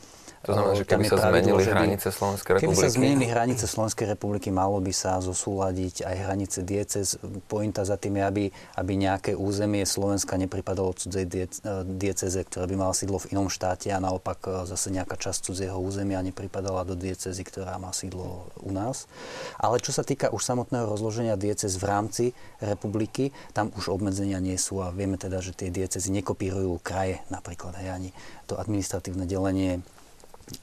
to 0.44 0.52
znamená, 0.52 0.74
že 0.76 0.84
keby 0.84 1.04
sa 1.08 1.16
zmenili 1.24 1.64
hranice 1.64 2.08
Slovenskej 2.12 2.52
republiky? 2.60 2.68
Keby 2.68 2.84
sa 2.84 2.88
zmenili 2.92 3.26
hranice 3.32 3.64
Slovenskej 3.64 4.06
republiky, 4.12 4.48
malo 4.52 4.76
by 4.76 4.92
sa 4.92 5.16
zosúľadiť 5.24 6.04
aj 6.04 6.16
hranice 6.20 6.58
diecez. 6.60 7.16
Pointa 7.48 7.80
za 7.88 7.96
tým 7.96 8.20
je, 8.20 8.24
aby, 8.28 8.44
aby 8.76 8.92
nejaké 8.92 9.32
územie 9.32 9.88
Slovenska 9.88 10.36
nepripadalo 10.36 10.92
cudzej 10.92 11.48
dieceze, 11.88 12.40
ktorá 12.44 12.68
by 12.68 12.76
mala 12.76 12.92
sídlo 12.92 13.16
v 13.24 13.32
inom 13.32 13.48
štáte 13.48 13.88
a 13.88 13.96
naopak 13.96 14.44
e, 14.44 14.68
zase 14.68 14.92
nejaká 14.92 15.16
časť 15.16 15.48
cudzieho 15.48 15.80
územia 15.80 16.20
nepripadala 16.20 16.84
do 16.84 16.92
diecezy, 16.92 17.40
ktorá 17.40 17.80
má 17.80 17.96
sídlo 17.96 18.52
u 18.60 18.68
nás. 18.68 19.08
Ale 19.56 19.80
čo 19.80 19.96
sa 19.96 20.04
týka 20.04 20.28
už 20.28 20.44
samotného 20.44 20.84
rozloženia 20.84 21.40
diecez 21.40 21.72
v 21.80 21.84
rámci 21.88 22.24
republiky, 22.60 23.32
tam 23.56 23.72
už 23.72 23.88
obmedzenia 23.88 24.44
nie 24.44 24.60
sú 24.60 24.84
a 24.84 24.92
vieme 24.92 25.16
teda, 25.16 25.40
že 25.40 25.56
tie 25.56 25.72
diecezy 25.72 26.12
nekopírujú 26.20 26.76
kraje 26.84 27.24
napríklad, 27.32 27.80
hej, 27.80 27.88
ani 27.96 28.10
to 28.44 28.60
administratívne 28.60 29.24
delenie 29.24 29.80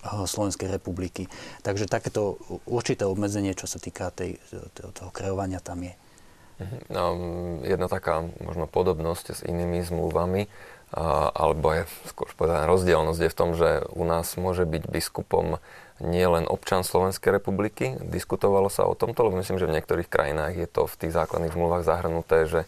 Slovenskej 0.05 0.69
republiky. 0.69 1.25
Takže 1.65 1.89
takéto 1.89 2.37
určité 2.69 3.05
obmedzenie, 3.05 3.57
čo 3.57 3.65
sa 3.65 3.81
týka 3.81 4.13
tej, 4.13 4.37
toho 4.77 5.09
kreovania, 5.09 5.63
tam 5.63 5.81
je. 5.85 5.93
Mhm. 6.61 6.77
No, 6.93 7.03
jedna 7.65 7.89
taká 7.89 8.21
možno 8.41 8.69
podobnosť 8.69 9.25
s 9.33 9.41
inými 9.41 9.81
zmluvami, 9.81 10.45
alebo 11.33 11.71
je 11.71 11.83
skôr 12.11 12.27
povedaná 12.35 12.67
rozdielnosť 12.67 13.21
je 13.23 13.31
v 13.31 13.37
tom, 13.37 13.49
že 13.55 13.87
u 13.95 14.03
nás 14.03 14.35
môže 14.35 14.67
byť 14.67 14.83
biskupom 14.91 15.57
nie 16.01 16.25
len 16.25 16.49
občan 16.49 16.81
Slovenskej 16.81 17.37
republiky. 17.37 17.93
Diskutovalo 18.01 18.67
sa 18.67 18.89
o 18.89 18.97
tomto, 18.97 19.21
lebo 19.21 19.37
myslím, 19.37 19.61
že 19.61 19.69
v 19.69 19.75
niektorých 19.77 20.09
krajinách 20.09 20.53
je 20.57 20.67
to 20.67 20.89
v 20.89 20.97
tých 20.97 21.13
základných 21.13 21.53
zmluvách 21.53 21.85
zahrnuté, 21.85 22.49
že 22.49 22.61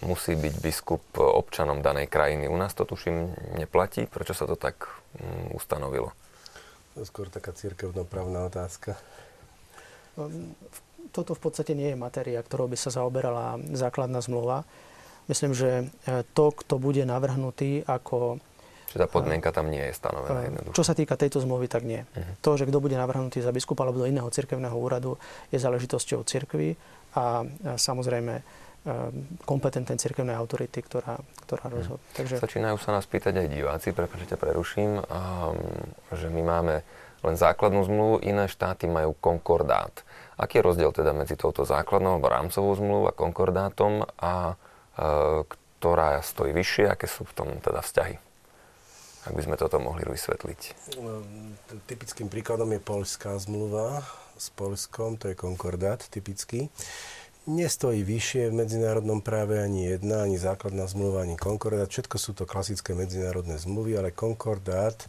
musí 0.00 0.34
byť 0.34 0.54
biskup 0.62 1.02
občanom 1.20 1.84
danej 1.84 2.08
krajiny. 2.08 2.48
U 2.48 2.56
nás 2.56 2.72
to 2.72 2.88
tuším 2.88 3.34
neplatí. 3.60 4.08
Prečo 4.08 4.32
sa 4.32 4.48
to 4.48 4.56
tak 4.56 4.88
um, 5.20 5.52
ustanovilo? 5.54 6.16
To 6.98 7.06
je 7.06 7.14
skôr 7.14 7.30
taká 7.30 7.54
církevnoprávna 7.54 8.50
otázka. 8.50 8.98
Ehm, 10.18 10.50
toto 11.14 11.38
v 11.38 11.40
podstate 11.46 11.78
nie 11.78 11.94
je 11.94 11.96
matéria, 11.96 12.42
ktorou 12.42 12.66
by 12.66 12.74
sa 12.74 12.90
zaoberala 12.90 13.54
základná 13.70 14.18
zmluva. 14.18 14.66
Myslím, 15.30 15.54
že 15.54 15.86
e, 16.10 16.26
to, 16.34 16.50
kto 16.50 16.82
bude 16.82 17.06
navrhnutý 17.06 17.86
ako... 17.86 18.42
Čiže 18.90 18.98
tá 18.98 19.06
podmienka 19.06 19.54
tam 19.54 19.70
nie 19.70 19.78
je 19.78 19.94
stanovená 19.94 20.42
e, 20.42 20.46
jednoducho. 20.50 20.74
Čo 20.74 20.82
sa 20.90 20.98
týka 20.98 21.14
tejto 21.14 21.38
zmluvy, 21.38 21.70
tak 21.70 21.86
nie. 21.86 22.02
Uh-huh. 22.02 22.34
To, 22.42 22.58
že 22.58 22.66
kto 22.66 22.82
bude 22.82 22.98
navrhnutý 22.98 23.46
za 23.46 23.54
biskupa 23.54 23.86
alebo 23.86 24.02
do 24.02 24.10
iného 24.10 24.26
cirkevného 24.26 24.74
úradu, 24.74 25.14
je 25.54 25.62
záležitosťou 25.62 26.26
cirkvy 26.26 26.74
a, 27.14 27.46
a 27.46 27.78
samozrejme 27.78 28.42
kompetentnej 29.44 29.98
cirkevnej 29.98 30.38
autority, 30.38 30.80
ktorá, 30.80 31.20
ktorá 31.44 31.66
hm. 31.68 31.72
rozhodne. 31.74 32.08
Takže... 32.14 32.34
Začínajú 32.40 32.76
sa 32.80 32.90
nás 32.96 33.04
pýtať 33.04 33.44
aj 33.44 33.48
diváci, 33.50 33.88
prepáčte, 33.92 34.38
preruším, 34.38 35.02
um, 35.02 35.04
že 36.14 36.28
my 36.30 36.42
máme 36.42 36.74
len 37.26 37.34
základnú 37.34 37.82
zmluvu, 37.82 38.22
iné 38.22 38.46
štáty 38.46 38.86
majú 38.86 39.12
konkordát. 39.18 39.90
Aký 40.38 40.62
je 40.62 40.66
rozdiel 40.70 40.94
teda 40.94 41.10
medzi 41.10 41.34
touto 41.34 41.66
základnou 41.66 42.16
alebo 42.16 42.30
rámcovou 42.30 42.72
zmluvou 42.78 43.04
a 43.10 43.16
konkordátom 43.16 44.06
a 44.22 44.54
uh, 44.54 45.42
ktorá 45.78 46.22
stojí 46.22 46.54
vyššie, 46.54 46.86
aké 46.86 47.10
sú 47.10 47.26
v 47.26 47.34
tom 47.34 47.48
teda 47.58 47.82
vzťahy? 47.82 48.16
Ak 49.26 49.34
by 49.34 49.42
sme 49.44 49.58
toto 49.58 49.82
mohli 49.82 50.06
vysvetliť. 50.06 50.60
Ehm, 50.94 51.58
typickým 51.90 52.30
príkladom 52.30 52.70
je 52.70 52.80
polská 52.80 53.34
zmluva 53.36 54.00
s 54.38 54.54
Polskom, 54.54 55.18
to 55.18 55.28
je 55.28 55.36
konkordát 55.36 56.00
typický 56.06 56.70
nestojí 57.48 58.04
vyššie 58.04 58.52
v 58.52 58.58
medzinárodnom 58.60 59.24
práve 59.24 59.56
ani 59.56 59.88
jedna, 59.88 60.28
ani 60.28 60.36
základná 60.36 60.84
zmluva, 60.84 61.24
ani 61.24 61.40
konkordát. 61.40 61.88
Všetko 61.88 62.16
sú 62.20 62.36
to 62.36 62.44
klasické 62.44 62.92
medzinárodné 62.92 63.56
zmluvy, 63.56 63.96
ale 63.96 64.12
konkordát 64.12 65.08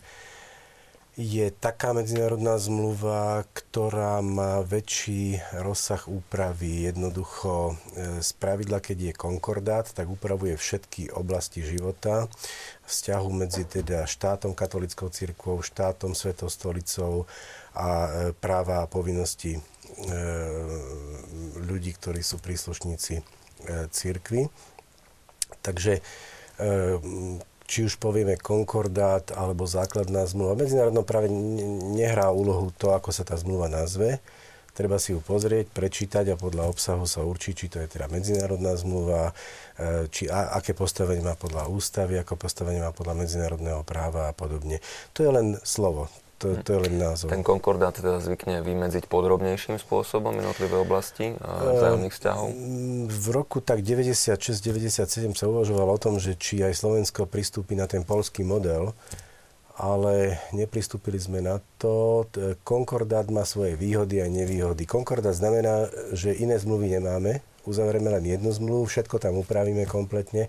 je 1.19 1.51
taká 1.51 1.91
medzinárodná 1.91 2.55
zmluva, 2.55 3.43
ktorá 3.51 4.23
má 4.23 4.63
väčší 4.63 5.43
rozsah 5.59 6.07
úpravy. 6.07 6.87
Jednoducho 6.87 7.75
e, 7.91 8.23
z 8.23 8.31
pravidla, 8.39 8.79
keď 8.79 9.11
je 9.11 9.19
konkordát, 9.19 9.91
tak 9.91 10.07
upravuje 10.07 10.55
všetky 10.55 11.11
oblasti 11.11 11.59
života, 11.59 12.31
vzťahu 12.87 13.29
medzi 13.35 13.67
teda 13.67 14.07
štátom, 14.07 14.55
katolickou 14.55 15.11
církvou, 15.11 15.59
štátom, 15.59 16.15
svetostolicou 16.15 17.27
a 17.75 17.87
e, 17.91 18.09
práva 18.39 18.87
a 18.87 18.89
povinnosti 18.89 19.59
ľudí, 21.59 21.91
ktorí 21.95 22.21
sú 22.23 22.41
príslušníci 22.41 23.15
e, 23.19 23.23
církvy. 23.91 24.47
Takže 25.61 25.99
e, 25.99 26.01
či 27.69 27.85
už 27.85 28.01
povieme 28.01 28.39
konkordát 28.39 29.29
alebo 29.35 29.69
základná 29.69 30.25
zmluva. 30.25 30.57
V 30.57 30.65
medzinárodnom 30.65 31.05
práve 31.05 31.29
nehrá 31.93 32.33
úlohu 32.33 32.73
to, 32.73 32.95
ako 32.97 33.13
sa 33.13 33.21
tá 33.21 33.37
zmluva 33.37 33.69
nazve. 33.69 34.17
Treba 34.73 34.95
si 34.95 35.11
ju 35.11 35.19
pozrieť, 35.19 35.69
prečítať 35.75 36.33
a 36.33 36.39
podľa 36.39 36.71
obsahu 36.71 37.03
sa 37.03 37.21
určí, 37.21 37.51
či 37.51 37.67
to 37.67 37.83
je 37.83 37.91
teda 37.91 38.07
medzinárodná 38.07 38.79
zmluva, 38.79 39.35
či 40.07 40.31
a, 40.31 40.55
aké 40.55 40.71
postavenie 40.71 41.19
má 41.19 41.35
podľa 41.35 41.67
ústavy, 41.67 42.15
ako 42.15 42.39
postavenie 42.39 42.79
má 42.79 42.95
podľa 42.95 43.19
medzinárodného 43.19 43.83
práva 43.83 44.31
a 44.31 44.33
podobne. 44.33 44.79
To 45.19 45.27
je 45.27 45.29
len 45.35 45.47
slovo. 45.67 46.07
To, 46.39 46.55
to 46.63 46.69
je 46.71 46.79
len 46.87 46.95
názov. 46.95 47.27
Ten 47.27 47.43
konkordát 47.43 47.91
teda 47.91 48.23
zvykne 48.23 48.63
vymedziť 48.63 49.11
podrobnejším 49.11 49.75
spôsobom 49.75 50.31
jednotlivé 50.39 50.75
oblasti 50.79 51.35
vzájomných 51.43 52.15
vzťahov? 52.15 52.47
V 53.11 53.27
roku 53.35 53.59
tak 53.59 53.83
96-97 53.83 55.35
sa 55.35 55.45
uvažovalo 55.51 55.91
o 55.91 55.99
tom, 55.99 56.15
že 56.15 56.39
či 56.39 56.63
aj 56.63 56.79
Slovensko 56.79 57.27
pristúpi 57.27 57.75
na 57.75 57.91
ten 57.91 58.07
polský 58.07 58.47
model, 58.47 58.95
ale 59.75 60.39
nepristúpili 60.55 61.19
sme 61.19 61.43
na 61.43 61.59
to. 61.75 62.23
Konkordát 62.63 63.27
má 63.27 63.43
svoje 63.43 63.75
výhody 63.75 64.23
a 64.23 64.31
nevýhody. 64.31 64.87
Konkordát 64.87 65.35
znamená, 65.35 65.91
že 66.15 66.31
iné 66.31 66.55
zmluvy 66.55 66.99
nemáme, 66.99 67.43
uzavrieme 67.67 68.15
len 68.15 68.23
jednu 68.23 68.55
zmluvu, 68.55 68.87
všetko 68.87 69.19
tam 69.19 69.43
upravíme 69.43 69.83
kompletne 69.91 70.47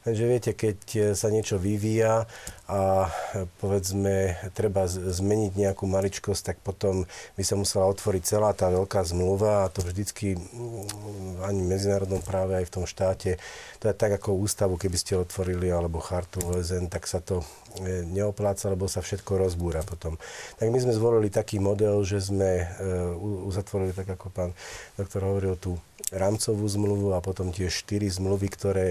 Takže 0.00 0.24
viete, 0.24 0.56
keď 0.56 0.78
e, 0.96 1.00
sa 1.12 1.28
niečo 1.28 1.60
vyvíja 1.60 2.24
a 2.64 3.12
e, 3.36 3.44
povedzme 3.60 4.32
treba 4.56 4.88
zmeniť 4.88 5.52
nejakú 5.52 5.84
maličkosť, 5.84 6.42
tak 6.52 6.56
potom 6.64 7.04
by 7.36 7.42
sa 7.44 7.60
musela 7.60 7.84
otvoriť 7.84 8.22
celá 8.24 8.56
tá 8.56 8.72
veľká 8.72 9.04
zmluva 9.04 9.68
a 9.68 9.70
to 9.70 9.84
vždycky 9.84 10.40
mm, 10.40 11.44
ani 11.44 11.60
v 11.60 11.68
medzinárodnom 11.68 12.24
práve 12.24 12.56
aj 12.56 12.64
v 12.64 12.74
tom 12.80 12.84
štáte, 12.88 13.36
je 13.36 13.92
tak 13.92 14.12
ako 14.16 14.40
ústavu, 14.40 14.80
keby 14.80 14.96
ste 14.96 15.20
otvorili 15.20 15.68
alebo 15.68 16.00
chartu 16.00 16.40
OSN, 16.48 16.88
tak 16.88 17.04
sa 17.04 17.20
to 17.20 17.44
e, 17.84 18.00
neopláca, 18.08 18.72
lebo 18.72 18.88
sa 18.88 19.04
všetko 19.04 19.36
rozbúra 19.36 19.84
potom. 19.84 20.16
Tak 20.56 20.72
my 20.72 20.80
sme 20.80 20.96
zvolili 20.96 21.28
taký 21.28 21.60
model, 21.60 22.00
že 22.08 22.24
sme 22.24 22.72
uzatvorili, 23.20 23.92
tak 23.92 24.16
ako 24.16 24.32
pán 24.32 24.50
doktor 24.96 25.28
hovoril, 25.28 25.60
tú 25.60 25.76
rámcovú 26.10 26.66
zmluvu 26.66 27.12
a 27.14 27.20
potom 27.22 27.54
tie 27.54 27.70
štyri 27.70 28.10
zmluvy, 28.10 28.48
ktoré 28.50 28.88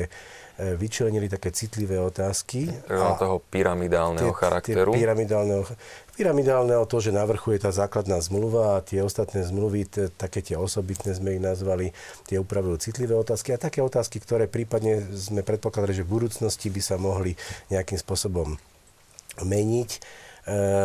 vyčlenili 0.59 1.31
také 1.31 1.55
citlivé 1.55 1.95
otázky. 1.95 2.67
A 2.91 3.15
toho 3.15 3.39
pyramidálneho 3.39 4.35
tie, 4.35 4.35
charakteru. 4.35 4.91
Tie 4.91 5.07
pyramidálneho, 5.07 5.63
pyramidálneho 6.19 6.83
to, 6.83 6.99
že 6.99 7.15
navrchuje 7.15 7.63
tá 7.63 7.71
základná 7.71 8.19
zmluva 8.19 8.75
a 8.75 8.83
tie 8.83 8.99
ostatné 8.99 9.39
zmluvy, 9.47 9.87
t- 9.87 10.11
také 10.11 10.43
tie 10.43 10.59
osobitné 10.59 11.15
sme 11.15 11.39
ich 11.39 11.41
nazvali, 11.41 11.95
tie 12.27 12.35
upravujú 12.43 12.75
citlivé 12.75 13.15
otázky 13.15 13.55
a 13.55 13.61
také 13.61 13.79
otázky, 13.79 14.19
ktoré 14.19 14.51
prípadne 14.51 14.99
sme 15.15 15.47
predpokladali, 15.47 15.95
že 15.95 16.03
v 16.03 16.19
budúcnosti 16.19 16.67
by 16.67 16.81
sa 16.83 16.99
mohli 16.99 17.39
nejakým 17.71 17.95
spôsobom 17.95 18.59
meniť 19.39 19.89
e, 19.95 19.99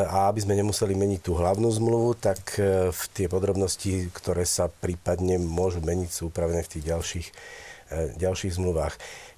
a 0.06 0.30
aby 0.30 0.38
sme 0.38 0.54
nemuseli 0.54 0.94
meniť 0.94 1.20
tú 1.26 1.34
hlavnú 1.34 1.66
zmluvu, 1.66 2.14
tak 2.14 2.54
e, 2.62 2.94
v 2.94 3.02
tie 3.10 3.26
podrobnosti, 3.26 4.14
ktoré 4.14 4.46
sa 4.46 4.70
prípadne 4.70 5.42
môžu 5.42 5.82
meniť, 5.82 6.10
sú 6.14 6.30
upravené 6.30 6.62
v 6.62 6.70
tých 6.78 6.84
ďalších, 6.94 7.28
ďalších 8.18 8.56
zmluvách. 8.58 8.94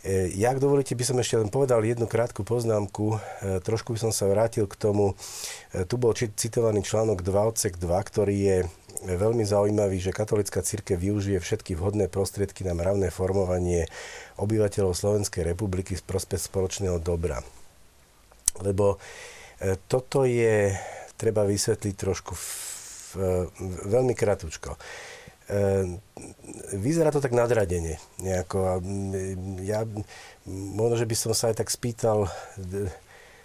E, 0.06 0.30
ja, 0.38 0.54
ak 0.54 0.62
dovolíte, 0.62 0.94
by 0.94 1.02
som 1.02 1.18
ešte 1.18 1.34
len 1.34 1.50
povedal 1.50 1.82
jednu 1.82 2.06
krátku 2.06 2.46
poznámku. 2.46 3.18
E, 3.42 3.58
trošku 3.58 3.90
by 3.90 4.08
som 4.08 4.12
sa 4.14 4.30
vrátil 4.30 4.70
k 4.70 4.78
tomu. 4.78 5.18
E, 5.74 5.82
tu 5.82 5.98
bol 5.98 6.14
citovaný 6.14 6.86
článok 6.86 7.26
2 7.26 7.50
odsek 7.50 7.74
2, 7.74 7.90
ktorý 7.90 8.36
je 8.38 8.58
veľmi 9.02 9.42
zaujímavý, 9.44 9.98
že 9.98 10.14
katolická 10.14 10.62
církev 10.62 10.96
využije 10.96 11.42
všetky 11.42 11.74
vhodné 11.74 12.06
prostriedky 12.06 12.62
na 12.62 12.72
mravné 12.72 13.10
formovanie 13.10 13.90
obyvateľov 14.40 14.96
Slovenskej 14.96 15.42
republiky 15.42 15.98
z 15.98 16.02
prospech 16.06 16.48
spoločného 16.48 16.96
dobra. 17.02 17.44
Lebo 18.64 18.96
toto 19.84 20.24
je, 20.24 20.72
treba 21.20 21.44
vysvetliť 21.44 21.92
trošku 21.92 22.32
v, 22.32 22.48
v, 23.12 23.14
veľmi 23.84 24.16
kratučko. 24.16 24.80
Ehm, 25.46 26.02
vyzerá 26.74 27.14
to 27.14 27.22
tak 27.22 27.30
nadradene. 27.30 28.02
Nejako. 28.18 28.58
A 28.66 28.72
ja, 29.62 29.86
možno, 30.46 30.98
že 30.98 31.06
by 31.06 31.14
som 31.14 31.32
sa 31.34 31.54
aj 31.54 31.62
tak 31.62 31.70
spýtal, 31.70 32.26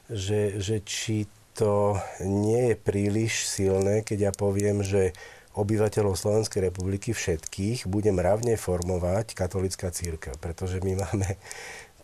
že, 0.09 0.57
že 0.57 0.81
či 0.81 1.29
to 1.53 1.99
nie 2.25 2.73
je 2.73 2.75
príliš 2.79 3.45
silné, 3.45 4.01
keď 4.01 4.17
ja 4.19 4.31
poviem, 4.33 4.81
že 4.81 5.13
obyvateľov 5.51 6.15
Slovenskej 6.15 6.71
republiky 6.71 7.11
všetkých 7.11 7.85
bude 7.85 8.09
mravne 8.15 8.55
formovať 8.55 9.35
katolická 9.35 9.91
církev, 9.91 10.39
pretože 10.39 10.79
my 10.79 10.95
máme 11.05 11.35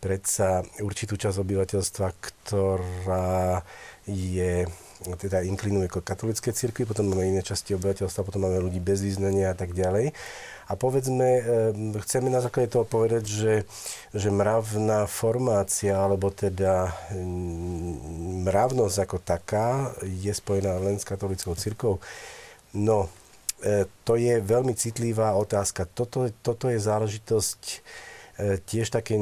predsa 0.04 0.62
určitú 0.84 1.18
časť 1.18 1.42
obyvateľstva, 1.42 2.08
ktorá 2.22 3.64
je 4.06 4.68
teda 4.98 5.46
inklinuje 5.46 5.88
k 5.88 6.02
katolíckej 6.02 6.54
cirkvi, 6.54 6.90
potom 6.90 7.06
máme 7.10 7.30
iné 7.30 7.46
časti 7.46 7.78
obyvateľstva, 7.78 8.26
potom 8.26 8.50
máme 8.50 8.58
ľudí 8.58 8.82
bez 8.82 9.06
význania 9.06 9.54
a 9.54 9.58
tak 9.58 9.78
ďalej. 9.78 10.10
A 10.68 10.74
povedzme, 10.76 11.30
eh, 11.38 11.44
chceme 12.02 12.34
na 12.34 12.42
základe 12.42 12.74
toho 12.74 12.84
povedať, 12.84 13.24
že, 13.30 13.54
že 14.12 14.30
mravná 14.34 15.06
formácia, 15.06 15.96
alebo 15.96 16.34
teda 16.34 16.92
mm, 17.14 18.44
mravnosť 18.50 18.98
ako 19.06 19.18
taká 19.22 19.94
je 20.02 20.34
spojená 20.34 20.82
len 20.82 20.98
s 20.98 21.06
katolickou 21.06 21.54
cirkvou. 21.54 22.02
No, 22.74 23.08
eh, 23.62 23.86
to 24.02 24.18
je 24.18 24.42
veľmi 24.42 24.74
citlivá 24.74 25.38
otázka. 25.38 25.86
Toto, 25.86 26.26
toto 26.42 26.68
je 26.74 26.82
záležitosť 26.82 27.62
E, 27.70 28.17
tiež 28.38 28.94
také 28.94 29.18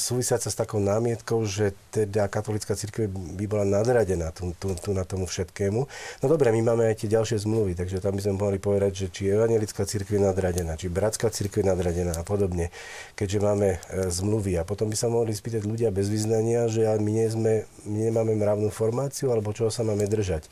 súvisiaca 0.00 0.48
s 0.48 0.56
takou 0.56 0.80
námietkou, 0.80 1.44
že 1.44 1.76
teda 1.92 2.24
katolická 2.24 2.72
církev 2.72 3.12
by 3.12 3.44
bola 3.44 3.68
nadradená 3.68 4.32
tu, 4.32 4.56
tu, 4.56 4.72
tu 4.80 4.96
na 4.96 5.04
tomu 5.04 5.28
všetkému. 5.28 5.80
No 6.24 6.26
dobre, 6.26 6.48
my 6.48 6.72
máme 6.72 6.88
aj 6.88 7.04
tie 7.04 7.12
ďalšie 7.12 7.44
zmluvy, 7.44 7.76
takže 7.76 8.00
tam 8.00 8.16
by 8.16 8.24
sme 8.24 8.40
mohli 8.40 8.56
povedať, 8.56 8.92
že 8.96 9.06
či 9.12 9.28
evangelická 9.28 9.84
církev 9.84 10.16
je 10.16 10.24
nadradená, 10.24 10.72
či 10.80 10.88
bratská 10.88 11.28
církev 11.28 11.60
je 11.60 11.68
nadradená 11.68 12.16
a 12.16 12.24
podobne, 12.24 12.72
keďže 13.12 13.38
máme 13.44 13.68
e, 13.76 13.78
zmluvy. 14.08 14.56
A 14.56 14.64
potom 14.64 14.88
by 14.88 14.96
sa 14.96 15.12
mohli 15.12 15.36
spýtať 15.36 15.68
ľudia 15.68 15.92
bez 15.92 16.08
vyznania, 16.08 16.64
že 16.72 16.88
my, 16.88 17.10
nie 17.12 17.28
sme, 17.28 17.52
my 17.84 17.98
nemáme 18.08 18.32
mravnú 18.40 18.72
formáciu, 18.72 19.28
alebo 19.28 19.52
čoho 19.52 19.68
sa 19.68 19.84
máme 19.84 20.08
držať. 20.08 20.48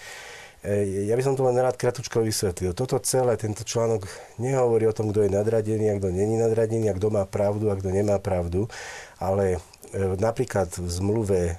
E, 0.59 1.07
ja 1.07 1.15
by 1.15 1.23
som 1.23 1.39
to 1.39 1.47
len 1.47 1.55
rád 1.55 1.79
kratučko 1.79 2.19
vysvetlil. 2.27 2.75
Toto 2.75 2.99
celé, 2.99 3.39
tento 3.39 3.63
článok 3.63 4.03
nehovorí 4.43 4.91
o 4.91 4.97
tom, 4.97 5.15
kto 5.15 5.23
je 5.23 5.31
nadradený 5.31 5.95
a 5.95 5.99
kto 6.03 6.11
není 6.11 6.35
nadradený 6.35 6.91
a 6.91 6.99
kto 6.99 7.15
má 7.15 7.23
pravdu 7.31 7.71
a 7.71 7.79
kto 7.79 7.95
nemá 7.95 8.19
pravdu, 8.19 8.67
ale 9.23 9.63
e, 9.95 9.99
napríklad 10.19 10.67
v 10.75 10.89
zmluve 10.91 11.41
e, 11.47 11.55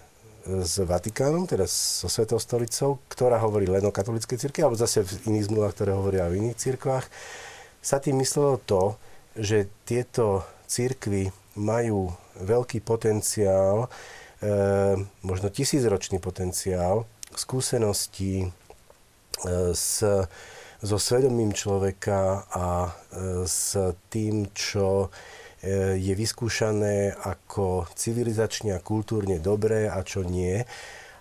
s 0.67 0.83
Vatikánom, 0.83 1.47
teda 1.47 1.63
so 1.63 2.11
Svetou 2.11 2.43
stolicou, 2.43 2.99
ktorá 3.07 3.39
hovorí 3.39 3.71
len 3.71 3.87
o 3.87 3.95
katolíckej 3.95 4.35
cirkvi, 4.35 4.67
alebo 4.67 4.75
zase 4.75 5.07
v 5.07 5.31
iných 5.31 5.47
zmluvách, 5.47 5.73
ktoré 5.79 5.91
hovoria 5.95 6.27
o 6.27 6.35
iných 6.35 6.59
cirkvách, 6.59 7.07
sa 7.79 8.03
tým 8.03 8.19
myslelo 8.19 8.59
to, 8.67 8.99
že 9.39 9.71
tieto 9.87 10.43
cirkvy 10.67 11.31
majú 11.55 12.11
veľký 12.35 12.83
potenciál, 12.83 13.87
e, 14.43 14.47
možno 15.23 15.47
tisícročný 15.47 16.19
potenciál 16.19 17.07
skúseností, 17.31 18.51
s, 19.73 20.03
so 20.79 20.97
svedomím 20.99 21.51
človeka 21.51 22.47
a 22.55 22.67
e, 22.87 22.91
s 23.43 23.75
tým, 24.07 24.47
čo 24.55 25.07
e, 25.59 25.99
je 25.99 26.13
vyskúšané 26.15 27.11
ako 27.19 27.87
civilizačne 27.91 28.75
a 28.75 28.83
kultúrne 28.83 29.43
dobré 29.43 29.91
a 29.91 29.99
čo 30.07 30.23
nie. 30.23 30.63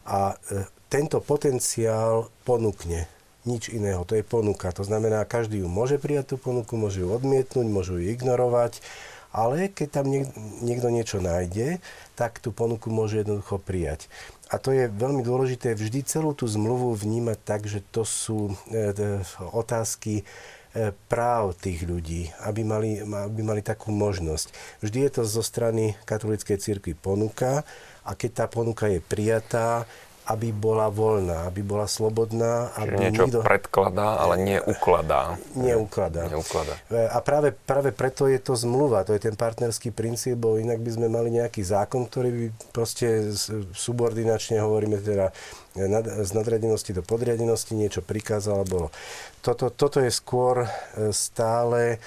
A 0.06 0.34
e, 0.34 0.66
tento 0.86 1.18
potenciál 1.18 2.30
ponúkne. 2.46 3.10
Nič 3.46 3.72
iného, 3.72 4.04
to 4.04 4.14
je 4.14 4.26
ponuka. 4.26 4.70
To 4.76 4.84
znamená, 4.84 5.24
každý 5.24 5.64
ju 5.64 5.68
môže 5.70 5.96
prijať 5.96 6.34
tú 6.34 6.36
ponuku, 6.36 6.76
môže 6.78 7.00
ju 7.02 7.08
odmietnúť, 7.08 7.66
môžu 7.66 7.96
ju 7.96 8.12
ignorovať, 8.12 8.82
ale 9.32 9.68
keď 9.72 9.88
tam 10.00 10.06
niekto 10.64 10.88
niečo 10.88 11.18
nájde, 11.20 11.80
tak 12.16 12.40
tú 12.40 12.52
ponuku 12.52 12.88
môže 12.88 13.20
jednoducho 13.20 13.60
prijať 13.60 14.08
a 14.48 14.54
to 14.56 14.72
je 14.72 14.88
veľmi 14.88 15.20
dôležité, 15.20 15.76
vždy 15.76 16.00
celú 16.08 16.32
tú 16.32 16.48
zmluvu 16.48 16.96
vnímať 16.96 17.38
tak, 17.44 17.68
že 17.68 17.84
to 17.92 18.08
sú 18.08 18.56
e, 18.72 19.20
otázky 19.52 20.24
e, 20.24 20.24
práv 21.12 21.52
tých 21.60 21.84
ľudí, 21.84 22.32
aby 22.48 22.64
mali, 22.64 23.04
aby 23.04 23.40
mali 23.44 23.60
takú 23.60 23.92
možnosť. 23.92 24.80
Vždy 24.80 24.98
je 25.04 25.10
to 25.20 25.22
zo 25.28 25.44
strany 25.44 26.00
katolíckej 26.08 26.56
cirkvi 26.56 26.96
ponuka 26.96 27.60
a 28.08 28.16
keď 28.16 28.30
tá 28.32 28.44
ponuka 28.48 28.88
je 28.88 29.04
prijatá, 29.04 29.84
aby 30.28 30.52
bola 30.52 30.92
voľná, 30.92 31.48
aby 31.48 31.64
bola 31.64 31.88
slobodná. 31.88 32.68
Čiže 32.76 32.80
aby 32.84 32.94
niečo 33.00 33.24
nikto... 33.24 33.40
predkladá, 33.40 34.20
ale 34.20 34.34
neukladá. 34.44 35.40
Neukladá. 35.56 36.28
neukladá. 36.28 36.74
E, 36.92 37.08
a 37.08 37.18
práve, 37.24 37.56
práve 37.56 37.96
preto 37.96 38.28
je 38.28 38.36
to 38.36 38.52
zmluva, 38.52 39.08
to 39.08 39.16
je 39.16 39.24
ten 39.24 39.32
partnerský 39.32 39.88
princíp, 39.88 40.36
bo 40.36 40.60
inak 40.60 40.84
by 40.84 40.90
sme 40.92 41.08
mali 41.08 41.32
nejaký 41.32 41.64
zákon, 41.64 42.04
ktorý 42.04 42.28
by 42.28 42.46
proste 42.76 43.32
subordinačne, 43.72 44.60
hovoríme 44.60 45.00
teda, 45.00 45.32
z 46.24 46.30
nadriadenosti 46.34 46.92
do 46.92 47.00
podriadenosti 47.00 47.72
niečo 47.72 48.04
prikázal 48.04 48.68
bolo. 48.68 48.92
Toto, 49.40 49.70
toto 49.72 50.02
je 50.02 50.12
skôr 50.12 50.66
e, 50.66 50.68
stále 51.14 52.02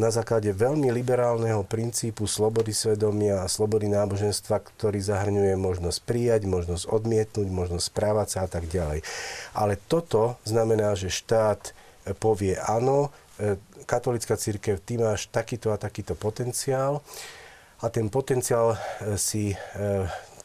na 0.00 0.08
základe 0.08 0.48
veľmi 0.52 0.88
liberálneho 0.88 1.66
princípu 1.68 2.24
slobody 2.24 2.72
svedomia 2.72 3.44
a 3.44 3.50
slobody 3.50 3.92
náboženstva, 3.92 4.64
ktorý 4.64 4.96
zahrňuje 5.00 5.52
možnosť 5.58 5.98
prijať, 6.08 6.48
možnosť 6.48 6.88
odmietnúť, 6.88 7.48
možnosť 7.52 7.84
správať 7.92 8.28
sa 8.28 8.38
a 8.44 8.48
tak 8.48 8.68
ďalej. 8.72 9.04
Ale 9.52 9.76
toto 9.76 10.40
znamená, 10.48 10.96
že 10.96 11.12
štát 11.12 11.76
povie 12.16 12.56
áno, 12.56 13.12
e, 13.36 13.60
katolická 13.84 14.34
církev, 14.40 14.80
ty 14.80 14.96
máš 14.98 15.28
takýto 15.28 15.70
a 15.70 15.78
takýto 15.78 16.16
potenciál 16.16 17.04
a 17.82 17.86
ten 17.92 18.08
potenciál 18.08 18.74
e, 18.74 18.78
si 19.20 19.52
e, 19.52 19.56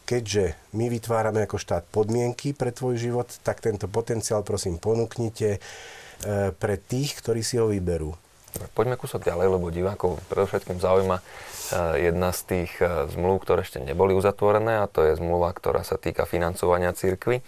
keďže 0.07 0.55
my 0.75 0.91
vytvárame 0.91 1.43
ako 1.43 1.59
štát 1.59 1.83
podmienky 1.91 2.55
pre 2.55 2.71
tvoj 2.71 2.95
život, 2.95 3.27
tak 3.43 3.59
tento 3.59 3.91
potenciál 3.91 4.39
prosím 4.39 4.79
ponúknite 4.79 5.59
pre 6.57 6.81
tých, 6.81 7.19
ktorí 7.21 7.45
si 7.45 7.59
ho 7.59 7.69
vyberú. 7.69 8.15
Poďme 8.73 8.97
kúsok 8.97 9.25
ďalej, 9.25 9.47
lebo 9.57 9.73
divákov 9.73 10.21
predovšetkým 10.29 10.77
zaujíma 10.81 11.17
eh, 11.17 12.09
jedna 12.09 12.29
z 12.33 12.39
tých 12.45 12.71
eh, 12.81 13.07
zmluv, 13.09 13.41
ktoré 13.43 13.63
ešte 13.65 13.81
neboli 13.81 14.17
uzatvorené 14.17 14.83
a 14.83 14.89
to 14.89 15.05
je 15.05 15.17
zmluva, 15.17 15.53
ktorá 15.53 15.81
sa 15.81 15.95
týka 15.95 16.25
financovania 16.29 16.93
cirkvy. 16.93 17.41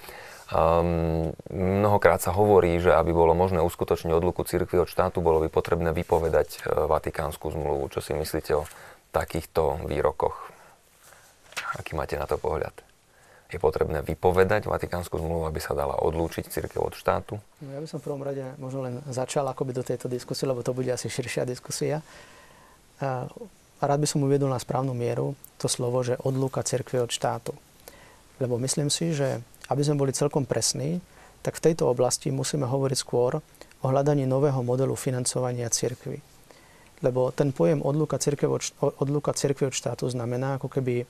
Um, 0.49 1.29
mnohokrát 1.53 2.25
sa 2.25 2.33
hovorí, 2.33 2.81
že 2.81 2.89
aby 2.89 3.13
bolo 3.13 3.37
možné 3.37 3.61
uskutočniť 3.61 4.09
odluku 4.09 4.41
cirkvi 4.41 4.81
od 4.81 4.89
štátu, 4.89 5.21
bolo 5.21 5.45
by 5.45 5.49
potrebné 5.53 5.93
vypovedať 5.93 6.65
uh, 6.65 6.89
Vatikánsku 6.89 7.53
zmluvu. 7.53 7.85
Čo 7.93 8.01
si 8.01 8.17
myslíte 8.17 8.57
o 8.57 8.65
takýchto 9.13 9.85
výrokoch? 9.85 10.49
Aký 11.77 11.93
máte 11.93 12.17
na 12.17 12.25
to 12.25 12.41
pohľad? 12.41 12.88
Je 13.49 13.57
potrebné 13.57 14.05
vypovedať 14.05 14.69
Vatikánsku 14.69 15.17
zmluvu, 15.17 15.49
aby 15.49 15.57
sa 15.57 15.73
dala 15.73 15.97
odlúčiť 15.97 16.45
cirkev 16.45 16.85
od 16.85 16.93
štátu? 16.93 17.41
No, 17.65 17.69
ja 17.73 17.81
by 17.81 17.89
som 17.89 17.97
v 17.97 18.05
prvom 18.05 18.21
rade 18.21 18.45
možno 18.61 18.85
len 18.85 19.01
začal 19.09 19.49
akoby 19.49 19.73
do 19.73 19.81
tejto 19.81 20.05
diskusie, 20.05 20.45
lebo 20.45 20.61
to 20.61 20.69
bude 20.69 20.93
asi 20.93 21.09
širšia 21.09 21.49
diskusia. 21.49 22.05
A 23.01 23.25
rád 23.81 23.99
by 23.99 24.07
som 24.07 24.21
uviedol 24.21 24.53
na 24.53 24.61
správnu 24.61 24.93
mieru 24.93 25.33
to 25.57 25.65
slovo, 25.65 26.05
že 26.05 26.21
odlúka 26.21 26.61
cirkvi 26.61 27.01
od 27.01 27.09
štátu. 27.09 27.57
Lebo 28.37 28.61
myslím 28.61 28.93
si, 28.93 29.17
že 29.17 29.41
aby 29.73 29.81
sme 29.81 29.97
boli 29.97 30.13
celkom 30.13 30.45
presní, 30.45 31.01
tak 31.41 31.57
v 31.57 31.71
tejto 31.71 31.89
oblasti 31.89 32.29
musíme 32.29 32.69
hovoriť 32.69 32.97
skôr 33.01 33.41
o 33.81 33.85
hľadaní 33.87 34.29
nového 34.29 34.61
modelu 34.61 34.93
financovania 34.93 35.73
cirkvy. 35.73 36.21
Lebo 36.99 37.31
ten 37.31 37.55
pojem 37.55 37.79
odluka 37.81 38.19
cirkev 38.19 38.51
od, 38.51 38.63
od 38.83 39.09
štátu 39.71 40.05
znamená, 40.11 40.59
ako 40.59 40.67
keby 40.67 40.95
e, 41.01 41.05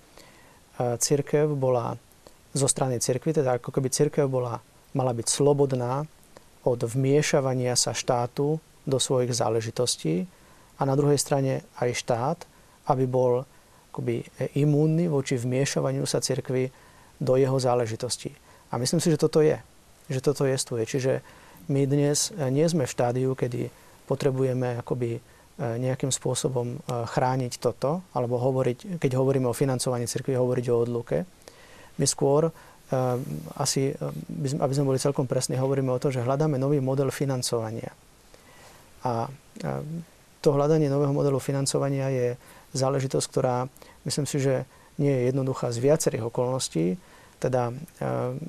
cirkev 1.02 1.50
bola 1.58 1.98
zo 2.54 2.68
strany 2.68 2.98
cirkvy, 2.98 3.34
teda 3.36 3.62
ako 3.62 3.70
keby 3.70 3.90
cirkev 3.94 4.26
bola, 4.30 4.62
mala 4.98 5.14
byť 5.14 5.28
slobodná 5.30 6.06
od 6.66 6.80
vmiešavania 6.82 7.78
sa 7.78 7.94
štátu 7.94 8.58
do 8.84 8.98
svojich 8.98 9.32
záležitostí 9.32 10.26
a 10.78 10.82
na 10.84 10.98
druhej 10.98 11.22
strane 11.22 11.62
aj 11.78 11.90
štát, 11.94 12.40
aby 12.90 13.06
bol 13.06 13.46
akoby 13.94 14.26
imúnny 14.58 15.10
voči 15.10 15.38
vmiešavaniu 15.38 16.06
sa 16.06 16.22
cirkvy 16.22 16.72
do 17.20 17.34
jeho 17.36 17.58
záležitostí. 17.60 18.32
A 18.72 18.78
myslím 18.78 19.02
si, 19.02 19.12
že 19.12 19.20
toto 19.20 19.42
je. 19.42 19.60
Že 20.10 20.22
toto 20.24 20.44
jestuje. 20.46 20.86
Čiže 20.86 21.22
my 21.70 21.86
dnes 21.86 22.34
eh, 22.34 22.50
nie 22.50 22.66
sme 22.66 22.88
v 22.88 22.94
štádiu, 22.94 23.30
kedy 23.38 23.70
potrebujeme 24.10 24.80
akoby 24.82 25.18
eh, 25.18 25.22
nejakým 25.60 26.10
spôsobom 26.10 26.78
eh, 26.78 27.06
chrániť 27.06 27.60
toto, 27.62 28.02
alebo 28.16 28.42
hovoriť, 28.42 29.02
keď 29.02 29.12
hovoríme 29.20 29.46
o 29.46 29.58
financovaní 29.58 30.10
cirkvi, 30.10 30.38
hovoriť 30.38 30.66
o 30.72 30.76
odluke. 30.82 31.28
My 32.00 32.08
skôr, 32.08 32.50
asi, 33.60 33.94
aby 34.58 34.74
sme 34.74 34.88
boli 34.88 34.98
celkom 34.98 35.30
presní, 35.30 35.60
hovoríme 35.60 35.94
o 35.94 36.02
tom, 36.02 36.10
že 36.10 36.26
hľadáme 36.26 36.58
nový 36.58 36.82
model 36.82 37.14
financovania. 37.14 37.94
A 39.06 39.30
to 40.40 40.56
hľadanie 40.56 40.88
nového 40.88 41.12
modelu 41.12 41.38
financovania 41.38 42.10
je 42.10 42.28
záležitosť, 42.74 43.26
ktorá 43.30 43.68
myslím 44.08 44.26
si, 44.26 44.40
že 44.40 44.64
nie 44.98 45.12
je 45.12 45.32
jednoduchá 45.32 45.70
z 45.76 45.84
viacerých 45.84 46.32
okolností. 46.32 46.96
Teda 47.40 47.72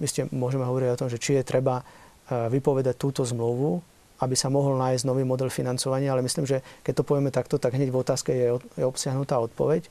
ste, 0.07 0.31
môžeme 0.31 0.67
hovoriť 0.67 0.89
o 0.95 1.01
tom, 1.05 1.11
že 1.11 1.19
či 1.19 1.39
je 1.39 1.47
treba 1.47 1.83
vypovedať 2.31 2.95
túto 2.95 3.27
zmluvu, 3.27 3.83
aby 4.21 4.35
sa 4.39 4.53
mohol 4.53 4.79
nájsť 4.79 5.07
nový 5.07 5.25
model 5.25 5.51
financovania, 5.51 6.13
ale 6.13 6.23
myslím, 6.23 6.47
že 6.47 6.63
keď 6.87 7.03
to 7.03 7.07
povieme 7.07 7.33
takto, 7.33 7.57
tak 7.59 7.75
hneď 7.75 7.91
v 7.91 8.01
otázke 8.03 8.31
je, 8.31 8.47
je 8.79 8.85
obsiahnutá 8.85 9.41
odpoveď. 9.41 9.89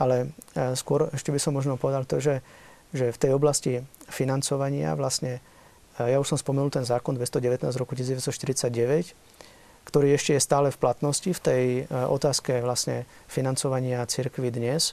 Ale 0.00 0.32
skôr 0.78 1.12
ešte 1.12 1.28
by 1.28 1.40
som 1.42 1.52
možno 1.52 1.76
povedal 1.76 2.08
to, 2.08 2.22
že, 2.22 2.40
že 2.90 3.14
v 3.14 3.20
tej 3.20 3.32
oblasti 3.34 3.72
financovania 4.10 4.94
vlastne, 4.98 5.38
e, 5.98 6.10
ja 6.10 6.18
už 6.18 6.34
som 6.34 6.38
spomenul 6.38 6.70
ten 6.70 6.86
zákon 6.86 7.14
219 7.14 7.70
z 7.70 7.78
roku 7.78 7.94
1949, 7.94 9.14
ktorý 9.86 10.14
ešte 10.14 10.36
je 10.36 10.42
stále 10.44 10.68
v 10.70 10.78
platnosti 10.78 11.30
v 11.32 11.40
tej 11.40 11.64
otázke 11.88 12.60
vlastne 12.60 13.08
financovania 13.26 14.04
cirkvy 14.04 14.52
dnes. 14.52 14.92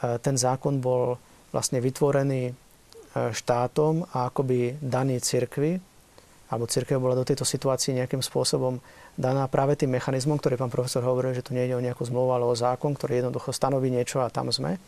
Ten 0.00 0.34
zákon 0.34 0.80
bol 0.80 1.20
vlastne 1.52 1.78
vytvorený 1.78 2.50
e, 2.50 2.52
štátom 3.30 4.08
a 4.16 4.32
akoby 4.32 4.80
daný 4.80 5.20
cirkvi, 5.20 5.78
alebo 6.48 6.68
cirkev 6.68 6.98
bola 6.98 7.16
do 7.16 7.28
tejto 7.28 7.44
situácii 7.44 7.96
nejakým 7.96 8.24
spôsobom 8.24 8.80
daná 9.16 9.44
práve 9.48 9.76
tým 9.76 9.92
mechanizmom, 9.92 10.40
ktorý 10.40 10.56
pán 10.56 10.72
profesor 10.72 11.04
hovoril, 11.04 11.36
že 11.36 11.44
tu 11.44 11.52
nejde 11.52 11.76
o 11.76 11.84
nejakú 11.84 12.04
zmluvu, 12.04 12.32
ale 12.32 12.44
o 12.48 12.56
zákon, 12.56 12.96
ktorý 12.96 13.20
jednoducho 13.24 13.52
stanoví 13.52 13.92
niečo 13.92 14.24
a 14.24 14.32
tam 14.32 14.48
sme. 14.48 14.80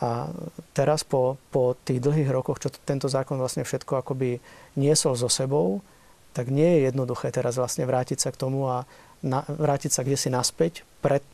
A 0.00 0.32
teraz 0.72 1.04
po, 1.04 1.36
po 1.52 1.76
tých 1.84 2.00
dlhých 2.00 2.32
rokoch, 2.32 2.56
čo 2.56 2.72
tento 2.72 3.04
zákon 3.06 3.36
vlastne 3.36 3.68
všetko 3.68 4.00
akoby 4.00 4.40
niesol 4.80 5.12
so 5.12 5.28
sebou, 5.28 5.84
tak 6.32 6.48
nie 6.48 6.78
je 6.78 6.88
jednoduché 6.88 7.28
teraz 7.28 7.60
vlastne 7.60 7.84
vrátiť 7.84 8.16
sa 8.16 8.30
k 8.32 8.40
tomu 8.40 8.64
a 8.64 8.88
na, 9.20 9.44
vrátiť 9.44 9.92
sa 9.92 10.00
kde 10.00 10.16
si 10.16 10.32
naspäť 10.32 10.88
pred 11.04 11.24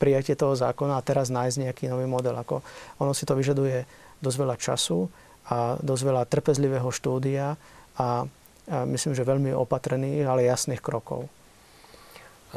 prijatie 0.00 0.34
toho 0.34 0.56
zákona 0.56 0.96
a 0.96 1.06
teraz 1.06 1.28
nájsť 1.28 1.68
nejaký 1.68 1.84
nový 1.92 2.08
model. 2.08 2.32
Ako 2.40 2.64
ono 2.96 3.12
si 3.12 3.28
to 3.28 3.36
vyžaduje 3.36 3.84
dosť 4.24 4.36
veľa 4.40 4.56
času 4.56 5.12
a 5.52 5.76
dosť 5.84 6.02
veľa 6.08 6.22
trpezlivého 6.24 6.88
štúdia 6.88 7.54
a, 7.54 7.58
a 8.00 8.08
myslím, 8.88 9.12
že 9.12 9.28
veľmi 9.28 9.52
opatrených, 9.52 10.24
ale 10.24 10.48
jasných 10.48 10.80
krokov. 10.80 11.28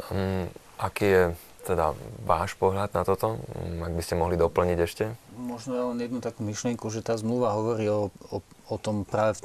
Um, 0.08 0.48
aký 0.80 1.06
je 1.06 1.22
teda 1.68 1.92
váš 2.24 2.56
pohľad 2.56 2.96
na 2.96 3.04
toto? 3.04 3.36
Ak 3.84 3.92
by 3.92 4.02
ste 4.02 4.16
mohli 4.16 4.40
doplniť 4.40 4.78
ešte? 4.80 5.04
Možno 5.36 5.92
len 5.92 6.00
jednu 6.00 6.24
takú 6.24 6.40
myšlienku, 6.40 6.88
že 6.88 7.04
tá 7.04 7.12
zmluva 7.20 7.52
hovorí 7.52 7.84
o, 7.92 8.08
o 8.32 8.40
o 8.68 8.76
tom 8.76 9.08
práve 9.08 9.40
e, 9.40 9.44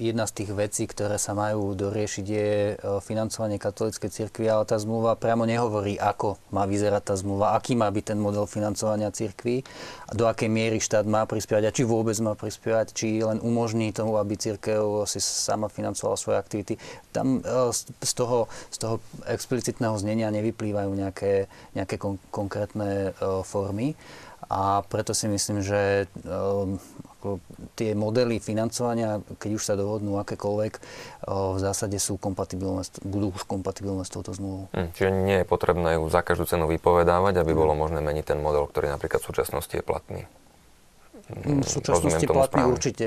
jedna 0.00 0.24
z 0.24 0.42
tých 0.42 0.50
vecí, 0.56 0.88
ktoré 0.88 1.20
sa 1.20 1.36
majú 1.36 1.76
doriešiť, 1.76 2.24
je 2.24 2.50
e, 2.72 2.74
financovanie 3.04 3.60
katolíckej 3.60 4.08
cirkvi, 4.08 4.48
ale 4.48 4.64
tá 4.64 4.80
zmluva 4.80 5.12
priamo 5.20 5.44
nehovorí, 5.44 6.00
ako 6.00 6.40
má 6.56 6.64
vyzerať 6.64 7.12
tá 7.12 7.14
zmluva, 7.20 7.52
aký 7.52 7.76
má 7.76 7.92
byť 7.92 8.16
ten 8.16 8.18
model 8.18 8.48
financovania 8.48 9.12
cirkvi, 9.12 9.60
do 10.16 10.24
akej 10.24 10.48
miery 10.48 10.80
štát 10.80 11.04
má 11.04 11.28
prispievať 11.28 11.68
a 11.68 11.74
či 11.76 11.84
vôbec 11.84 12.16
má 12.24 12.32
prispievať, 12.32 12.96
či 12.96 13.20
len 13.20 13.44
umožní 13.44 13.92
tomu, 13.92 14.16
aby 14.16 14.40
cirkev 14.40 15.04
si 15.04 15.20
sama 15.20 15.68
financovala 15.68 16.16
svoje 16.16 16.40
aktivity. 16.40 16.74
Tam 17.12 17.44
e, 17.44 17.70
z 18.00 18.12
toho, 18.16 18.48
z 18.72 18.76
toho 18.80 19.04
explicitného 19.28 20.00
znenia 20.00 20.32
nevyplývajú 20.32 20.90
nejaké, 20.96 21.44
nejaké 21.76 22.00
kon- 22.00 22.20
konkrétne 22.32 23.12
formy. 23.44 23.92
A 24.50 24.82
preto 24.82 25.14
si 25.14 25.30
myslím, 25.30 25.62
že 25.62 26.10
tie 27.76 27.92
modely 27.92 28.40
financovania, 28.40 29.20
keď 29.36 29.50
už 29.56 29.62
sa 29.62 29.74
dohodnú 29.76 30.16
akékoľvek, 30.20 30.72
v 31.28 31.58
zásade 31.60 31.96
sú 32.00 32.16
kompatibilné, 32.16 32.82
budú 33.04 33.32
už 33.36 33.44
kompatibilné 33.44 34.02
s 34.04 34.10
touto 34.10 34.32
zmluvou. 34.32 34.72
Hm, 34.72 34.88
čiže 34.96 35.10
nie 35.12 35.36
je 35.42 35.46
potrebné 35.46 36.00
ju 36.00 36.08
za 36.08 36.24
každú 36.24 36.48
cenu 36.48 36.66
vypovedávať, 36.68 37.40
aby 37.40 37.52
bolo 37.52 37.76
možné 37.76 38.00
meniť 38.00 38.34
ten 38.34 38.38
model, 38.40 38.66
ktorý 38.66 38.90
napríklad 38.90 39.20
v 39.20 39.28
súčasnosti 39.28 39.74
je 39.74 39.84
platný. 39.84 40.24
Hm, 41.30 41.62
v 41.62 41.68
súčasnosti 41.68 42.26
platný 42.26 42.62
určite, 42.66 43.06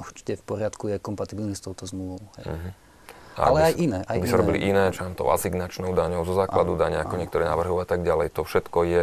určite 0.00 0.32
v 0.38 0.42
poriadku 0.46 0.88
je 0.94 0.96
kompatibilný 1.02 1.52
s 1.52 1.62
touto 1.62 1.84
zmluvou. 1.84 2.22
Uh-huh. 2.40 2.72
Ale 3.34 3.58
aj 3.70 3.74
iné. 3.82 4.00
Aj 4.06 4.14
by 4.14 4.26
sa 4.30 4.38
robili 4.38 4.62
iné, 4.62 4.94
čo 4.94 5.10
to 5.10 5.26
asignačnou 5.26 5.90
daňou, 5.90 6.22
zo 6.22 6.38
základu 6.38 6.78
dania, 6.78 7.02
ako 7.02 7.18
niektoré 7.18 7.50
navrhujú 7.50 7.82
a 7.82 7.88
tak 7.88 8.06
ďalej. 8.06 8.30
To 8.38 8.46
všetko 8.46 8.78
je 8.86 9.02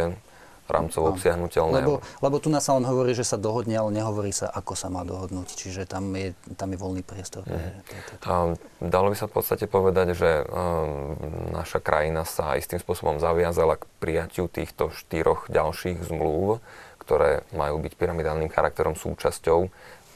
rámcovo 0.72 1.12
obsiahnutelné. 1.12 1.84
Lebo, 1.84 2.00
lebo 2.00 2.36
tu 2.40 2.48
nás 2.48 2.64
sa 2.64 2.72
len 2.74 2.88
hovorí, 2.88 3.12
že 3.12 3.28
sa 3.28 3.36
dohodne, 3.36 3.76
ale 3.76 3.92
nehovorí 3.92 4.32
sa, 4.32 4.48
ako 4.48 4.72
sa 4.72 4.88
má 4.88 5.04
dohodnúť. 5.04 5.52
Čiže 5.52 5.84
tam 5.84 6.08
je, 6.16 6.32
tam 6.56 6.72
je 6.72 6.78
voľný 6.80 7.04
priestor. 7.04 7.44
Mm. 7.44 7.76
A 8.24 8.56
dalo 8.80 9.12
by 9.12 9.16
sa 9.16 9.28
v 9.28 9.34
podstate 9.36 9.68
povedať, 9.68 10.16
že 10.16 10.48
um, 10.48 11.14
naša 11.52 11.84
krajina 11.84 12.24
sa 12.24 12.56
istým 12.56 12.80
spôsobom 12.80 13.20
zaviazala 13.20 13.76
k 13.76 13.84
prijatiu 14.00 14.48
týchto 14.48 14.88
štyroch 14.90 15.52
ďalších 15.52 16.08
zmluv, 16.08 16.64
ktoré 16.98 17.44
majú 17.52 17.78
byť 17.82 17.92
pyramidálnym 17.98 18.48
charakterom 18.48 18.96
súčasťou 18.96 19.68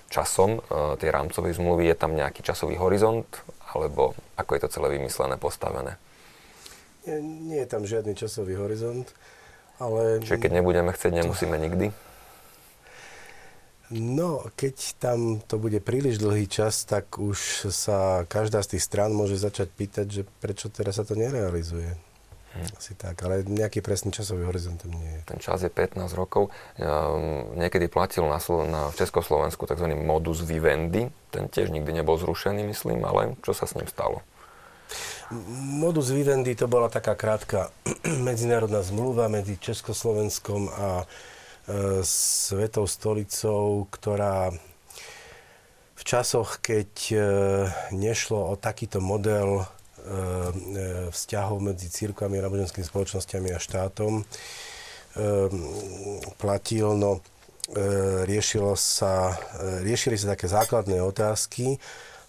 časom 0.08 0.62
uh, 0.62 0.94
tej 0.96 1.12
rámcovej 1.12 1.58
zmluvy. 1.58 1.90
Je 1.90 1.96
tam 1.98 2.16
nejaký 2.16 2.40
časový 2.40 2.80
horizont, 2.80 3.26
alebo 3.74 4.16
ako 4.38 4.50
je 4.56 4.60
to 4.64 4.68
celé 4.80 4.96
vymyslené, 4.96 5.36
postavené? 5.36 5.98
Nie, 7.06 7.22
nie 7.22 7.58
je 7.62 7.68
tam 7.70 7.86
žiadny 7.86 8.18
časový 8.18 8.58
horizont. 8.58 9.10
Ale... 9.76 10.24
Čiže 10.24 10.40
keď 10.40 10.50
nebudeme 10.60 10.90
chcieť, 10.92 11.12
nemusíme 11.12 11.56
nikdy? 11.60 11.92
No, 13.92 14.42
keď 14.58 14.98
tam 14.98 15.38
to 15.46 15.62
bude 15.62 15.78
príliš 15.78 16.18
dlhý 16.18 16.50
čas, 16.50 16.82
tak 16.82 17.22
už 17.22 17.70
sa 17.70 18.26
každá 18.26 18.58
z 18.66 18.76
tých 18.76 18.82
strán 18.82 19.14
môže 19.14 19.38
začať 19.38 19.70
pýtať, 19.70 20.06
že 20.10 20.22
prečo 20.42 20.66
teraz 20.66 20.98
sa 20.98 21.06
to 21.06 21.14
nerealizuje. 21.14 21.94
Hm. 22.56 22.72
Asi 22.72 22.92
tak, 22.98 23.20
ale 23.22 23.46
nejaký 23.46 23.84
presný 23.84 24.10
časový 24.10 24.48
horizont 24.48 24.80
tam 24.80 24.90
nie 24.90 25.06
je. 25.06 25.20
Ten 25.28 25.38
čas 25.38 25.62
je 25.62 25.70
15 25.70 26.02
rokov. 26.18 26.50
Um, 26.80 27.52
niekedy 27.54 27.86
platil 27.86 28.26
na, 28.26 28.40
Slo- 28.42 28.66
na, 28.66 28.90
v 28.90 28.96
Československu 28.96 29.68
tzv. 29.68 29.86
modus 29.92 30.42
vivendi. 30.42 31.06
Ten 31.30 31.46
tiež 31.46 31.70
nikdy 31.70 32.02
nebol 32.02 32.18
zrušený, 32.18 32.66
myslím, 32.66 33.04
ale 33.06 33.38
čo 33.44 33.54
sa 33.54 33.68
s 33.68 33.76
ním 33.78 33.86
stalo? 33.86 34.24
Modus 35.58 36.14
vivendi 36.14 36.54
to 36.54 36.70
bola 36.70 36.86
taká 36.86 37.18
krátka 37.18 37.74
medzinárodná 38.28 38.82
zmluva 38.82 39.26
medzi 39.26 39.58
Československom 39.58 40.70
a 40.70 41.02
e, 41.02 41.06
Svetou 42.06 42.86
stolicou, 42.86 43.90
ktorá 43.90 44.54
v 45.96 46.02
časoch, 46.04 46.62
keď 46.62 46.90
e, 47.10 47.16
nešlo 47.96 48.52
o 48.52 48.54
takýto 48.54 49.02
model 49.02 49.58
e, 49.58 49.64
e, 49.64 49.68
vzťahov 51.10 51.58
medzi 51.58 51.90
církvami, 51.90 52.38
náboženskými 52.38 52.86
spoločnosťami 52.86 53.50
a 53.50 53.58
štátom, 53.58 54.22
e, 54.22 54.24
platil. 56.38 56.94
No, 56.94 57.24
riešilo 58.30 58.78
sa, 58.78 59.34
riešili 59.82 60.14
sa 60.14 60.38
také 60.38 60.46
základné 60.46 61.02
otázky, 61.02 61.82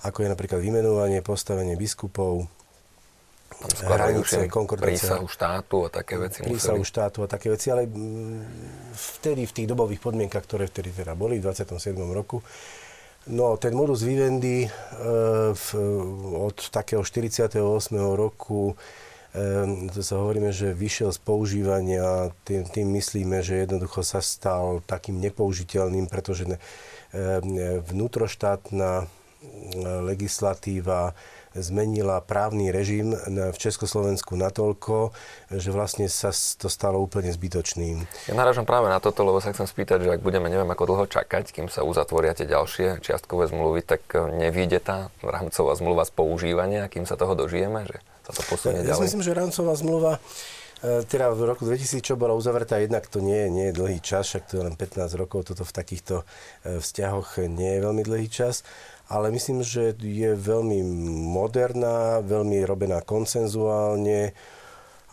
ako 0.05 0.17
je 0.25 0.29
napríklad 0.29 0.59
vymenovanie, 0.61 1.25
postavenie 1.25 1.73
biskupov, 1.73 2.45
hranice, 3.81 4.45
konkordácia. 4.51 5.17
Prísahu 5.17 5.25
štátu 5.25 5.77
a 5.85 5.89
také 5.89 6.21
veci. 6.21 6.45
Prísahu 6.45 6.83
štátu 6.85 7.25
a 7.25 7.27
také 7.31 7.49
veci, 7.49 7.73
ale 7.73 7.89
mm, 7.89 8.93
vtedy, 8.93 9.49
v 9.49 9.55
tých 9.55 9.67
dobových 9.69 10.03
podmienkach, 10.03 10.45
ktoré 10.45 10.69
vtedy 10.69 10.93
teda 10.93 11.17
boli, 11.17 11.41
v 11.41 11.49
27. 11.49 11.97
roku, 12.13 12.43
No, 13.27 13.59
ten 13.59 13.75
modus 13.75 14.07
vivendi 14.07 14.63
e, 14.63 14.69
v, 15.51 15.67
od 16.47 16.71
takého 16.71 17.03
48. 17.03 17.59
roku 18.15 18.71
e, 18.71 18.75
to 19.91 19.99
sa 19.99 20.15
hovoríme, 20.15 20.55
že 20.55 20.71
vyšiel 20.71 21.11
z 21.11 21.19
používania, 21.19 22.31
tým, 22.47 22.63
tým 22.71 22.87
myslíme, 22.95 23.43
že 23.43 23.67
jednoducho 23.67 23.99
sa 23.99 24.23
stal 24.23 24.79
takým 24.87 25.19
nepoužiteľným, 25.19 26.07
pretože 26.07 26.47
e, 26.47 26.57
vnútroštátna 27.83 29.11
legislatíva 30.05 31.13
zmenila 31.61 32.21
právny 32.21 32.69
režim 32.69 33.13
v 33.27 33.57
Československu 33.57 34.37
natoľko, 34.37 35.11
že 35.53 35.69
vlastne 35.73 36.05
sa 36.07 36.29
to 36.33 36.69
stalo 36.69 37.01
úplne 37.01 37.33
zbytočným. 37.33 38.05
Ja 38.29 38.35
narážam 38.37 38.67
práve 38.67 38.91
na 38.91 39.01
toto, 39.01 39.25
lebo 39.25 39.41
sa 39.41 39.53
chcem 39.53 39.65
spýtať, 39.65 40.05
že 40.05 40.09
ak 40.17 40.21
budeme 40.21 40.47
neviem 40.47 40.69
ako 40.69 40.83
dlho 40.85 41.05
čakať, 41.09 41.53
kým 41.53 41.67
sa 41.67 41.81
uzatvoria 41.83 42.37
tie 42.37 42.49
ďalšie 42.49 43.01
čiastkové 43.01 43.49
zmluvy, 43.49 43.81
tak 43.83 44.01
e, 44.13 44.47
nevíde 44.47 44.77
tá 44.81 45.09
rámcová 45.21 45.73
zmluva 45.77 46.03
z 46.05 46.11
používania, 46.13 46.89
kým 46.91 47.09
sa 47.09 47.17
toho 47.17 47.33
dožijeme, 47.33 47.85
že 47.89 47.97
sa 48.27 48.31
to 48.37 48.41
posunie 48.45 48.85
ja, 48.85 48.93
ďalej? 48.93 49.01
Ja 49.01 49.05
myslím, 49.07 49.23
že 49.25 49.31
rámcová 49.33 49.73
zmluva 49.73 50.11
e, 50.83 51.01
teda 51.07 51.33
v 51.33 51.41
roku 51.47 51.63
2000, 51.65 52.03
čo 52.03 52.13
bola 52.19 52.37
uzavretá, 52.37 52.77
jednak 52.77 53.07
to 53.09 53.23
nie, 53.23 53.49
nie 53.49 53.71
je 53.71 53.77
dlhý 53.77 53.99
čas, 54.03 54.29
však 54.29 54.43
to 54.51 54.53
je 54.59 54.63
len 54.67 54.75
15 54.75 55.17
rokov, 55.17 55.49
toto 55.49 55.63
v 55.65 55.73
takýchto 55.73 56.15
e, 56.21 56.77
vzťahoch 56.83 57.41
nie 57.49 57.77
je 57.77 57.79
veľmi 57.81 58.03
dlhý 58.05 58.27
čas 58.29 58.61
ale 59.07 59.31
myslím, 59.31 59.63
že 59.63 59.95
je 59.95 60.35
veľmi 60.35 60.83
moderná, 61.31 62.19
veľmi 62.19 62.63
robená 62.67 62.99
konsenzuálne 62.99 64.35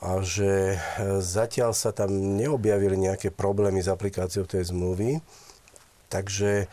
a 0.03 0.21
že 0.21 0.75
e, 0.75 0.79
zatiaľ 1.23 1.73
sa 1.73 1.95
tam 1.95 2.11
neobjavili 2.13 2.99
nejaké 2.99 3.31
problémy 3.31 3.81
s 3.81 3.89
aplikáciou 3.89 4.45
tej 4.45 4.69
zmluvy. 4.75 5.23
Takže 6.11 6.67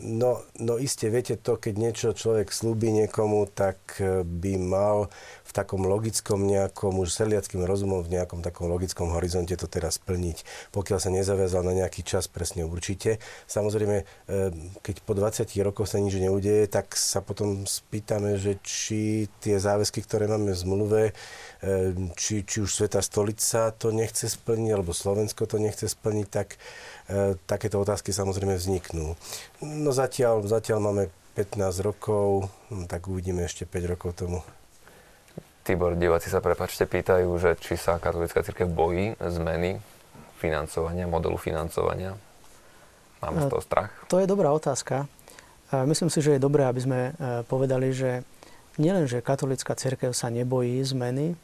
No, 0.00 0.40
no 0.56 0.80
iste, 0.80 1.12
viete 1.12 1.36
to, 1.36 1.60
keď 1.60 1.74
niečo 1.76 2.08
človek 2.16 2.48
slúbi 2.48 2.88
niekomu, 2.88 3.44
tak 3.52 4.00
e, 4.00 4.24
by 4.24 4.56
mal 4.56 5.12
v 5.44 5.52
takom 5.52 5.84
logickom 5.84 6.48
nejakom, 6.48 6.96
už 6.96 7.12
seliackým 7.12 7.60
rozumom, 7.68 8.00
v 8.00 8.16
nejakom 8.16 8.40
takom 8.40 8.72
logickom 8.72 9.12
horizonte 9.12 9.52
to 9.60 9.68
teraz 9.68 10.00
splniť, 10.00 10.40
pokiaľ 10.72 10.98
sa 10.98 11.12
nezaviazal 11.12 11.68
na 11.68 11.76
nejaký 11.76 12.00
čas 12.00 12.32
presne 12.32 12.64
určite. 12.64 13.20
Samozrejme, 13.44 13.96
e, 14.00 14.04
keď 14.80 15.04
po 15.04 15.12
20 15.12 15.44
rokoch 15.60 15.92
sa 15.92 16.00
nič 16.00 16.16
neudeje, 16.16 16.64
tak 16.72 16.96
sa 16.96 17.20
potom 17.20 17.68
spýtame, 17.68 18.40
že 18.40 18.56
či 18.64 19.28
tie 19.44 19.60
záväzky, 19.60 20.00
ktoré 20.00 20.32
máme 20.32 20.56
v 20.56 20.62
zmluve, 20.64 21.02
e, 21.60 21.92
či, 22.16 22.40
či 22.40 22.64
už 22.64 22.72
Sveta 22.72 23.04
stolica 23.04 23.68
to 23.76 23.92
nechce 23.92 24.32
splniť, 24.32 24.70
alebo 24.72 24.96
Slovensko 24.96 25.44
to 25.44 25.60
nechce 25.60 25.92
splniť, 25.92 26.26
tak 26.32 26.56
takéto 27.46 27.78
otázky 27.78 28.10
samozrejme 28.10 28.58
vzniknú. 28.58 29.14
No 29.62 29.90
zatiaľ, 29.94 30.42
zatiaľ 30.42 30.78
máme 30.82 31.02
15 31.38 31.86
rokov, 31.86 32.50
no, 32.72 32.84
tak 32.88 33.06
uvidíme 33.06 33.44
ešte 33.44 33.68
5 33.68 33.92
rokov 33.92 34.16
tomu. 34.16 34.40
Tibor, 35.66 35.98
diváci 35.98 36.30
sa 36.30 36.38
prepačte 36.38 36.86
pýtajú, 36.86 37.26
že 37.42 37.58
či 37.58 37.74
sa 37.74 37.98
katolická 37.98 38.42
církev 38.46 38.70
bojí 38.70 39.18
zmeny 39.18 39.82
financovania, 40.38 41.10
modelu 41.10 41.34
financovania. 41.34 42.14
Máme 43.18 43.42
z 43.42 43.50
toho 43.50 43.62
strach? 43.62 43.90
To 44.06 44.22
je 44.22 44.30
dobrá 44.30 44.54
otázka. 44.54 45.10
Myslím 45.74 46.06
si, 46.12 46.22
že 46.22 46.38
je 46.38 46.44
dobré, 46.44 46.62
aby 46.62 46.78
sme 46.78 47.00
e, 47.10 47.42
povedali, 47.50 47.90
že 47.90 48.22
nielen, 48.78 49.10
že 49.10 49.18
katolická 49.18 49.74
církev 49.74 50.14
sa 50.14 50.30
nebojí 50.30 50.78
zmeny, 50.86 51.34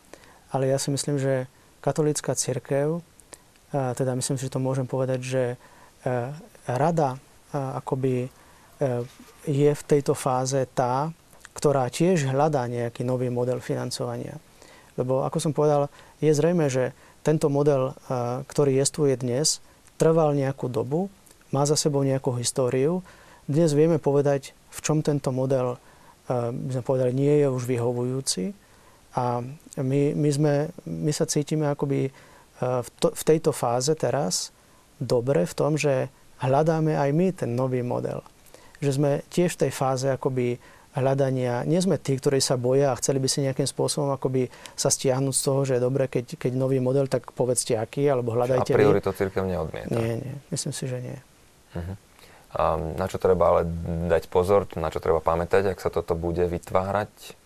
ale 0.54 0.70
ja 0.70 0.78
si 0.78 0.94
myslím, 0.94 1.18
že 1.18 1.50
katolická 1.82 2.38
církev 2.38 3.02
teda 3.72 4.12
myslím 4.12 4.36
si, 4.36 4.46
že 4.46 4.52
to 4.52 4.60
môžem 4.60 4.84
povedať, 4.84 5.20
že 5.24 5.44
e, 5.52 5.56
rada 6.68 7.16
akoby 7.52 8.28
e, 8.28 8.28
je 9.48 9.70
v 9.72 9.82
tejto 9.88 10.12
fáze 10.12 10.60
tá, 10.76 11.08
ktorá 11.56 11.88
tiež 11.88 12.28
hľadá 12.28 12.68
nejaký 12.68 13.04
nový 13.04 13.32
model 13.32 13.64
financovania. 13.64 14.36
Lebo 15.00 15.24
ako 15.24 15.38
som 15.40 15.52
povedal, 15.56 15.88
je 16.20 16.32
zrejme, 16.32 16.68
že 16.68 16.92
tento 17.24 17.48
model, 17.48 17.92
e, 17.92 18.44
ktorý 18.44 18.76
jestvuje 18.76 19.16
dnes, 19.16 19.64
trval 19.96 20.36
nejakú 20.36 20.68
dobu, 20.68 21.08
má 21.48 21.64
za 21.64 21.76
sebou 21.76 22.04
nejakú 22.04 22.36
históriu. 22.36 23.00
Dnes 23.48 23.72
vieme 23.72 23.96
povedať, 23.96 24.52
v 24.72 24.78
čom 24.80 25.04
tento 25.04 25.28
model, 25.28 25.76
by 26.32 26.70
sme 26.72 26.80
povedali, 26.80 27.12
nie 27.12 27.44
je 27.44 27.46
už 27.52 27.68
vyhovujúci. 27.68 28.56
A 29.20 29.44
my, 29.76 30.00
my, 30.16 30.30
sme, 30.32 30.54
my 30.88 31.12
sa 31.12 31.28
cítime 31.28 31.68
akoby 31.68 32.08
v, 32.62 32.88
to, 33.02 33.08
v 33.10 33.22
tejto 33.26 33.50
fáze 33.50 33.90
teraz 33.98 34.54
dobre 35.02 35.42
v 35.42 35.54
tom, 35.54 35.74
že 35.74 36.06
hľadáme 36.38 36.94
aj 36.94 37.10
my 37.10 37.26
ten 37.34 37.50
nový 37.58 37.82
model. 37.82 38.22
Že 38.78 38.90
sme 38.98 39.10
tiež 39.30 39.58
v 39.58 39.60
tej 39.66 39.72
fáze 39.74 40.06
akoby 40.06 40.58
hľadania, 40.92 41.64
nie 41.64 41.80
sme 41.80 41.96
tí, 41.96 42.12
ktorí 42.20 42.38
sa 42.44 42.60
boja 42.60 42.92
a 42.92 42.98
chceli 43.00 43.16
by 43.16 43.28
si 43.30 43.40
nejakým 43.40 43.64
spôsobom 43.64 44.12
akoby 44.12 44.52
sa 44.76 44.92
stiahnuť 44.92 45.34
z 45.34 45.42
toho, 45.42 45.60
že 45.64 45.72
je 45.80 45.82
dobre, 45.82 46.04
keď, 46.04 46.36
keď 46.36 46.52
nový 46.52 46.84
model, 46.84 47.08
tak 47.08 47.32
povedzte 47.32 47.80
aký, 47.80 48.04
alebo 48.12 48.36
hľadajte 48.36 48.76
A 48.76 48.76
priori 48.76 49.00
to 49.00 49.16
církev 49.16 49.48
neodmieta. 49.48 49.96
Nie, 49.96 50.20
nie, 50.20 50.34
myslím 50.52 50.72
si, 50.76 50.84
že 50.84 50.98
nie. 51.00 51.18
Uh-huh. 51.72 51.96
A 52.52 52.76
na 52.76 53.08
čo 53.08 53.16
treba 53.16 53.56
ale 53.56 53.64
dať 54.12 54.28
pozor, 54.28 54.68
na 54.76 54.92
čo 54.92 55.00
treba 55.00 55.24
pamätať, 55.24 55.72
ak 55.72 55.80
sa 55.80 55.88
toto 55.88 56.12
bude 56.12 56.44
vytvárať? 56.44 57.40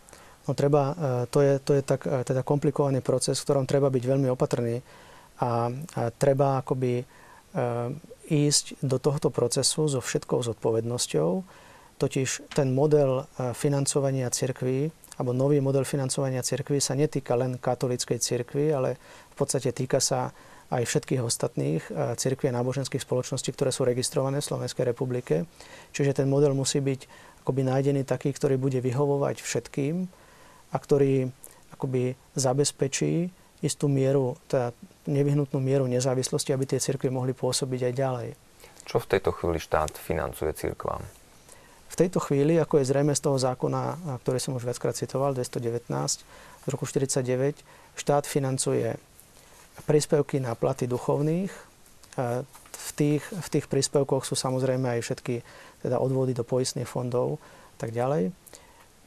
No 0.51 0.59
treba, 0.59 0.83
e, 0.91 1.31
to 1.31 1.39
je, 1.39 1.53
to 1.63 1.79
je 1.79 1.83
tak 1.87 2.03
e, 2.03 2.27
teda 2.27 2.43
komplikovaný 2.43 2.99
proces, 2.99 3.39
v 3.39 3.47
ktorom 3.47 3.71
treba 3.71 3.87
byť 3.95 4.03
veľmi 4.03 4.27
opatrný 4.35 4.83
a, 5.41 5.71
treba 6.17 6.61
akoby 6.65 7.03
e, 7.03 7.05
ísť 8.27 8.83
do 8.83 8.99
tohto 8.99 9.31
procesu 9.31 9.87
so 9.87 10.01
všetkou 10.03 10.43
zodpovednosťou, 10.43 11.31
totiž 11.97 12.53
ten 12.53 12.73
model 12.73 13.25
e, 13.25 13.53
financovania 13.53 14.29
cirkví 14.33 14.91
alebo 15.17 15.33
nový 15.33 15.65
model 15.65 15.89
financovania 15.89 16.45
cirkví 16.45 16.77
sa 16.77 16.93
netýka 16.93 17.33
len 17.41 17.57
katolíckej 17.57 18.21
cirkvi, 18.21 18.69
ale 18.69 19.01
v 19.33 19.37
podstate 19.37 19.73
týka 19.73 19.97
sa 19.97 20.37
aj 20.69 20.83
všetkých 20.85 21.23
ostatných 21.25 21.83
e, 21.89 22.19
cirkví 22.21 22.53
a 22.53 22.57
náboženských 22.61 23.01
spoločností, 23.01 23.55
ktoré 23.57 23.73
sú 23.73 23.89
registrované 23.89 24.45
v 24.45 24.49
Slovenskej 24.53 24.85
republike. 24.85 25.49
Čiže 25.97 26.21
ten 26.23 26.29
model 26.29 26.53
musí 26.53 26.85
byť 26.85 27.09
akoby 27.47 27.63
nájdený 27.65 28.03
taký, 28.05 28.35
ktorý 28.35 28.59
bude 28.59 28.83
vyhovovať 28.83 29.41
všetkým 29.41 30.11
a 30.75 30.77
ktorý 30.77 31.31
akoby 31.73 32.19
zabezpečí 32.35 33.31
istú 33.65 33.89
mieru, 33.89 34.37
teda 34.51 34.75
nevyhnutnú 35.07 35.59
mieru 35.63 35.87
nezávislosti, 35.87 36.51
aby 36.53 36.67
tie 36.67 36.83
cirkvy 36.83 37.11
mohli 37.11 37.33
pôsobiť 37.33 37.81
aj 37.91 37.93
ďalej. 37.95 38.29
Čo 38.87 39.03
v 39.03 39.07
tejto 39.11 39.35
chvíli 39.35 39.59
štát 39.59 39.99
financuje 39.99 40.55
cirkvám? 40.55 41.03
V 41.87 41.95
tejto 41.95 42.19
chvíli, 42.19 42.59
ako 42.59 42.83
je 42.83 42.91
zrejme 42.91 43.15
z 43.15 43.23
toho 43.23 43.39
zákona, 43.39 44.19
ktorý 44.23 44.39
som 44.43 44.59
už 44.59 44.67
viackrát 44.67 44.99
citoval, 44.99 45.33
219 45.35 45.87
z 45.87 46.67
roku 46.67 46.85
49, 46.85 47.63
štát 47.95 48.27
financuje 48.27 48.99
príspevky 49.87 50.43
na 50.43 50.59
platy 50.59 50.91
duchovných. 50.91 51.53
V 52.77 52.91
tých, 52.99 53.23
v 53.23 53.49
tých 53.49 53.67
príspevkoch 53.71 54.27
sú 54.27 54.35
samozrejme 54.35 54.99
aj 54.99 55.01
všetky 55.03 55.35
teda 55.87 56.03
odvody 56.03 56.35
do 56.35 56.43
poistných 56.43 56.91
fondov 56.91 57.39
a 57.75 57.77
tak 57.81 57.95
ďalej. 57.95 58.35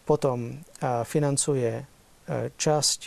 Potom 0.07 0.63
financuje 1.05 1.85
časť 2.57 2.99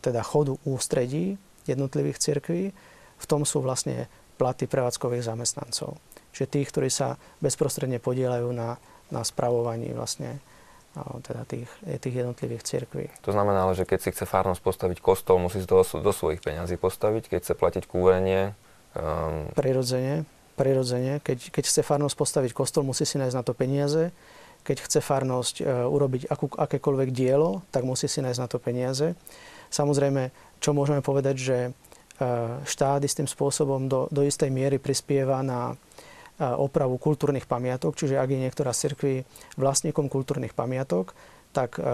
teda 0.00 0.20
chodu 0.24 0.56
ústredí 0.68 1.36
jednotlivých 1.66 2.18
cirkví, 2.18 2.74
v 3.18 3.26
tom 3.30 3.46
sú 3.46 3.62
vlastne 3.62 4.10
platy 4.40 4.66
prevádzkových 4.66 5.28
zamestnancov. 5.28 5.98
Čiže 6.34 6.50
tých, 6.50 6.68
ktorí 6.72 6.88
sa 6.90 7.20
bezprostredne 7.38 8.02
podielajú 8.02 8.50
na, 8.50 8.80
na 9.12 9.22
spravovaní 9.22 9.92
vlastne 9.92 10.40
teda 11.00 11.48
tých, 11.48 11.70
tých 12.04 12.14
jednotlivých 12.24 12.62
cirkví. 12.68 13.08
To 13.24 13.32
znamená 13.32 13.64
ale, 13.64 13.72
že 13.72 13.88
keď 13.88 13.98
si 14.04 14.08
chce 14.12 14.28
farnosť 14.28 14.60
postaviť 14.60 14.98
kostol, 15.00 15.40
musí 15.40 15.64
si 15.64 15.68
to 15.68 15.80
do, 15.80 16.12
svojich 16.12 16.44
peňazí 16.44 16.76
postaviť, 16.76 17.32
keď 17.32 17.38
chce 17.40 17.54
platiť 17.56 17.84
kúrenie. 17.88 18.52
Um... 18.92 19.48
Prirodzene, 19.56 20.28
prirodzene. 20.60 21.24
Keď, 21.24 21.48
keď 21.48 21.64
chce 21.64 21.80
farnosť 21.80 22.16
postaviť 22.16 22.50
kostol, 22.52 22.84
musí 22.84 23.08
si 23.08 23.16
nájsť 23.16 23.36
na 23.40 23.44
to 23.44 23.56
peniaze. 23.56 24.12
Keď 24.68 24.76
chce 24.84 25.00
farnosť 25.00 25.54
uh, 25.64 25.88
urobiť 25.88 26.28
akú, 26.28 26.52
akékoľvek 26.52 27.08
dielo, 27.08 27.64
tak 27.72 27.88
musí 27.88 28.04
si 28.04 28.20
nájsť 28.20 28.40
na 28.44 28.48
to 28.52 28.60
peniaze. 28.60 29.16
Samozrejme, 29.72 30.28
čo 30.62 30.70
môžeme 30.70 31.02
povedať, 31.02 31.36
že 31.36 31.58
e, 31.66 31.70
štát 32.62 33.02
istým 33.02 33.26
spôsobom 33.26 33.90
do, 33.90 34.06
do 34.14 34.22
istej 34.22 34.48
miery 34.54 34.78
prispieva 34.78 35.42
na 35.42 35.74
e, 35.74 35.76
opravu 36.46 37.02
kultúrnych 37.02 37.50
pamiatok, 37.50 37.98
čiže 37.98 38.14
ak 38.14 38.30
je 38.30 38.42
niektorá 38.46 38.70
z 38.70 38.88
cirkví 38.88 39.14
vlastníkom 39.58 40.06
kultúrnych 40.06 40.54
pamiatok, 40.54 41.18
tak 41.50 41.76
e, 41.76 41.84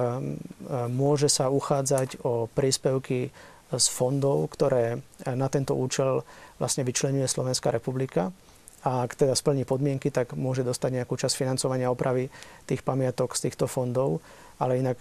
môže 0.92 1.32
sa 1.32 1.48
uchádzať 1.48 2.20
o 2.28 2.46
príspevky 2.52 3.32
z 3.68 3.86
fondov, 3.92 4.48
ktoré 4.56 5.04
na 5.28 5.48
tento 5.52 5.76
účel 5.76 6.24
vlastne 6.56 6.88
vyčlenuje 6.88 7.28
Slovenská 7.28 7.68
republika. 7.68 8.32
a 8.80 9.04
ak 9.04 9.12
teda 9.12 9.36
splní 9.36 9.68
podmienky, 9.68 10.08
tak 10.08 10.32
môže 10.32 10.64
dostať 10.64 11.02
nejakú 11.02 11.20
časť 11.20 11.36
financovania 11.36 11.92
opravy 11.92 12.32
tých 12.64 12.80
pamiatok 12.80 13.36
z 13.36 13.50
týchto 13.50 13.68
fondov, 13.68 14.24
ale 14.56 14.80
inak 14.80 14.96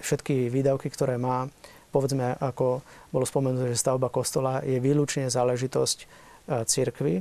všetky 0.00 0.48
výdavky, 0.48 0.88
ktoré 0.88 1.20
má, 1.20 1.44
povedzme, 1.88 2.36
ako 2.38 2.84
bolo 3.10 3.24
spomenuté, 3.24 3.72
že 3.72 3.80
stavba 3.80 4.12
kostola 4.12 4.60
je 4.64 4.78
výlučne 4.78 5.28
záležitosť 5.28 5.98
cirkvy, 6.48 7.20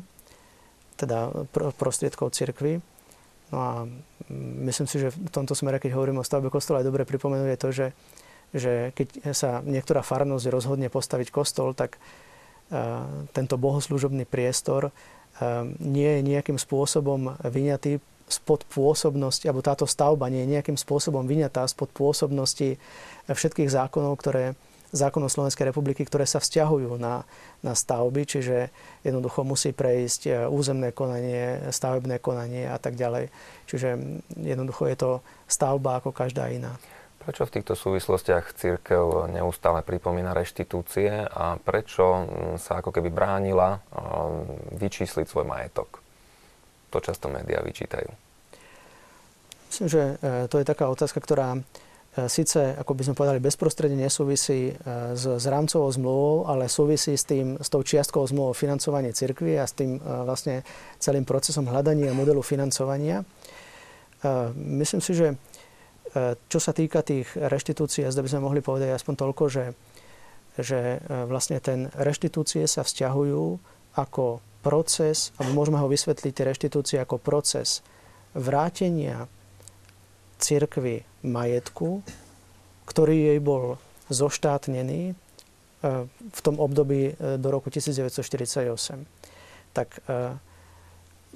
teda 0.97 1.31
prostriedkov 1.75 2.31
cirkvy. 2.31 2.79
No 3.47 3.57
a 3.57 3.71
myslím 4.67 4.87
si, 4.91 4.99
že 4.99 5.13
v 5.15 5.31
tomto 5.31 5.55
smere, 5.55 5.79
keď 5.79 5.95
hovorím 5.95 6.19
o 6.19 6.27
stavbe 6.27 6.51
kostola, 6.51 6.83
je 6.83 6.89
dobre 6.91 7.07
pripomenúť 7.07 7.59
to, 7.59 7.69
že, 7.71 7.87
že 8.51 8.73
keď 8.91 9.31
sa 9.31 9.63
niektorá 9.63 10.03
farnosť 10.03 10.51
rozhodne 10.51 10.91
postaviť 10.91 11.31
kostol, 11.31 11.71
tak 11.71 11.95
tento 13.31 13.55
bohoslužobný 13.55 14.27
priestor 14.27 14.91
nie 15.79 16.19
je 16.19 16.27
nejakým 16.27 16.59
spôsobom 16.59 17.39
vyňatý 17.39 18.03
spod 18.27 18.67
pôsobnosti, 18.67 19.47
alebo 19.47 19.63
táto 19.63 19.87
stavba 19.87 20.27
nie 20.27 20.43
je 20.43 20.59
nejakým 20.59 20.75
spôsobom 20.75 21.23
vyňatá 21.23 21.63
spod 21.71 21.91
pôsobnosti 21.95 22.75
všetkých 23.31 23.71
zákonov, 23.71 24.19
ktoré, 24.19 24.59
zákonov 24.91 25.31
Slovenskej 25.31 25.71
republiky, 25.71 26.03
ktoré 26.03 26.27
sa 26.27 26.43
vzťahujú 26.43 26.99
na, 26.99 27.23
na 27.63 27.73
stavby, 27.75 28.27
čiže 28.27 28.71
jednoducho 29.07 29.47
musí 29.47 29.71
prejsť 29.71 30.21
e, 30.27 30.31
územné 30.47 30.91
konanie, 30.91 31.71
stavebné 31.71 32.19
konanie 32.19 32.67
a 32.67 32.75
tak 32.79 32.99
ďalej. 32.99 33.31
Čiže 33.67 33.95
jednoducho 34.35 34.91
je 34.91 34.97
to 34.99 35.11
stavba 35.47 36.03
ako 36.03 36.11
každá 36.11 36.51
iná. 36.51 36.75
Prečo 37.27 37.43
v 37.43 37.59
týchto 37.59 37.75
súvislostiach 37.75 38.55
církev 38.55 39.27
neustále 39.27 39.83
pripomína 39.83 40.31
reštitúcie 40.31 41.27
a 41.27 41.59
prečo 41.59 42.23
sa 42.55 42.79
ako 42.79 42.95
keby 42.95 43.11
bránila 43.11 43.83
vyčísliť 44.79 45.27
svoj 45.27 45.43
majetok? 45.43 46.06
To 46.91 47.03
často 47.03 47.27
médiá 47.27 47.59
vyčítajú. 47.59 48.27
Myslím, 49.67 49.87
že 49.91 50.03
e, 50.23 50.47
to 50.47 50.57
je 50.57 50.65
taká 50.65 50.87
otázka, 50.87 51.19
ktorá 51.19 51.53
e, 51.53 51.59
síce, 52.31 52.73
ako 52.79 52.95
by 52.95 53.03
sme 53.03 53.15
povedali, 53.19 53.43
bezprostredne 53.43 53.99
nesúvisí 53.99 54.71
e, 54.71 54.73
s, 55.11 55.27
s 55.27 55.45
rámcovou 55.45 55.91
zmluvou, 55.91 56.35
ale 56.47 56.71
súvisí 56.71 57.13
s, 57.19 57.27
tým, 57.27 57.59
s 57.59 57.67
tou 57.67 57.83
čiastkou 57.83 58.23
zmluvou 58.23 58.55
financovanie 58.55 59.11
cirkvi 59.11 59.59
a 59.59 59.67
s 59.67 59.75
tým 59.75 59.99
vlastne 59.99 60.63
celým 61.03 61.27
procesom 61.27 61.67
hľadania 61.67 62.15
modelu 62.15 62.39
financovania. 62.39 63.21
Myslím 64.57 64.97
si, 64.97 65.13
že 65.13 65.37
čo 66.49 66.57
sa 66.57 66.73
týka 66.73 67.05
tých 67.05 67.29
reštitúcií, 67.37 68.09
zde 68.09 68.25
by 68.25 68.31
sme 68.33 68.45
mohli 68.49 68.65
povedať 68.65 68.97
aspoň 68.97 69.13
toľko, 69.13 69.43
že, 69.53 69.65
že 70.57 70.97
vlastne 71.29 71.61
ten 71.61 71.93
reštitúcie 71.93 72.65
sa 72.65 72.81
vzťahujú 72.81 73.43
ako 73.93 74.41
proces, 74.67 75.31
alebo 75.39 75.63
môžeme 75.63 75.79
ho 75.79 75.87
vysvetliť 75.87 76.33
tie 76.35 76.45
reštitúcie 76.51 76.97
ako 76.99 77.23
proces 77.23 77.79
vrátenia 78.35 79.31
cirkvy 80.43 81.07
majetku, 81.23 82.03
ktorý 82.83 83.31
jej 83.31 83.39
bol 83.39 83.79
zoštátnený 84.11 85.11
e, 85.11 85.13
v 86.11 86.39
tom 86.43 86.59
období 86.59 87.15
do 87.39 87.47
roku 87.47 87.71
1948. 87.71 89.07
Tak 89.71 90.01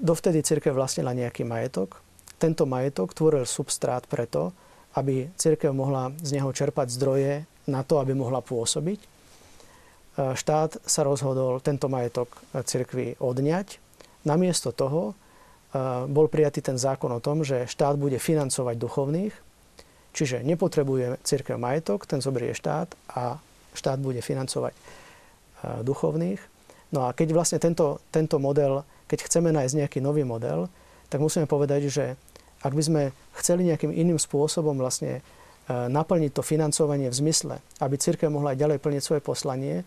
dovtedy 0.02 0.42
církev 0.42 0.74
vlastnila 0.74 1.14
nejaký 1.14 1.46
majetok, 1.46 2.02
tento 2.42 2.66
majetok 2.66 3.14
tvoril 3.14 3.46
substrát 3.46 4.02
preto, 4.10 4.50
aby 4.98 5.30
církev 5.38 5.70
mohla 5.70 6.10
z 6.26 6.42
neho 6.42 6.50
čerpať 6.50 6.90
zdroje 6.90 7.46
na 7.70 7.86
to, 7.86 8.02
aby 8.02 8.18
mohla 8.18 8.42
pôsobiť. 8.42 9.11
Štát 10.20 10.76
sa 10.84 11.02
rozhodol 11.08 11.64
tento 11.64 11.88
majetok 11.88 12.28
cirkvi 12.68 13.16
odňať. 13.24 13.80
Namiesto 14.28 14.76
toho 14.76 15.12
e, 15.12 15.14
bol 16.12 16.28
prijatý 16.28 16.60
ten 16.60 16.76
zákon 16.76 17.10
o 17.16 17.24
tom, 17.24 17.48
že 17.48 17.66
štát 17.66 17.96
bude 17.96 18.20
financovať 18.20 18.76
duchovných, 18.76 19.34
čiže 20.12 20.44
nepotrebuje 20.44 21.24
církev 21.24 21.56
majetok, 21.56 22.06
ten 22.06 22.20
zobrie 22.20 22.52
štát 22.52 22.92
a 23.16 23.40
štát 23.72 23.98
bude 24.04 24.20
financovať 24.20 24.76
e, 24.76 24.82
duchovných. 25.88 26.42
No 26.92 27.08
a 27.08 27.16
keď 27.16 27.32
vlastne 27.32 27.58
tento, 27.64 28.04
tento 28.12 28.36
model, 28.36 28.84
keď 29.08 29.32
chceme 29.32 29.50
nájsť 29.56 29.80
nejaký 29.80 30.00
nový 30.04 30.28
model, 30.28 30.68
tak 31.08 31.24
musíme 31.24 31.48
povedať, 31.48 31.88
že 31.88 32.06
ak 32.62 32.76
by 32.76 32.84
sme 32.84 33.02
chceli 33.40 33.66
nejakým 33.72 33.96
iným 33.96 34.20
spôsobom 34.20 34.76
vlastne 34.76 35.24
naplniť 35.70 36.32
to 36.34 36.42
financovanie 36.42 37.08
v 37.12 37.20
zmysle, 37.20 37.56
aby 37.80 37.96
církev 38.00 38.32
mohla 38.32 38.56
aj 38.56 38.62
ďalej 38.62 38.78
plniť 38.82 39.02
svoje 39.04 39.22
poslanie, 39.22 39.86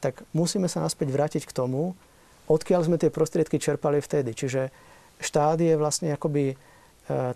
tak 0.00 0.24
musíme 0.32 0.66
sa 0.66 0.80
naspäť 0.80 1.12
vrátiť 1.12 1.42
k 1.44 1.52
tomu, 1.52 1.92
odkiaľ 2.48 2.88
sme 2.88 2.96
tie 2.96 3.12
prostriedky 3.12 3.60
čerpali 3.60 4.00
vtedy. 4.00 4.32
Čiže 4.32 4.72
štát 5.20 5.60
je 5.60 5.76
vlastne 5.76 6.16
akoby 6.16 6.52
e, 6.52 6.56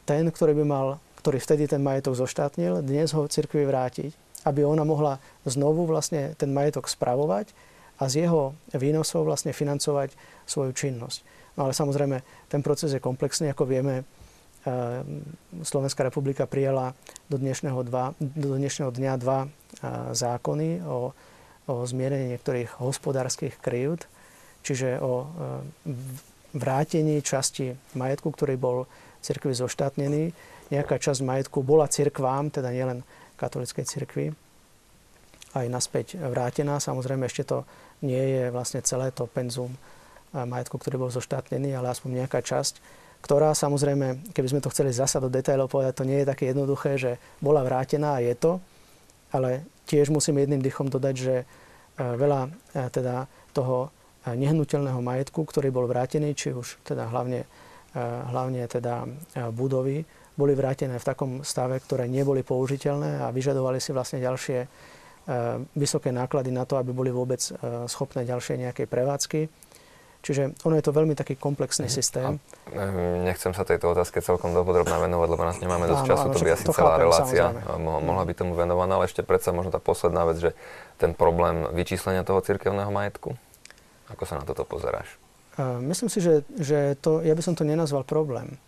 ten, 0.02 0.24
ktorý 0.32 0.56
by 0.58 0.64
mal, 0.64 0.86
ktorý 1.20 1.38
vtedy 1.38 1.68
ten 1.68 1.84
majetok 1.84 2.16
zoštátnil, 2.16 2.80
dnes 2.80 3.12
ho 3.12 3.28
cirkvi 3.28 3.68
vrátiť, 3.68 4.10
aby 4.48 4.64
ona 4.64 4.82
mohla 4.82 5.20
znovu 5.44 5.84
vlastne 5.84 6.32
ten 6.40 6.50
majetok 6.50 6.88
spravovať 6.88 7.52
a 8.00 8.10
z 8.10 8.26
jeho 8.26 8.56
výnosov 8.74 9.28
vlastne 9.28 9.54
financovať 9.54 10.16
svoju 10.48 10.72
činnosť. 10.74 11.22
No 11.54 11.70
ale 11.70 11.72
samozrejme, 11.76 12.18
ten 12.50 12.60
proces 12.66 12.90
je 12.90 12.98
komplexný, 12.98 13.54
ako 13.54 13.70
vieme, 13.70 14.02
Slovenská 15.60 16.08
republika 16.08 16.48
prijala 16.48 16.96
do 17.28 17.36
dnešného, 17.36 17.84
dva, 17.84 18.16
do 18.16 18.56
dnešného 18.56 18.88
dňa 18.88 19.12
dva 19.20 19.44
zákony 20.16 20.80
o, 20.80 21.12
o 21.68 21.74
zmierení 21.84 22.32
niektorých 22.32 22.80
hospodárskych 22.80 23.60
krivd, 23.60 24.08
čiže 24.64 24.96
o 25.04 25.12
ehm, 25.20 25.28
vrátení 26.56 27.20
časti 27.20 27.76
majetku, 27.92 28.32
ktorý 28.32 28.56
bol 28.56 28.88
cirkvi 29.20 29.52
zoštátnený. 29.52 30.32
Nejaká 30.72 30.96
časť 30.96 31.20
majetku 31.20 31.60
bola 31.60 31.84
cirkvám, 31.84 32.48
teda 32.48 32.72
nielen 32.72 33.04
katolickej 33.36 33.84
cirkvi, 33.84 34.32
aj 35.52 35.66
naspäť 35.68 36.16
vrátená. 36.16 36.80
Samozrejme, 36.80 37.28
ešte 37.28 37.44
to 37.44 37.68
nie 38.00 38.20
je 38.20 38.44
vlastne 38.48 38.80
celé 38.80 39.12
to 39.12 39.28
penzum 39.28 39.76
majetku, 40.32 40.80
ktorý 40.80 41.04
bol 41.04 41.10
zoštátnený, 41.12 41.76
ale 41.76 41.92
aspoň 41.92 42.24
nejaká 42.24 42.40
časť 42.40 43.03
ktorá 43.24 43.56
samozrejme, 43.56 44.36
keby 44.36 44.48
sme 44.52 44.60
to 44.60 44.68
chceli 44.68 44.92
zasa 44.92 45.16
do 45.16 45.32
detailov 45.32 45.72
povedať, 45.72 45.96
to 45.96 46.04
nie 46.04 46.20
je 46.20 46.28
také 46.28 46.52
jednoduché, 46.52 47.00
že 47.00 47.16
bola 47.40 47.64
vrátená 47.64 48.20
a 48.20 48.22
je 48.22 48.36
to, 48.36 48.60
ale 49.32 49.64
tiež 49.88 50.12
musím 50.12 50.44
jedným 50.44 50.60
dychom 50.60 50.92
dodať, 50.92 51.14
že 51.16 51.34
e, 51.40 51.44
veľa 51.96 52.40
e, 52.44 52.50
teda 52.92 53.24
toho 53.56 53.88
e, 54.28 54.36
nehnuteľného 54.36 55.00
majetku, 55.00 55.40
ktorý 55.40 55.72
bol 55.72 55.88
vrátený, 55.88 56.36
či 56.36 56.52
už 56.52 56.84
teda 56.84 57.08
hlavne, 57.08 57.48
hlavne 58.04 58.66
teda 58.66 59.06
budovy, 59.54 60.02
boli 60.34 60.52
vrátené 60.58 60.98
v 60.98 61.06
takom 61.06 61.30
stave, 61.46 61.78
ktoré 61.78 62.10
neboli 62.10 62.42
použiteľné 62.42 63.22
a 63.22 63.30
vyžadovali 63.30 63.78
si 63.78 63.94
vlastne 63.94 64.18
ďalšie 64.18 64.66
vysoké 65.78 66.10
náklady 66.10 66.50
na 66.50 66.66
to, 66.66 66.74
aby 66.74 66.90
boli 66.90 67.14
vôbec 67.14 67.38
schopné 67.86 68.26
ďalšie 68.26 68.66
nejakej 68.66 68.90
prevádzky. 68.90 69.40
Čiže 70.24 70.56
ono 70.64 70.80
je 70.80 70.84
to 70.88 70.96
veľmi 70.96 71.12
taký 71.12 71.36
komplexný 71.36 71.84
mm. 71.84 71.92
systém. 71.92 72.40
A, 72.72 72.88
nechcem 73.28 73.52
sa 73.52 73.68
tejto 73.68 73.92
otázke 73.92 74.24
celkom 74.24 74.56
dopodrobne 74.56 74.96
venovať, 74.96 75.28
lebo 75.28 75.42
nás 75.44 75.60
nemáme 75.60 75.84
dosť 75.84 76.00
áno, 76.00 76.10
času, 76.16 76.24
áno, 76.24 76.32
to 76.32 76.40
by 76.40 76.50
asi 76.56 76.64
celá 76.64 76.96
chápem, 76.96 77.04
relácia 77.04 77.44
samozrejme. 77.52 78.04
mohla 78.08 78.24
byť 78.24 78.36
tomu 78.40 78.52
venovaná, 78.56 78.92
ale 78.96 79.04
ešte 79.04 79.20
predsa 79.20 79.52
možno 79.52 79.68
tá 79.68 79.84
posledná 79.84 80.24
vec, 80.24 80.40
že 80.40 80.50
ten 80.96 81.12
problém 81.12 81.68
vyčíslenia 81.76 82.24
toho 82.24 82.40
cirkevného 82.40 82.88
majetku, 82.88 83.36
ako 84.08 84.22
sa 84.24 84.40
na 84.40 84.48
toto 84.48 84.64
pozeráš? 84.64 85.20
Myslím 85.84 86.10
si, 86.10 86.18
že, 86.18 86.42
že 86.56 86.98
to, 86.98 87.22
ja 87.22 87.36
by 87.36 87.42
som 87.44 87.54
to 87.54 87.62
nenazval 87.62 88.02
problém. 88.02 88.58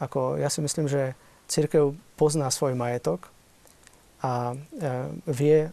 Ako, 0.00 0.40
ja 0.40 0.48
si 0.48 0.64
myslím, 0.64 0.88
že 0.88 1.12
církev 1.50 1.92
pozná 2.16 2.48
svoj 2.48 2.72
majetok 2.72 3.28
a 4.24 4.54
e, 4.54 4.56
vie, 5.28 5.68
e, 5.68 5.70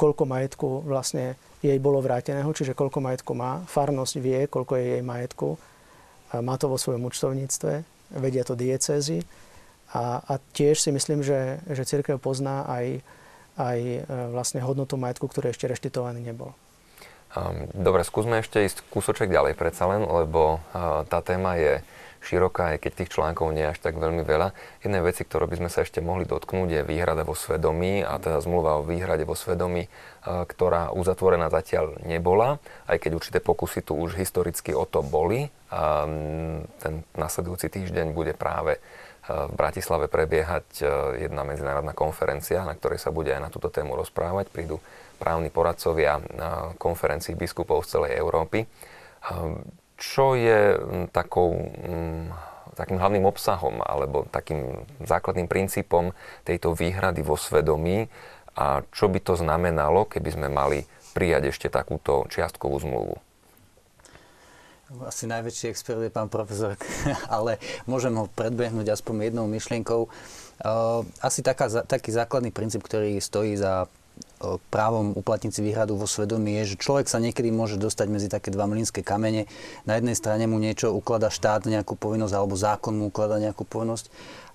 koľko 0.00 0.24
majetku 0.24 0.68
vlastne 0.88 1.36
jej 1.60 1.78
bolo 1.80 2.00
vráteného, 2.00 2.48
čiže 2.56 2.76
koľko 2.76 3.04
majetku 3.04 3.32
má. 3.36 3.64
Farnosť 3.68 4.14
vie, 4.20 4.48
koľko 4.48 4.80
je 4.80 4.84
jej 4.96 5.02
majetku. 5.04 5.60
Má 6.40 6.54
to 6.56 6.72
vo 6.72 6.80
svojom 6.80 7.04
účtovníctve, 7.10 7.84
vedia 8.16 8.42
to 8.46 8.56
diecézy. 8.56 9.20
A, 9.90 10.22
a 10.22 10.34
tiež 10.54 10.78
si 10.78 10.94
myslím, 10.94 11.20
že, 11.26 11.58
že 11.66 11.82
církev 11.82 12.22
pozná 12.22 12.62
aj, 12.70 13.02
aj 13.58 13.78
e, 13.82 13.98
vlastne 14.30 14.62
hodnotu 14.62 14.94
majetku, 14.94 15.26
ktorý 15.26 15.50
ešte 15.50 15.66
reštitovaný 15.66 16.22
nebol. 16.22 16.54
Dobre, 17.74 18.02
skúsme 18.02 18.42
ešte 18.42 18.62
ísť 18.66 18.82
kúsoček 18.90 19.30
ďalej 19.30 19.54
predsa 19.54 19.86
len, 19.86 20.02
lebo 20.02 20.58
tá 21.06 21.22
téma 21.22 21.54
je 21.54 21.78
široká, 22.20 22.76
aj 22.76 22.84
keď 22.84 22.92
tých 23.02 23.12
článkov 23.16 23.50
nie 23.56 23.64
je 23.64 23.72
až 23.72 23.80
tak 23.80 23.96
veľmi 23.96 24.22
veľa. 24.22 24.52
Jedné 24.84 25.00
veci, 25.00 25.24
ktoré 25.24 25.48
by 25.48 25.56
sme 25.64 25.70
sa 25.72 25.82
ešte 25.82 26.04
mohli 26.04 26.28
dotknúť, 26.28 26.68
je 26.68 26.82
výhrada 26.84 27.24
vo 27.24 27.32
svedomí 27.32 28.04
a 28.04 28.20
teda 28.20 28.44
zmluva 28.44 28.78
o 28.80 28.86
výhrade 28.86 29.24
vo 29.24 29.32
svedomí, 29.32 29.88
e, 29.88 29.90
ktorá 30.24 30.92
uzatvorená 30.92 31.48
zatiaľ 31.48 31.96
nebola, 32.04 32.60
aj 32.86 33.00
keď 33.00 33.10
určité 33.16 33.38
pokusy 33.40 33.80
tu 33.82 33.96
už 33.96 34.20
historicky 34.20 34.76
o 34.76 34.84
to 34.84 35.00
boli. 35.00 35.48
A 35.70 36.04
ten 36.82 37.06
nasledujúci 37.14 37.70
týždeň 37.70 38.12
bude 38.12 38.36
práve 38.36 38.76
e, 38.76 38.80
v 39.30 39.52
Bratislave 39.56 40.12
prebiehať 40.12 40.66
e, 40.80 40.84
jedna 41.24 41.42
medzinárodná 41.48 41.96
konferencia, 41.96 42.68
na 42.68 42.76
ktorej 42.76 43.00
sa 43.00 43.08
bude 43.08 43.32
aj 43.32 43.40
na 43.40 43.50
túto 43.50 43.72
tému 43.72 43.96
rozprávať. 43.96 44.52
Prídu 44.52 44.76
právni 45.16 45.48
poradcovia 45.48 46.20
na 46.36 46.72
konferencii 46.76 47.32
biskupov 47.36 47.84
z 47.84 47.96
celej 47.96 48.12
Európy. 48.16 48.68
Čo 50.00 50.32
je 50.32 50.80
takou, 51.12 51.52
takým 52.72 52.96
hlavným 52.96 53.28
obsahom 53.28 53.84
alebo 53.84 54.24
takým 54.32 54.88
základným 55.04 55.44
princípom 55.44 56.16
tejto 56.48 56.72
výhrady 56.72 57.20
vo 57.20 57.36
svedomí 57.36 58.08
a 58.56 58.80
čo 58.90 59.12
by 59.12 59.20
to 59.20 59.36
znamenalo, 59.36 60.08
keby 60.08 60.30
sme 60.32 60.48
mali 60.48 60.88
prijať 61.12 61.52
ešte 61.52 61.68
takúto 61.68 62.24
čiastkovú 62.32 62.80
zmluvu? 62.80 63.14
Asi 65.06 65.30
najväčší 65.30 65.70
expert 65.70 66.02
je 66.02 66.10
pán 66.10 66.26
profesor, 66.26 66.74
ale 67.30 67.62
môžem 67.86 68.10
ho 68.18 68.26
predbehnúť 68.26 68.90
aspoň 68.90 69.30
jednou 69.30 69.46
myšlienkou. 69.46 70.10
Asi 71.22 71.46
taká, 71.46 71.70
taký 71.86 72.10
základný 72.10 72.50
princíp, 72.50 72.82
ktorý 72.82 73.22
stojí 73.22 73.54
za 73.54 73.86
právom 74.72 75.12
uplatniť 75.12 75.52
si 75.52 75.60
výhradu 75.60 76.00
vo 76.00 76.08
svedomí 76.08 76.56
je, 76.64 76.74
že 76.74 76.80
človek 76.80 77.06
sa 77.12 77.20
niekedy 77.20 77.52
môže 77.52 77.76
dostať 77.76 78.06
medzi 78.08 78.28
také 78.32 78.48
dva 78.48 78.64
mlínske 78.64 79.04
kamene. 79.04 79.44
Na 79.84 80.00
jednej 80.00 80.16
strane 80.16 80.48
mu 80.48 80.56
niečo 80.56 80.96
uklada 80.96 81.28
štát 81.28 81.68
nejakú 81.68 81.92
povinnosť 81.92 82.34
alebo 82.34 82.56
zákon 82.56 82.96
mu 82.96 83.12
uklada 83.12 83.36
nejakú 83.36 83.68
povinnosť 83.68 84.08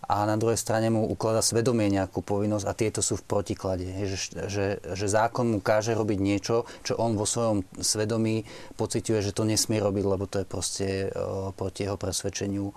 a 0.06 0.26
na 0.30 0.38
druhej 0.38 0.58
strane 0.58 0.94
mu 0.94 1.06
uklada 1.10 1.42
svedomie 1.42 1.90
nejakú 1.90 2.22
povinnosť 2.22 2.66
a 2.70 2.78
tieto 2.78 3.02
sú 3.02 3.18
v 3.18 3.26
protiklade. 3.26 3.86
Že, 4.06 4.18
že, 4.50 4.66
že 4.86 5.06
zákon 5.10 5.50
mu 5.50 5.60
káže 5.62 5.98
robiť 5.98 6.20
niečo, 6.22 6.70
čo 6.86 6.94
on 7.02 7.18
vo 7.18 7.26
svojom 7.26 7.66
svedomí 7.82 8.46
pociťuje, 8.78 9.20
že 9.26 9.34
to 9.34 9.50
nesmie 9.50 9.82
robiť, 9.82 10.06
lebo 10.06 10.30
to 10.30 10.42
je 10.42 10.48
proste 10.48 10.88
uh, 11.10 11.50
proti 11.58 11.90
jeho 11.90 11.98
presvedčeniu. 11.98 12.70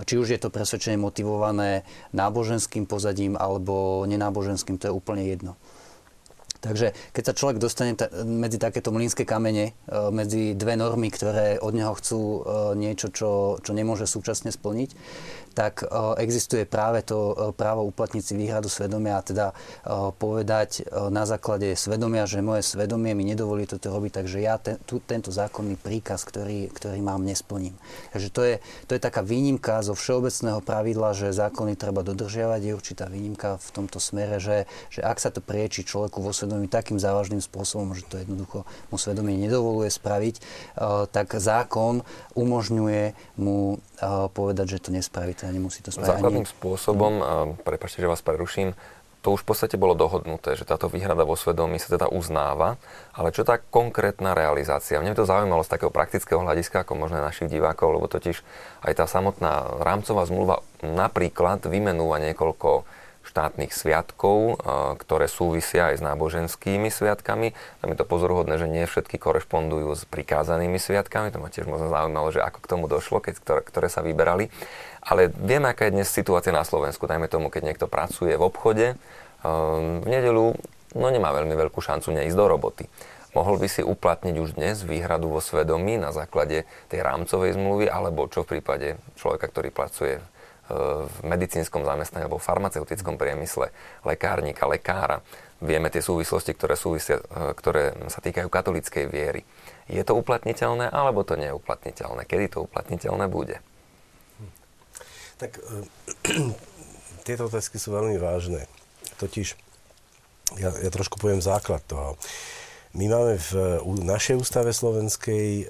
Či 0.00 0.14
už 0.16 0.32
je 0.32 0.40
to 0.40 0.48
presvedčenie 0.48 0.96
motivované 0.96 1.84
náboženským 2.16 2.88
pozadím 2.88 3.36
alebo 3.36 4.04
nenáboženským, 4.08 4.80
to 4.80 4.88
je 4.88 4.96
úplne 4.96 5.28
jedno. 5.28 5.60
Takže 6.60 6.92
keď 7.16 7.22
sa 7.24 7.36
človek 7.36 7.56
dostane 7.56 7.96
ta, 7.96 8.12
medzi 8.24 8.60
takéto 8.60 8.92
mlínske 8.92 9.24
kamene, 9.24 9.72
e, 9.72 10.02
medzi 10.12 10.52
dve 10.52 10.76
normy, 10.76 11.08
ktoré 11.08 11.56
od 11.56 11.72
neho 11.72 11.96
chcú 11.96 12.20
e, 12.20 12.38
niečo, 12.76 13.08
čo, 13.08 13.30
čo 13.64 13.72
nemôže 13.72 14.04
súčasne 14.04 14.52
splniť, 14.52 14.90
tak 15.50 15.82
e, 15.82 15.86
existuje 16.22 16.64
práve 16.64 17.02
to 17.02 17.34
e, 17.34 17.34
právo 17.52 17.82
uplatniť 17.90 18.22
si 18.22 18.34
výhradu 18.38 18.70
svedomia 18.70 19.18
a 19.18 19.26
teda 19.26 19.46
e, 19.50 19.54
povedať 20.14 20.86
na 21.10 21.26
základe 21.26 21.74
svedomia, 21.74 22.24
že 22.24 22.44
moje 22.44 22.62
svedomie 22.62 23.12
mi 23.14 23.26
nedovolí 23.26 23.66
toto 23.66 23.90
robiť, 23.90 24.22
takže 24.22 24.38
ja 24.38 24.56
ten, 24.56 24.78
tu, 24.86 25.02
tento 25.02 25.34
zákonný 25.34 25.76
príkaz, 25.80 26.22
ktorý, 26.26 26.70
ktorý 26.70 26.98
mám, 27.02 27.22
nesplním. 27.26 27.74
Takže 28.14 28.28
to 28.30 28.42
je, 28.46 28.54
to 28.86 28.92
je 28.96 29.00
taká 29.02 29.20
výnimka 29.20 29.82
zo 29.82 29.92
všeobecného 29.92 30.62
pravidla, 30.62 31.12
že 31.12 31.34
zákony 31.34 31.76
treba 31.76 32.00
dodržiavať. 32.06 32.60
Je 32.62 32.72
určitá 32.76 33.04
výnimka 33.10 33.58
v 33.58 33.68
tomto 33.74 33.98
smere, 33.98 34.40
že, 34.40 34.64
že 34.88 35.02
ak 35.02 35.18
sa 35.20 35.28
to 35.34 35.42
prieči 35.42 35.84
človeku 35.84 36.22
vo 36.22 36.32
svedomí 36.32 36.70
takým 36.70 36.96
závažným 36.96 37.42
spôsobom, 37.42 37.92
že 37.92 38.06
to 38.08 38.22
jednoducho 38.22 38.64
mu 38.88 38.96
svedomie 38.96 39.36
nedovoluje 39.36 39.90
spraviť, 39.92 40.34
tak 41.10 41.36
zákon 41.36 42.02
umožňuje 42.34 43.36
mu 43.40 43.80
povedať, 44.32 44.78
že 44.78 44.82
to 44.88 44.90
nespraví 44.94 45.36
teda 45.40 45.56
nemusí 45.56 45.80
to 45.80 45.88
spraviť. 45.88 46.20
Základným 46.20 46.44
spôsobom, 46.44 47.12
prepačte, 47.64 48.04
že 48.04 48.10
vás 48.12 48.20
preruším, 48.20 48.76
to 49.20 49.36
už 49.36 49.44
v 49.44 49.52
podstate 49.52 49.76
bolo 49.76 49.92
dohodnuté, 49.92 50.56
že 50.56 50.64
táto 50.64 50.88
výhrada 50.88 51.28
vo 51.28 51.36
svedomí 51.36 51.76
sa 51.76 51.92
teda 51.92 52.08
uznáva, 52.08 52.80
ale 53.12 53.32
čo 53.36 53.44
tá 53.44 53.60
konkrétna 53.60 54.32
realizácia? 54.32 54.96
Mne 54.96 55.12
to 55.12 55.28
zaujímalo 55.28 55.60
z 55.60 55.76
takého 55.76 55.92
praktického 55.92 56.40
hľadiska, 56.40 56.88
ako 56.88 56.96
možno 56.96 57.20
našich 57.20 57.52
divákov, 57.52 58.00
lebo 58.00 58.08
totiž 58.08 58.40
aj 58.80 58.92
tá 58.96 59.04
samotná 59.04 59.80
rámcová 59.84 60.24
zmluva 60.24 60.64
napríklad 60.80 61.68
vymenúva 61.68 62.16
niekoľko 62.16 62.88
štátnych 63.20 63.76
sviatkov, 63.76 64.56
ktoré 65.04 65.28
súvisia 65.28 65.92
aj 65.92 66.00
s 66.00 66.02
náboženskými 66.02 66.88
sviatkami. 66.88 67.52
Tam 67.84 67.92
je 67.92 67.98
to 68.00 68.08
pozoruhodné, 68.08 68.56
že 68.56 68.64
nie 68.64 68.88
všetky 68.88 69.20
korešpondujú 69.20 69.92
s 69.92 70.08
prikázanými 70.08 70.80
sviatkami. 70.80 71.28
To 71.28 71.44
ma 71.44 71.52
tiež 71.52 71.68
možno 71.68 71.92
zaujímalo, 71.92 72.32
že 72.32 72.40
ako 72.40 72.64
k 72.64 72.70
tomu 72.72 72.88
došlo, 72.88 73.20
keď, 73.20 73.34
ktoré, 73.44 73.60
ktoré 73.60 73.88
sa 73.92 74.00
vyberali. 74.00 74.48
Ale 75.10 75.26
vieme, 75.34 75.66
aká 75.66 75.90
je 75.90 75.98
dnes 75.98 76.06
situácia 76.06 76.54
na 76.54 76.62
Slovensku. 76.62 77.10
Dajme 77.10 77.26
tomu, 77.26 77.50
keď 77.50 77.66
niekto 77.66 77.90
pracuje 77.90 78.38
v 78.38 78.46
obchode, 78.46 78.86
v 79.42 80.06
nedelu 80.06 80.54
no 80.94 81.06
nemá 81.10 81.34
veľmi 81.34 81.58
veľkú 81.58 81.82
šancu 81.82 82.14
neísť 82.14 82.38
do 82.38 82.46
roboty. 82.46 82.84
Mohol 83.34 83.62
by 83.62 83.68
si 83.70 83.82
uplatniť 83.82 84.36
už 84.38 84.58
dnes 84.58 84.82
výhradu 84.86 85.30
vo 85.30 85.42
svedomí 85.42 85.98
na 85.98 86.14
základe 86.14 86.66
tej 86.90 87.02
rámcovej 87.02 87.58
zmluvy, 87.58 87.86
alebo 87.90 88.30
čo 88.30 88.42
v 88.46 88.58
prípade 88.58 88.98
človeka, 89.18 89.50
ktorý 89.50 89.70
pracuje 89.74 90.22
v 90.70 91.16
medicínskom 91.26 91.82
zamestnaní 91.82 92.30
alebo 92.30 92.38
v 92.38 92.46
farmaceutickom 92.46 93.18
priemysle, 93.18 93.74
lekárnika, 94.06 94.70
lekára. 94.70 95.18
Vieme 95.60 95.92
tie 95.92 96.00
súvislosti, 96.00 96.56
ktoré, 96.56 96.72
súvisia, 96.78 97.20
e, 97.20 97.52
ktoré 97.52 97.92
sa 98.08 98.24
týkajú 98.24 98.48
katolíckej 98.48 99.04
viery. 99.10 99.42
Je 99.90 100.00
to 100.06 100.16
uplatniteľné 100.16 100.88
alebo 100.88 101.20
to 101.20 101.36
nie? 101.36 101.52
Kedy 102.24 102.46
to 102.48 102.64
uplatniteľné 102.64 103.28
bude? 103.28 103.60
Tak 105.40 105.56
e, 105.56 105.60
tieto 107.26 107.48
otázky 107.48 107.80
sú 107.80 107.96
veľmi 107.96 108.20
vážne. 108.20 108.68
Totiž, 109.16 109.56
ja, 110.60 110.70
ja 110.76 110.90
trošku 110.92 111.16
poviem 111.16 111.40
základ 111.40 111.80
toho. 111.88 112.20
My 112.90 113.06
máme 113.06 113.38
v 113.38 113.52
našej 114.02 114.36
ústave 114.36 114.74
slovenskej, 114.74 115.46
e, 115.62 115.64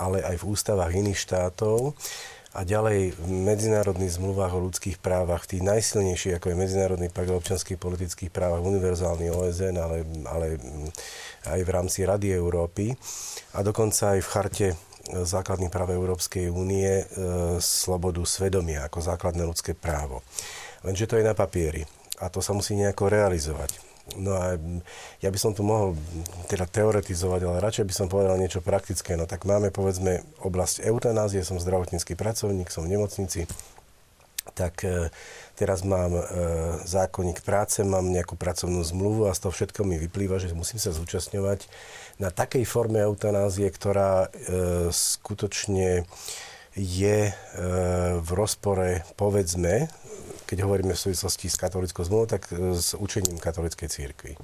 ale 0.00 0.24
aj 0.24 0.40
v 0.40 0.46
ústavách 0.48 0.92
iných 0.96 1.18
štátov 1.18 1.92
a 2.54 2.62
ďalej 2.62 3.18
v 3.18 3.26
medzinárodných 3.26 4.14
zmluvách 4.14 4.54
o 4.54 4.64
ľudských 4.70 5.02
právach, 5.02 5.50
tých 5.50 5.66
najsilnejších, 5.66 6.38
ako 6.38 6.54
je 6.54 6.60
Medzinárodný 6.62 7.10
pakt 7.10 7.34
o 7.34 7.38
občanských 7.42 7.74
politických 7.82 8.30
právach, 8.30 8.62
univerzálny 8.62 9.26
OSN, 9.26 9.74
ale, 9.74 10.06
ale 10.30 10.62
aj 11.50 11.60
v 11.66 11.70
rámci 11.74 12.06
Rady 12.06 12.30
Európy 12.30 12.94
a 13.58 13.66
dokonca 13.66 14.14
aj 14.14 14.20
v 14.22 14.30
charte 14.30 14.66
základných 15.12 15.72
práv 15.72 15.92
Európskej 15.92 16.48
únie 16.48 16.88
e, 16.88 17.04
slobodu 17.60 18.24
svedomia 18.24 18.88
ako 18.88 19.04
základné 19.04 19.44
ľudské 19.44 19.76
právo. 19.76 20.24
Lenže 20.84 21.08
to 21.08 21.20
je 21.20 21.24
na 21.24 21.36
papieri 21.36 21.84
a 22.20 22.32
to 22.32 22.40
sa 22.40 22.56
musí 22.56 22.76
nejako 22.78 23.12
realizovať. 23.12 23.94
No 24.20 24.36
a 24.36 24.60
ja 25.24 25.32
by 25.32 25.38
som 25.40 25.56
tu 25.56 25.64
mohol 25.64 25.96
teda 26.52 26.68
teoretizovať, 26.68 27.40
ale 27.48 27.64
radšej 27.64 27.88
by 27.88 27.94
som 27.96 28.06
povedal 28.12 28.36
niečo 28.36 28.60
praktické. 28.60 29.16
No 29.16 29.24
tak 29.24 29.48
máme 29.48 29.72
povedzme 29.72 30.20
oblasť 30.44 30.84
eutanázie, 30.84 31.40
som 31.40 31.56
zdravotnícky 31.56 32.12
pracovník, 32.12 32.68
som 32.68 32.84
v 32.84 33.00
nemocnici, 33.00 33.48
tak 34.52 34.84
e, 34.84 35.08
teraz 35.56 35.80
mám 35.80 36.12
e, 36.12 36.22
zákonník 36.84 37.40
práce, 37.40 37.80
mám 37.80 38.04
nejakú 38.12 38.36
pracovnú 38.36 38.84
zmluvu 38.84 39.32
a 39.32 39.32
z 39.32 39.48
toho 39.48 39.52
všetko 39.56 39.80
mi 39.88 39.96
vyplýva, 39.96 40.36
že 40.36 40.52
musím 40.52 40.76
sa 40.76 40.92
zúčastňovať 40.92 41.64
na 42.20 42.28
takej 42.28 42.68
forme 42.68 43.00
eutanázie, 43.00 43.64
ktorá 43.72 44.28
e, 44.28 44.92
skutočne 44.92 46.04
je 46.74 47.30
v 48.18 48.30
rozpore, 48.34 49.06
povedzme, 49.14 49.86
keď 50.42 50.66
hovoríme 50.66 50.90
v 50.90 51.04
súvislosti 51.06 51.46
s 51.46 51.54
katolickou 51.54 52.02
zmluvou, 52.02 52.26
tak 52.26 52.50
s 52.50 52.98
učením 52.98 53.38
katolickej 53.38 53.86
církvy. 53.86 54.34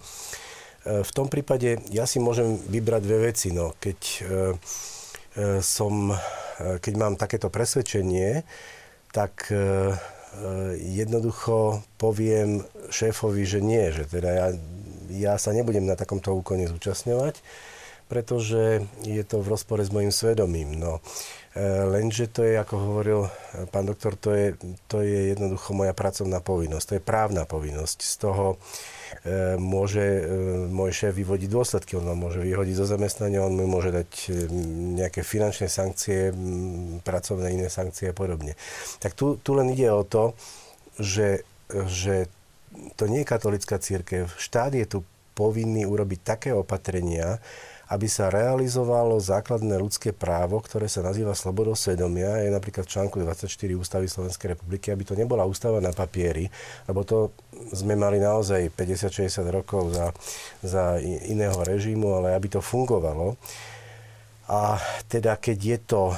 V 0.87 1.11
tom 1.11 1.27
prípade 1.27 1.83
ja 1.91 2.07
si 2.07 2.23
môžem 2.23 2.55
vybrať 2.71 3.03
dve 3.03 3.35
veci. 3.35 3.51
No, 3.51 3.75
keď, 3.83 4.31
som, 5.59 6.15
keď 6.79 6.95
mám 6.95 7.19
takéto 7.19 7.51
presvedčenie, 7.51 8.47
tak 9.11 9.51
jednoducho 10.79 11.83
poviem 11.99 12.63
šéfovi, 12.95 13.43
že 13.43 13.59
nie, 13.59 13.91
že 13.91 14.07
teda 14.07 14.31
ja, 14.31 14.47
ja 15.11 15.35
sa 15.35 15.51
nebudem 15.51 15.83
na 15.83 15.99
takomto 15.99 16.31
úkone 16.31 16.71
zúčastňovať, 16.71 17.43
pretože 18.07 18.87
je 19.03 19.23
to 19.27 19.43
v 19.43 19.51
rozpore 19.51 19.83
s 19.83 19.91
mojim 19.91 20.15
svedomím. 20.15 20.79
No, 20.79 21.03
E, 21.51 21.83
lenže 21.83 22.31
to 22.31 22.47
je, 22.47 22.55
ako 22.55 22.75
hovoril 22.79 23.21
e, 23.27 23.31
pán 23.75 23.83
doktor, 23.83 24.15
to 24.15 24.31
je, 24.31 24.55
to 24.87 25.03
je 25.03 25.35
jednoducho 25.35 25.75
moja 25.75 25.91
pracovná 25.91 26.39
povinnosť. 26.39 26.87
To 26.87 26.95
je 26.95 27.03
právna 27.03 27.43
povinnosť. 27.43 27.99
Z 28.07 28.15
toho 28.23 28.55
e, 28.55 28.59
môže 29.59 30.01
e, 30.01 30.23
môj 30.71 30.91
šéf 30.95 31.15
vyvodiť 31.17 31.49
dôsledky. 31.51 31.99
On 31.99 32.07
vám 32.07 32.31
môže 32.31 32.41
vyhodiť 32.41 32.75
zo 32.79 32.87
zamestnania, 32.87 33.45
on 33.45 33.55
mi 33.55 33.67
môže 33.67 33.91
dať 33.93 34.11
e, 34.11 34.31
nejaké 35.01 35.21
finančné 35.27 35.67
sankcie, 35.69 36.35
pracovné 37.03 37.53
iné 37.55 37.69
sankcie 37.69 38.11
a 38.11 38.17
podobne. 38.17 38.55
Tak 39.03 39.13
tu, 39.19 39.37
tu 39.43 39.53
len 39.59 39.71
ide 39.75 39.91
o 39.91 40.07
to, 40.07 40.33
že, 40.97 41.45
že 41.91 42.31
to 42.97 43.11
nie 43.11 43.23
je 43.23 43.31
katolická 43.31 43.77
církev. 43.83 44.31
Štát 44.39 44.73
je 44.75 44.87
tu 44.87 44.99
povinný 45.35 45.89
urobiť 45.89 46.21
také 46.23 46.51
opatrenia, 46.53 47.41
aby 47.91 48.07
sa 48.07 48.31
realizovalo 48.31 49.19
základné 49.19 49.75
ľudské 49.75 50.15
právo, 50.15 50.63
ktoré 50.63 50.87
sa 50.87 51.03
nazýva 51.03 51.35
slobodou 51.35 51.75
svedomia, 51.75 52.39
je 52.39 52.55
napríklad 52.55 52.87
v 52.87 52.93
článku 52.95 53.19
24 53.19 53.51
Ústavy 53.75 54.07
Slovenskej 54.07 54.55
republiky, 54.55 54.95
aby 54.95 55.03
to 55.03 55.19
nebola 55.19 55.43
ústava 55.43 55.83
na 55.83 55.91
papieri, 55.91 56.47
lebo 56.87 57.03
to 57.03 57.35
sme 57.71 57.95
mali 57.95 58.19
naozaj 58.19 58.73
50-60 58.73 59.45
rokov 59.53 59.93
za, 59.93 60.13
za 60.65 60.85
iného 61.03 61.57
režimu, 61.61 62.17
ale 62.17 62.35
aby 62.35 62.49
to 62.49 62.61
fungovalo. 62.65 63.37
A 64.51 64.83
teda 65.07 65.39
keď 65.39 65.59
je 65.63 65.79
to 65.79 66.03
e, 66.11 66.17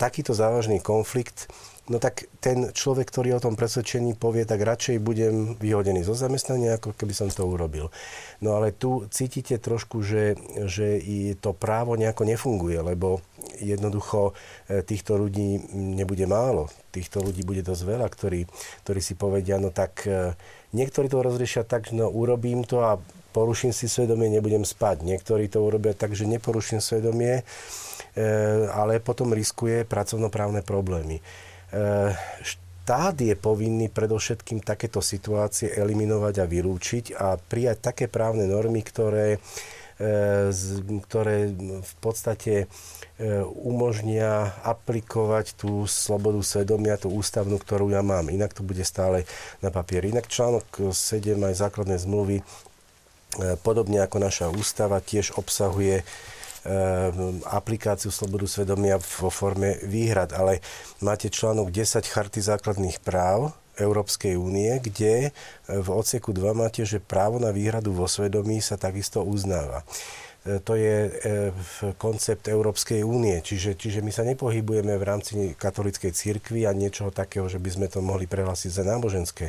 takýto 0.00 0.32
závažný 0.32 0.80
konflikt, 0.80 1.52
no 1.90 1.98
tak 1.98 2.30
ten 2.38 2.70
človek, 2.70 3.10
ktorý 3.10 3.36
o 3.36 3.42
tom 3.42 3.58
presvedčení 3.58 4.14
povie, 4.14 4.46
tak 4.46 4.62
radšej 4.62 5.02
budem 5.02 5.58
vyhodený 5.58 6.06
zo 6.06 6.14
zamestnania, 6.14 6.78
ako 6.78 6.94
keby 6.94 7.10
som 7.10 7.28
to 7.28 7.42
urobil. 7.42 7.90
No 8.38 8.54
ale 8.54 8.70
tu 8.70 9.10
cítite 9.10 9.58
trošku, 9.58 10.00
že, 10.06 10.38
že 10.70 10.96
i 11.02 11.34
to 11.34 11.50
právo 11.50 11.98
nejako 11.98 12.22
nefunguje, 12.30 12.78
lebo 12.78 13.18
jednoducho 13.58 14.32
e, 14.70 14.86
týchto 14.86 15.18
ľudí 15.18 15.74
nebude 15.74 16.24
málo. 16.30 16.70
Týchto 16.94 17.20
ľudí 17.20 17.42
bude 17.42 17.66
dosť 17.66 17.82
veľa, 17.82 18.06
ktorí, 18.06 18.46
ktorí 18.86 19.00
si 19.02 19.18
povedia, 19.18 19.58
no 19.58 19.74
tak 19.74 20.06
e, 20.06 20.38
niektorí 20.70 21.10
to 21.10 21.26
rozriešia 21.26 21.66
tak, 21.66 21.90
no 21.90 22.06
urobím 22.06 22.62
to 22.62 22.86
a 22.86 23.02
poruším 23.34 23.74
si 23.74 23.90
svedomie, 23.90 24.30
nebudem 24.30 24.62
spať. 24.62 25.02
Niektorí 25.02 25.50
to 25.50 25.66
urobia 25.66 25.92
tak, 25.92 26.14
že 26.14 26.30
neporuším 26.30 26.78
svedomie, 26.78 27.42
E, 28.10 28.26
ale 28.74 28.98
potom 28.98 29.30
riskuje 29.30 29.86
pracovnoprávne 29.86 30.66
problémy. 30.66 31.22
E, 31.70 32.12
štát 32.42 33.16
je 33.18 33.34
povinný 33.38 33.86
predovšetkým 33.86 34.62
takéto 34.62 34.98
situácie 34.98 35.70
eliminovať 35.70 36.34
a 36.42 36.50
vylúčiť 36.50 37.04
a 37.14 37.38
prijať 37.38 37.78
také 37.94 38.04
právne 38.10 38.50
normy, 38.50 38.82
ktoré, 38.82 39.38
e, 40.02 40.50
ktoré 41.06 41.36
v 41.80 41.94
podstate 42.02 42.66
umožnia 43.60 44.56
aplikovať 44.64 45.52
tú 45.52 45.84
slobodu 45.84 46.40
svedomia, 46.40 46.96
tú 46.96 47.12
ústavnú, 47.12 47.60
ktorú 47.60 47.92
ja 47.92 48.00
mám. 48.00 48.32
Inak 48.32 48.56
to 48.56 48.64
bude 48.64 48.80
stále 48.80 49.28
na 49.60 49.68
papieri. 49.68 50.08
Inak 50.08 50.24
článok 50.24 50.96
7 50.96 51.36
aj 51.36 51.52
základné 51.60 52.00
zmluvy, 52.00 52.40
podobne 53.60 54.00
ako 54.00 54.24
naša 54.24 54.48
ústava, 54.48 55.04
tiež 55.04 55.36
obsahuje 55.36 56.00
aplikáciu 57.48 58.12
slobodu 58.12 58.44
svedomia 58.44 59.00
vo 59.00 59.32
forme 59.32 59.80
výhrad, 59.80 60.36
ale 60.36 60.60
máte 61.00 61.32
článok 61.32 61.72
10 61.72 62.04
Charty 62.04 62.44
základných 62.44 63.00
práv 63.00 63.56
Európskej 63.80 64.36
únie, 64.36 64.76
kde 64.84 65.28
e, 65.28 65.30
v 65.66 65.88
odseku 65.88 66.36
2 66.36 66.52
máte, 66.52 66.84
že 66.84 67.00
právo 67.00 67.40
na 67.40 67.48
výhradu 67.50 67.96
vo 67.96 68.04
svedomí 68.04 68.60
sa 68.60 68.76
takisto 68.76 69.24
uznáva 69.24 69.80
e, 70.44 70.60
to 70.60 70.76
je 70.76 70.96
e, 71.08 71.10
koncept 71.96 72.44
Európskej 72.44 73.00
únie. 73.00 73.40
Čiže, 73.40 73.80
čiže 73.80 74.04
my 74.04 74.12
sa 74.12 74.28
nepohybujeme 74.28 74.92
v 75.00 75.04
rámci 75.04 75.32
katolíckej 75.56 76.12
cirkvi 76.12 76.68
a 76.68 76.76
niečoho 76.76 77.08
takého, 77.08 77.48
že 77.48 77.56
by 77.56 77.70
sme 77.72 77.86
to 77.88 78.04
mohli 78.04 78.28
prehlásiť 78.28 78.70
za 78.70 78.84
náboženské. 78.84 79.48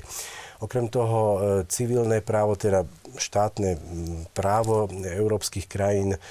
Okrem 0.62 0.93
toho 0.93 1.41
civilné 1.74 2.22
právo, 2.22 2.53
teda 2.53 2.86
štátne 3.18 3.82
právo 4.38 4.86
európskych 4.93 5.66
krajín 5.66 6.22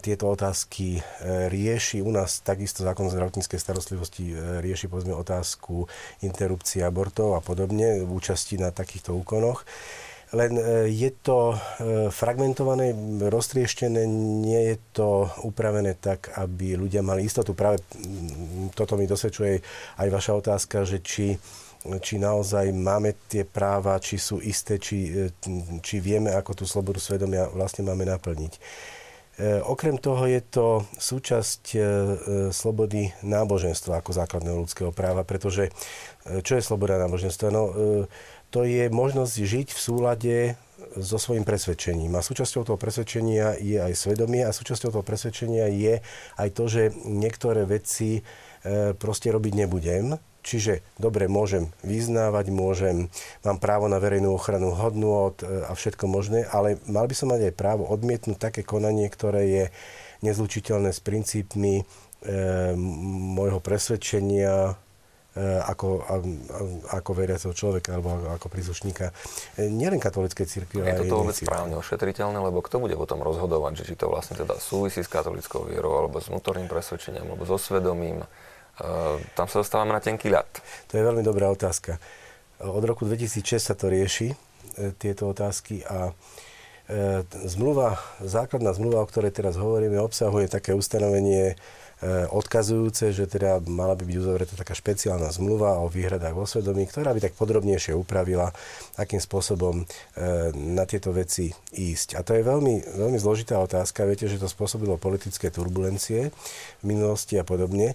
tieto 0.00 0.28
otázky 0.28 1.00
e, 1.00 1.02
rieši. 1.48 2.04
U 2.04 2.12
nás 2.12 2.44
takisto 2.44 2.84
zákon 2.84 3.08
zdravotníckej 3.08 3.56
starostlivosti 3.56 4.32
e, 4.32 4.34
rieši 4.60 4.86
povedzme 4.88 5.16
otázku 5.16 5.88
interrupcie 6.20 6.84
abortov 6.84 7.34
a 7.36 7.40
podobne 7.40 8.04
v 8.04 8.10
účasti 8.12 8.60
na 8.60 8.68
takýchto 8.68 9.16
úkonoch. 9.16 9.64
Len 10.32 10.56
e, 10.56 10.62
je 10.92 11.10
to 11.24 11.56
fragmentované, 12.12 12.92
roztrieštené, 13.28 14.04
nie 14.44 14.72
je 14.72 14.76
to 14.92 15.28
upravené 15.44 15.96
tak, 15.96 16.32
aby 16.36 16.76
ľudia 16.76 17.00
mali 17.04 17.24
istotu. 17.24 17.56
Práve 17.56 17.80
toto 18.76 18.96
mi 18.96 19.08
dosvedčuje 19.08 19.60
aj 20.00 20.08
vaša 20.08 20.32
otázka, 20.36 20.84
že 20.84 21.00
či 21.00 21.36
či 21.82 22.14
naozaj 22.14 22.70
máme 22.70 23.26
tie 23.26 23.42
práva, 23.42 23.98
či 23.98 24.14
sú 24.14 24.38
isté, 24.38 24.78
či, 24.78 25.10
či 25.82 25.98
vieme, 25.98 26.30
ako 26.30 26.62
tú 26.62 26.64
slobodu 26.64 27.02
svedomia 27.02 27.50
vlastne 27.50 27.82
máme 27.82 28.06
naplniť. 28.06 28.54
E, 29.42 29.58
okrem 29.66 29.98
toho 29.98 30.22
je 30.30 30.38
to 30.38 30.86
súčasť 31.02 31.74
e, 31.74 31.78
e, 31.78 31.82
slobody 32.54 33.10
náboženstva 33.26 33.98
ako 33.98 34.14
základného 34.14 34.62
ľudského 34.62 34.94
práva, 34.94 35.26
pretože 35.26 35.74
čo 36.46 36.54
je 36.54 36.62
sloboda 36.62 37.02
náboženstva? 37.02 37.50
No, 37.50 37.74
to 38.54 38.62
je 38.62 38.86
možnosť 38.86 39.34
žiť 39.42 39.68
v 39.74 39.80
súlade 39.82 40.36
so 40.94 41.18
svojím 41.18 41.42
presvedčením. 41.42 42.14
A 42.14 42.22
súčasťou 42.22 42.62
toho 42.62 42.78
presvedčenia 42.78 43.58
je 43.58 43.82
aj 43.82 43.98
svedomie 43.98 44.46
a 44.46 44.54
súčasťou 44.54 44.94
toho 44.94 45.02
presvedčenia 45.02 45.66
je 45.66 45.98
aj 46.38 46.48
to, 46.54 46.70
že 46.70 46.94
niektoré 47.02 47.66
veci 47.66 48.22
proste 49.02 49.34
robiť 49.34 49.66
nebudem, 49.66 50.14
Čiže 50.42 50.82
dobre, 50.98 51.30
môžem 51.30 51.70
vyznávať, 51.86 52.50
môžem, 52.50 53.06
mám 53.46 53.62
právo 53.62 53.86
na 53.86 54.02
verejnú 54.02 54.34
ochranu 54.34 54.74
hodnôt 54.74 55.38
e, 55.38 55.46
a 55.46 55.70
všetko 55.70 56.10
možné, 56.10 56.42
ale 56.50 56.82
mal 56.90 57.06
by 57.06 57.14
som 57.14 57.30
mať 57.30 57.50
aj 57.50 57.54
právo 57.54 57.86
odmietnúť 57.86 58.38
také 58.42 58.66
konanie, 58.66 59.06
ktoré 59.06 59.42
je 59.46 59.64
nezlučiteľné 60.22 60.90
s 60.90 60.98
princípmi 61.02 61.82
e, 61.82 61.84
môjho 63.38 63.58
presvedčenia, 63.62 64.74
e, 65.34 65.42
ako, 65.66 66.02
ako 66.90 67.10
veriaceho 67.14 67.54
človeka 67.54 67.98
alebo 67.98 68.18
ako, 68.18 68.26
ako 68.42 68.46
príslušníka 68.50 69.14
e, 69.58 69.70
nielen 69.70 69.98
katolíckej 69.98 70.46
cirkvi, 70.46 70.82
ale 70.82 71.06
Je 71.06 71.10
to 71.10 71.22
vôbec 71.22 71.38
správne 71.38 71.74
ošetriteľné, 71.78 72.38
lebo 72.38 72.62
kto 72.62 72.82
bude 72.82 72.94
potom 72.98 73.22
rozhodovať, 73.22 73.82
že 73.82 73.84
či 73.92 73.94
to 73.98 74.10
vlastne 74.10 74.38
teda 74.38 74.58
súvisí 74.62 75.02
s 75.02 75.10
katolickou 75.10 75.66
vierou, 75.66 76.02
alebo 76.02 76.22
s 76.22 76.30
vnútorným 76.30 76.70
presvedčením, 76.70 77.34
alebo 77.34 77.46
so 77.46 77.58
svedomím, 77.58 78.26
tam 79.36 79.46
sa 79.46 79.60
dostávame 79.60 79.92
na 79.92 80.00
tenký 80.00 80.32
ľad. 80.32 80.48
To 80.90 80.96
je 80.96 81.02
veľmi 81.04 81.20
dobrá 81.20 81.48
otázka. 81.52 82.00
Od 82.62 82.84
roku 82.86 83.04
2006 83.04 83.58
sa 83.58 83.74
to 83.74 83.90
rieši, 83.90 84.32
e, 84.32 84.36
tieto 84.96 85.28
otázky 85.28 85.82
a 85.84 86.14
zmluva, 87.46 87.96
základná 88.20 88.74
zmluva, 88.74 89.00
o 89.00 89.08
ktorej 89.08 89.32
teraz 89.32 89.56
hovoríme, 89.56 89.96
obsahuje 90.02 90.50
také 90.50 90.76
ustanovenie 90.76 91.56
odkazujúce, 92.34 93.14
že 93.14 93.30
teda 93.30 93.62
mala 93.62 93.94
by 93.94 94.02
byť 94.02 94.16
uzavretá 94.18 94.58
taká 94.58 94.74
špeciálna 94.74 95.30
zmluva 95.30 95.78
o 95.78 95.86
výhradách 95.86 96.34
vo 96.34 96.50
svedomí, 96.50 96.90
ktorá 96.90 97.14
by 97.14 97.22
tak 97.22 97.38
podrobnejšie 97.38 97.94
upravila, 97.94 98.50
akým 98.98 99.22
spôsobom 99.22 99.86
na 100.58 100.82
tieto 100.82 101.14
veci 101.14 101.54
ísť. 101.70 102.18
A 102.18 102.26
to 102.26 102.34
je 102.34 102.42
veľmi, 102.42 102.98
veľmi 102.98 103.18
zložitá 103.22 103.62
otázka. 103.62 104.02
Viete, 104.02 104.26
že 104.26 104.42
to 104.42 104.50
spôsobilo 104.50 104.98
politické 104.98 105.54
turbulencie 105.54 106.34
v 106.82 106.84
minulosti 106.84 107.38
a 107.38 107.46
podobne. 107.46 107.94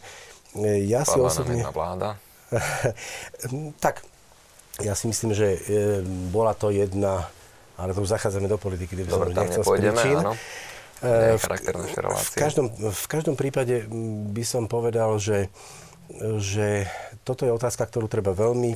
E, 0.64 0.88
ja 0.90 1.06
si 1.06 1.18
osobne... 1.20 1.62
vláda? 1.70 2.18
tak, 3.84 4.02
ja 4.82 4.94
si 4.94 5.10
myslím, 5.10 5.34
že 5.36 5.58
e, 5.58 5.60
bola 6.32 6.54
to 6.54 6.70
jedna, 6.70 7.28
ale 7.76 7.94
to 7.94 8.02
už 8.06 8.14
zachádzame 8.18 8.48
do 8.50 8.58
politiky, 8.58 8.94
kde 8.94 9.04
by 9.06 9.12
som 9.12 9.22
nechcel 9.30 9.64
z 9.64 9.70
príčin. 9.78 10.18
Áno. 10.22 10.34
E, 11.04 11.38
v, 11.38 11.44
v, 12.18 12.30
každom, 12.34 12.68
v 12.74 13.06
každom 13.10 13.36
prípade 13.38 13.86
by 14.34 14.44
som 14.46 14.66
povedal, 14.66 15.22
že, 15.22 15.54
že 16.42 16.90
toto 17.22 17.46
je 17.46 17.54
otázka, 17.54 17.86
ktorú 17.86 18.10
treba 18.10 18.34
veľmi 18.34 18.74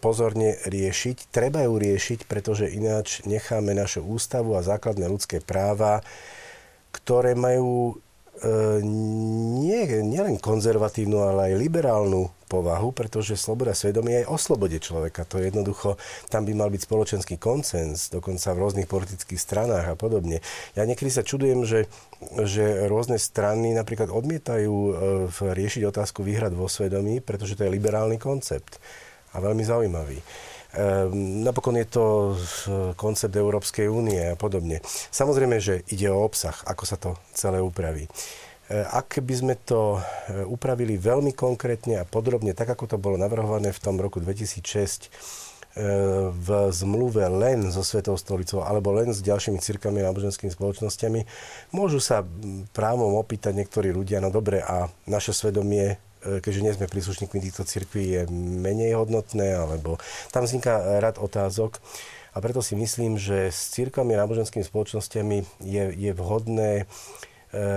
pozorne 0.00 0.56
riešiť. 0.64 1.28
Treba 1.30 1.62
ju 1.68 1.76
riešiť, 1.76 2.24
pretože 2.24 2.72
ináč 2.72 3.20
necháme 3.28 3.76
našu 3.76 4.02
ústavu 4.02 4.56
a 4.56 4.64
základné 4.64 5.06
ľudské 5.06 5.44
práva, 5.44 6.00
ktoré 6.90 7.36
majú 7.36 8.00
nie, 9.60 9.84
nielen 10.00 10.40
konzervatívnu, 10.40 11.20
ale 11.20 11.52
aj 11.52 11.60
liberálnu 11.60 12.32
povahu, 12.50 12.90
pretože 12.90 13.38
sloboda 13.38 13.76
svedomia 13.76 14.24
je 14.24 14.30
o 14.32 14.34
slobode 14.34 14.80
človeka. 14.82 15.22
To 15.30 15.38
je 15.38 15.54
jednoducho, 15.54 15.94
tam 16.32 16.48
by 16.48 16.52
mal 16.56 16.72
byť 16.72 16.82
spoločenský 16.82 17.36
koncens, 17.38 18.10
dokonca 18.10 18.50
v 18.50 18.60
rôznych 18.64 18.88
politických 18.90 19.38
stranách 19.38 19.92
a 19.92 19.94
podobne. 19.94 20.42
Ja 20.74 20.82
niekedy 20.82 21.12
sa 21.14 21.22
čudujem, 21.22 21.62
že, 21.62 21.86
že 22.42 22.90
rôzne 22.90 23.20
strany 23.22 23.76
napríklad 23.76 24.10
odmietajú 24.10 24.74
e, 24.74 24.92
riešiť 25.30 25.86
otázku 25.86 26.26
výhrad 26.26 26.56
vo 26.56 26.66
svedomí, 26.66 27.22
pretože 27.22 27.54
to 27.54 27.68
je 27.68 27.76
liberálny 27.76 28.18
koncept 28.18 28.82
a 29.30 29.38
veľmi 29.38 29.62
zaujímavý. 29.62 30.18
Ehm, 30.70 31.42
napokon 31.42 31.74
je 31.82 31.86
to 31.90 32.04
koncept 32.94 33.34
Európskej 33.34 33.90
únie 33.90 34.22
a 34.22 34.38
podobne. 34.38 34.78
Samozrejme, 35.10 35.58
že 35.58 35.82
ide 35.90 36.06
o 36.14 36.22
obsah, 36.22 36.54
ako 36.62 36.84
sa 36.86 36.94
to 36.94 37.18
celé 37.34 37.58
upraví. 37.58 38.06
Ehm, 38.70 38.86
ak 38.86 39.18
by 39.18 39.34
sme 39.34 39.54
to 39.58 39.98
e, 39.98 40.46
upravili 40.46 40.94
veľmi 40.94 41.34
konkrétne 41.34 41.98
a 41.98 42.06
podrobne, 42.06 42.54
tak 42.54 42.70
ako 42.70 42.86
to 42.86 42.96
bolo 43.02 43.18
navrhované 43.18 43.74
v 43.74 43.82
tom 43.82 43.98
roku 43.98 44.22
2006, 44.22 45.10
e, 45.74 45.86
v 46.30 46.48
zmluve 46.70 47.26
len 47.26 47.66
so 47.74 47.82
Svetou 47.82 48.14
stolicou 48.14 48.62
alebo 48.62 48.94
len 48.94 49.10
s 49.10 49.26
ďalšími 49.26 49.58
cirkami 49.58 50.06
a 50.06 50.14
náboženskými 50.14 50.54
spoločnosťami, 50.54 51.26
môžu 51.74 51.98
sa 51.98 52.22
právom 52.70 53.18
opýtať 53.18 53.58
niektorí 53.58 53.90
ľudia, 53.90 54.22
no 54.22 54.30
dobre, 54.30 54.62
a 54.62 54.86
naše 55.10 55.34
svedomie 55.34 55.98
keďže 56.20 56.64
nie 56.64 56.76
sme 56.76 56.90
príslušníkmi 56.90 57.38
týchto 57.40 57.64
cirkví, 57.64 58.04
je 58.04 58.22
menej 58.60 58.96
hodnotné, 58.96 59.56
alebo 59.56 59.96
tam 60.30 60.44
vzniká 60.44 61.00
rad 61.00 61.16
otázok. 61.16 61.80
A 62.30 62.38
preto 62.38 62.62
si 62.62 62.78
myslím, 62.78 63.18
že 63.18 63.50
s 63.50 63.74
církvami 63.74 64.14
a 64.14 64.22
náboženskými 64.22 64.62
spoločnosťami 64.62 65.66
je, 65.66 65.84
je 65.98 66.10
vhodné 66.14 66.72
e, 66.80 66.84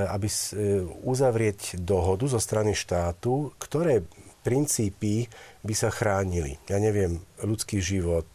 aby 0.08 0.30
e, 0.30 0.36
uzavrieť 1.02 1.82
dohodu 1.82 2.30
zo 2.30 2.38
strany 2.38 2.78
štátu, 2.78 3.50
ktoré 3.58 4.06
princípy 4.46 5.32
by 5.64 5.74
sa 5.74 5.90
chránili. 5.90 6.60
Ja 6.68 6.78
neviem, 6.78 7.24
ľudský 7.40 7.80
život, 7.80 8.28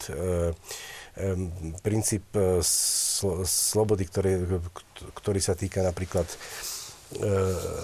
princíp 1.82 2.24
slobody, 3.44 4.04
ktorý, 4.06 4.32
ktorý 5.18 5.40
sa 5.42 5.58
týka 5.58 5.82
napríklad 5.82 6.26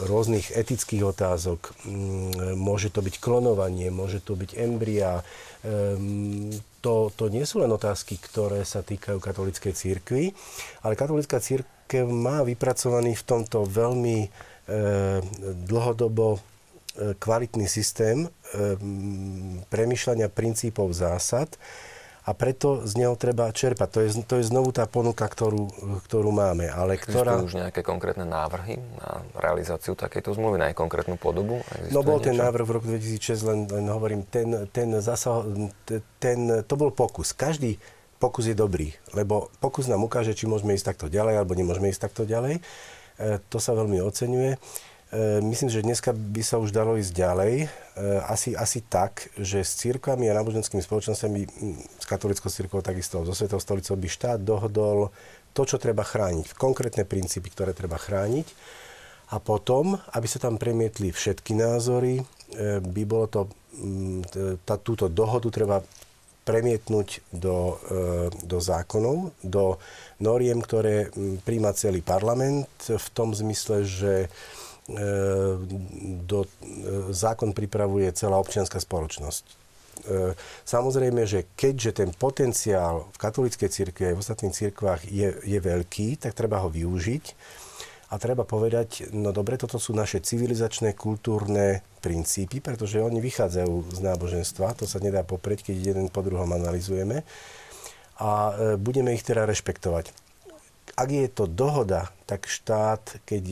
rôznych 0.04 0.52
etických 0.52 1.00
otázok. 1.08 1.72
Mm, 1.88 2.60
môže 2.60 2.92
to 2.92 3.00
byť 3.00 3.16
klonovanie, 3.24 3.88
môže 3.88 4.20
to 4.20 4.36
byť 4.36 4.50
embria. 4.60 5.24
Ehm, 5.64 6.52
to, 6.84 7.08
to 7.16 7.32
nie 7.32 7.48
sú 7.48 7.64
len 7.64 7.72
otázky, 7.72 8.20
ktoré 8.20 8.60
sa 8.68 8.84
týkajú 8.84 9.16
katolíckej 9.16 9.72
církvy, 9.72 10.36
ale 10.84 11.00
katolická 11.00 11.40
církev 11.40 12.04
má 12.04 12.44
vypracovaný 12.44 13.16
v 13.16 13.24
tomto 13.24 13.64
veľmi 13.64 14.52
dlhodobo 15.68 16.40
kvalitný 17.20 17.68
systém 17.68 18.24
premyšľania 19.68 20.32
princípov 20.32 20.94
zásad, 20.96 21.52
a 22.24 22.30
preto 22.32 22.80
z 22.88 22.96
neho 22.96 23.12
treba 23.20 23.52
čerpať. 23.52 23.88
To 23.92 24.00
je, 24.00 24.08
to 24.24 24.34
je 24.40 24.48
znovu 24.48 24.72
tá 24.72 24.88
ponuka, 24.88 25.28
ktorú, 25.28 25.68
ktorú 26.08 26.32
máme. 26.32 26.72
Ale 26.72 26.96
ktorá... 26.96 27.36
už 27.44 27.60
nejaké 27.60 27.84
konkrétne 27.84 28.24
návrhy 28.24 28.80
na 28.96 29.20
realizáciu 29.36 29.92
takejto 29.92 30.32
zmluvy, 30.32 30.56
na 30.56 30.72
jej 30.72 30.76
konkrétnu 30.76 31.20
podobu? 31.20 31.60
Existuje 31.68 31.92
no 31.92 32.00
bol 32.00 32.16
niečo? 32.16 32.32
ten 32.32 32.36
návrh 32.40 32.64
v 32.64 32.74
roku 32.80 32.86
2006, 32.88 33.44
len, 33.44 33.58
len 33.68 33.86
hovorím, 33.92 34.24
ten, 34.24 34.64
ten 34.72 34.88
zasah, 35.04 35.44
ten, 36.16 36.64
to 36.64 36.74
bol 36.80 36.88
pokus. 36.96 37.36
Každý 37.36 37.76
pokus 38.16 38.48
je 38.48 38.56
dobrý, 38.56 38.88
lebo 39.12 39.52
pokus 39.60 39.84
nám 39.84 40.00
ukáže, 40.08 40.32
či 40.32 40.48
môžeme 40.48 40.72
ísť 40.72 40.96
takto 40.96 41.06
ďalej, 41.12 41.44
alebo 41.44 41.52
nemôžeme 41.52 41.92
ísť 41.92 42.08
takto 42.08 42.24
ďalej. 42.24 42.64
E, 43.20 43.36
to 43.52 43.60
sa 43.60 43.76
veľmi 43.76 44.00
oceňuje. 44.00 44.56
E, 45.14 45.38
myslím, 45.46 45.70
že 45.70 45.86
dneska 45.86 46.10
by 46.10 46.42
sa 46.42 46.58
už 46.58 46.74
dalo 46.74 46.98
ísť 46.98 47.14
ďalej. 47.14 47.54
E, 47.62 47.66
asi, 48.26 48.58
asi 48.58 48.82
tak, 48.82 49.30
že 49.38 49.62
s 49.62 49.78
církvami 49.78 50.26
a 50.26 50.34
náboženskými 50.34 50.82
spoločnosťami, 50.82 51.40
s 52.02 52.06
katolickou 52.10 52.50
církvou 52.50 52.82
takisto, 52.82 53.22
so 53.22 53.30
Svetou 53.30 53.62
stolicou 53.62 53.94
by 53.94 54.08
štát 54.10 54.42
dohodol 54.42 55.14
to, 55.54 55.62
čo 55.62 55.78
treba 55.78 56.02
chrániť, 56.02 56.58
konkrétne 56.58 57.06
princípy, 57.06 57.46
ktoré 57.54 57.70
treba 57.70 57.94
chrániť. 57.94 58.50
A 59.30 59.38
potom, 59.38 59.94
aby 60.18 60.26
sa 60.26 60.42
tam 60.42 60.58
premietli 60.58 61.14
všetky 61.14 61.54
názory, 61.54 62.18
e, 62.18 62.82
by 62.82 63.02
bolo 63.06 63.30
to, 63.30 63.40
tá, 64.66 64.82
túto 64.82 65.06
dohodu 65.06 65.46
treba 65.54 65.78
premietnúť 66.44 67.24
do, 67.32 67.80
do 68.44 68.60
zákonov, 68.60 69.32
do 69.40 69.80
noriem, 70.20 70.60
ktoré 70.60 71.08
príjma 71.40 71.72
celý 71.72 72.04
parlament 72.04 72.68
v 72.84 73.08
tom 73.16 73.32
zmysle, 73.32 73.82
že 73.88 74.28
do, 76.28 76.44
e, 76.44 76.48
zákon 77.08 77.56
pripravuje 77.56 78.12
celá 78.12 78.36
občianská 78.36 78.76
spoločnosť. 78.76 79.44
E, 79.48 79.52
samozrejme, 80.68 81.24
že 81.24 81.48
keďže 81.56 82.04
ten 82.04 82.10
potenciál 82.12 83.08
v 83.08 83.16
katolíckej 83.16 83.72
cirkvi 83.72 84.12
aj 84.12 84.14
v 84.14 84.22
ostatných 84.22 84.52
cirkvách 84.52 85.08
je, 85.08 85.40
je 85.40 85.58
veľký, 85.58 86.20
tak 86.20 86.36
treba 86.36 86.60
ho 86.60 86.68
využiť 86.68 87.24
a 88.12 88.20
treba 88.20 88.44
povedať, 88.44 89.08
no 89.16 89.32
dobre, 89.32 89.56
toto 89.56 89.80
sú 89.80 89.96
naše 89.96 90.20
civilizačné, 90.20 90.92
kultúrne 90.92 91.80
princípy, 92.04 92.60
pretože 92.60 93.00
oni 93.00 93.24
vychádzajú 93.24 93.96
z 93.96 94.00
náboženstva, 94.04 94.76
to 94.76 94.84
sa 94.84 95.00
nedá 95.00 95.24
poprieť, 95.24 95.72
keď 95.72 95.96
jeden 95.96 96.06
po 96.12 96.20
druhom 96.20 96.52
analizujeme 96.52 97.24
a 98.20 98.54
budeme 98.78 99.16
ich 99.16 99.26
teda 99.26 99.48
rešpektovať. 99.48 100.14
Ak 100.94 101.08
je 101.10 101.26
to 101.26 101.50
dohoda, 101.50 102.12
tak 102.28 102.46
štát, 102.46 103.24
keď 103.26 103.42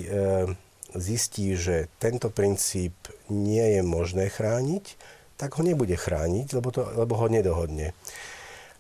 zistí, 0.96 1.56
že 1.56 1.88
tento 1.98 2.28
princíp 2.28 2.92
nie 3.32 3.78
je 3.78 3.82
možné 3.84 4.28
chrániť, 4.28 4.96
tak 5.40 5.58
ho 5.58 5.62
nebude 5.66 5.96
chrániť, 5.96 6.54
lebo, 6.54 6.68
to, 6.70 6.86
lebo 6.94 7.18
ho 7.18 7.26
nedohodne. 7.26 7.96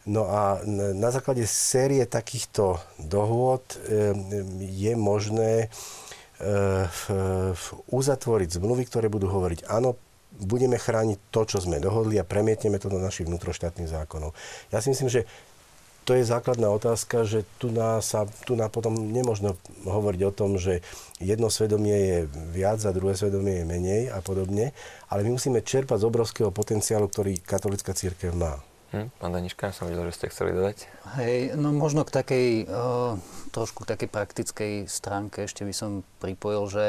No 0.02 0.26
a 0.26 0.58
na 0.66 1.10
základe 1.14 1.46
série 1.46 2.02
takýchto 2.06 2.82
dohôd 2.98 3.62
je 4.58 4.92
možné 4.98 5.70
uzatvoriť 7.86 8.48
zmluvy, 8.58 8.82
ktoré 8.90 9.06
budú 9.06 9.30
hovoriť, 9.30 9.70
áno, 9.70 9.94
budeme 10.32 10.74
chrániť 10.80 11.18
to, 11.30 11.46
čo 11.46 11.62
sme 11.62 11.78
dohodli 11.78 12.18
a 12.18 12.26
premietneme 12.26 12.82
to 12.82 12.90
do 12.90 12.98
našich 12.98 13.28
vnútroštátnych 13.30 13.86
zákonov. 13.86 14.34
Ja 14.74 14.82
si 14.82 14.90
myslím, 14.90 15.06
že 15.06 15.28
to 16.02 16.18
je 16.18 16.26
základná 16.26 16.66
otázka, 16.70 17.22
že 17.22 17.46
tu 17.62 17.70
na, 17.70 18.02
sa, 18.02 18.26
tu 18.42 18.58
na 18.58 18.66
potom 18.66 18.94
nemôžno 18.94 19.54
hovoriť 19.86 20.20
o 20.26 20.32
tom, 20.34 20.58
že 20.58 20.82
jedno 21.22 21.46
svedomie 21.46 21.94
je 21.94 22.18
viac 22.50 22.82
a 22.82 22.90
druhé 22.90 23.14
svedomie 23.14 23.62
je 23.62 23.68
menej 23.68 24.02
a 24.10 24.18
podobne, 24.18 24.74
ale 25.06 25.22
my 25.22 25.38
musíme 25.38 25.62
čerpať 25.62 26.02
z 26.02 26.08
obrovského 26.08 26.50
potenciálu, 26.50 27.06
ktorý 27.06 27.38
katolická 27.38 27.94
církev 27.94 28.34
má. 28.34 28.58
Hm, 28.92 29.08
pán 29.16 29.32
Daniška, 29.32 29.72
som 29.72 29.88
videl, 29.88 30.04
že 30.12 30.16
ste 30.20 30.28
chceli 30.28 30.52
dodať. 30.52 30.84
Hej, 31.16 31.56
no 31.56 31.72
možno 31.72 32.04
k 32.04 32.12
takej, 32.12 32.48
uh, 32.68 33.16
trošku 33.52 33.84
k 33.84 33.94
takej 33.94 34.08
praktickej 34.08 34.72
stránke 34.88 35.44
ešte 35.44 35.68
by 35.68 35.74
som 35.76 36.00
pripojil, 36.18 36.64
že 36.72 36.86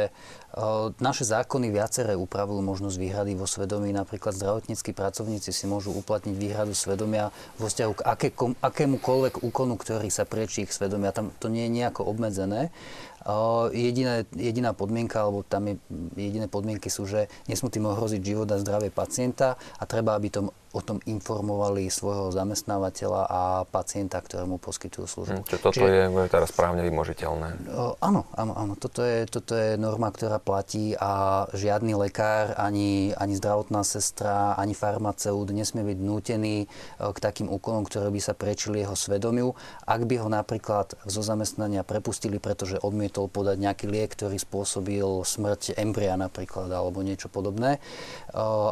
uh, 0.55 0.95
naše 1.03 1.27
zákony 1.27 1.67
viaceré 1.69 2.15
upravujú 2.15 2.63
možnosť 2.63 2.95
výhrady 2.95 3.35
vo 3.35 3.43
svedomí. 3.43 3.91
Napríklad 3.91 4.31
zdravotníckí 4.31 4.95
pracovníci 4.95 5.51
si 5.51 5.67
môžu 5.67 5.91
uplatniť 5.91 6.35
výhradu 6.39 6.71
svedomia 6.71 7.35
vo 7.59 7.67
vzťahu 7.67 7.91
k 7.99 8.01
aké, 8.07 8.27
kom, 8.31 8.55
akémukoľvek 8.63 9.43
úkonu, 9.43 9.75
ktorý 9.75 10.07
sa 10.07 10.23
priečí 10.23 10.63
ich 10.63 10.71
svedomia. 10.71 11.11
Tam 11.11 11.35
to 11.35 11.51
nie 11.51 11.67
je 11.67 11.83
nejako 11.83 12.07
obmedzené. 12.07 12.71
Jediné, 13.71 14.27
jediná 14.35 14.75
podmienka, 14.75 15.23
alebo 15.23 15.47
tam 15.47 15.71
je, 15.71 15.75
jediné 16.19 16.51
podmienky 16.51 16.91
sú, 16.91 17.07
že 17.07 17.31
nesmú 17.47 17.71
tým 17.71 17.87
ohroziť 17.87 18.19
život 18.19 18.51
a 18.51 18.59
zdravie 18.59 18.91
pacienta 18.91 19.55
a 19.79 19.83
treba, 19.87 20.19
aby 20.19 20.27
tom, 20.27 20.51
o 20.51 20.81
tom 20.83 20.99
informovali 21.07 21.87
svojho 21.87 22.35
zamestnávateľa 22.35 23.21
a 23.31 23.41
pacienta, 23.63 24.19
ktorému 24.19 24.59
poskytujú 24.59 25.05
službu. 25.07 25.39
Hm, 25.39 25.47
toto 25.55 25.71
Čiže, 25.71 25.87
je, 25.87 26.03
je 26.11 26.27
teraz 26.27 26.51
správne 26.53 26.81
vymožiteľné? 26.83 27.47
Áno, 28.03 28.27
áno, 28.33 28.53
áno. 28.57 28.73
Toto 28.75 29.05
je, 29.05 29.25
toto 29.25 29.55
je 29.55 29.77
norma, 29.79 30.11
ktorá 30.13 30.37
platí 30.37 30.97
a 30.97 31.45
žiadny 31.53 31.95
lekár, 31.95 32.57
ani, 32.57 33.13
ani 33.17 33.39
zdravotná 33.39 33.87
sestra, 33.87 34.57
ani 34.59 34.75
farmaceut 34.75 35.49
nesmie 35.53 35.85
byť 35.85 35.99
nútený 36.03 36.55
k 36.99 37.17
takým 37.17 37.49
úkonom, 37.49 37.87
ktoré 37.87 38.11
by 38.11 38.19
sa 38.21 38.35
prečili 38.35 38.83
jeho 38.83 38.97
svedomiu. 38.97 39.55
Ak 39.87 40.03
by 40.05 40.19
ho 40.19 40.27
napríklad 40.27 40.97
zo 41.07 41.21
zamestnania 41.23 41.85
prepustili, 41.87 42.41
pretože 42.41 42.81
odmiet 42.83 43.13
odmietol 43.13 43.29
podať 43.29 43.57
nejaký 43.61 43.85
liek, 43.93 44.09
ktorý 44.17 44.41
spôsobil 44.41 45.05
smrť 45.21 45.77
embria 45.77 46.17
napríklad 46.17 46.65
alebo 46.73 47.05
niečo 47.05 47.29
podobné. 47.29 47.77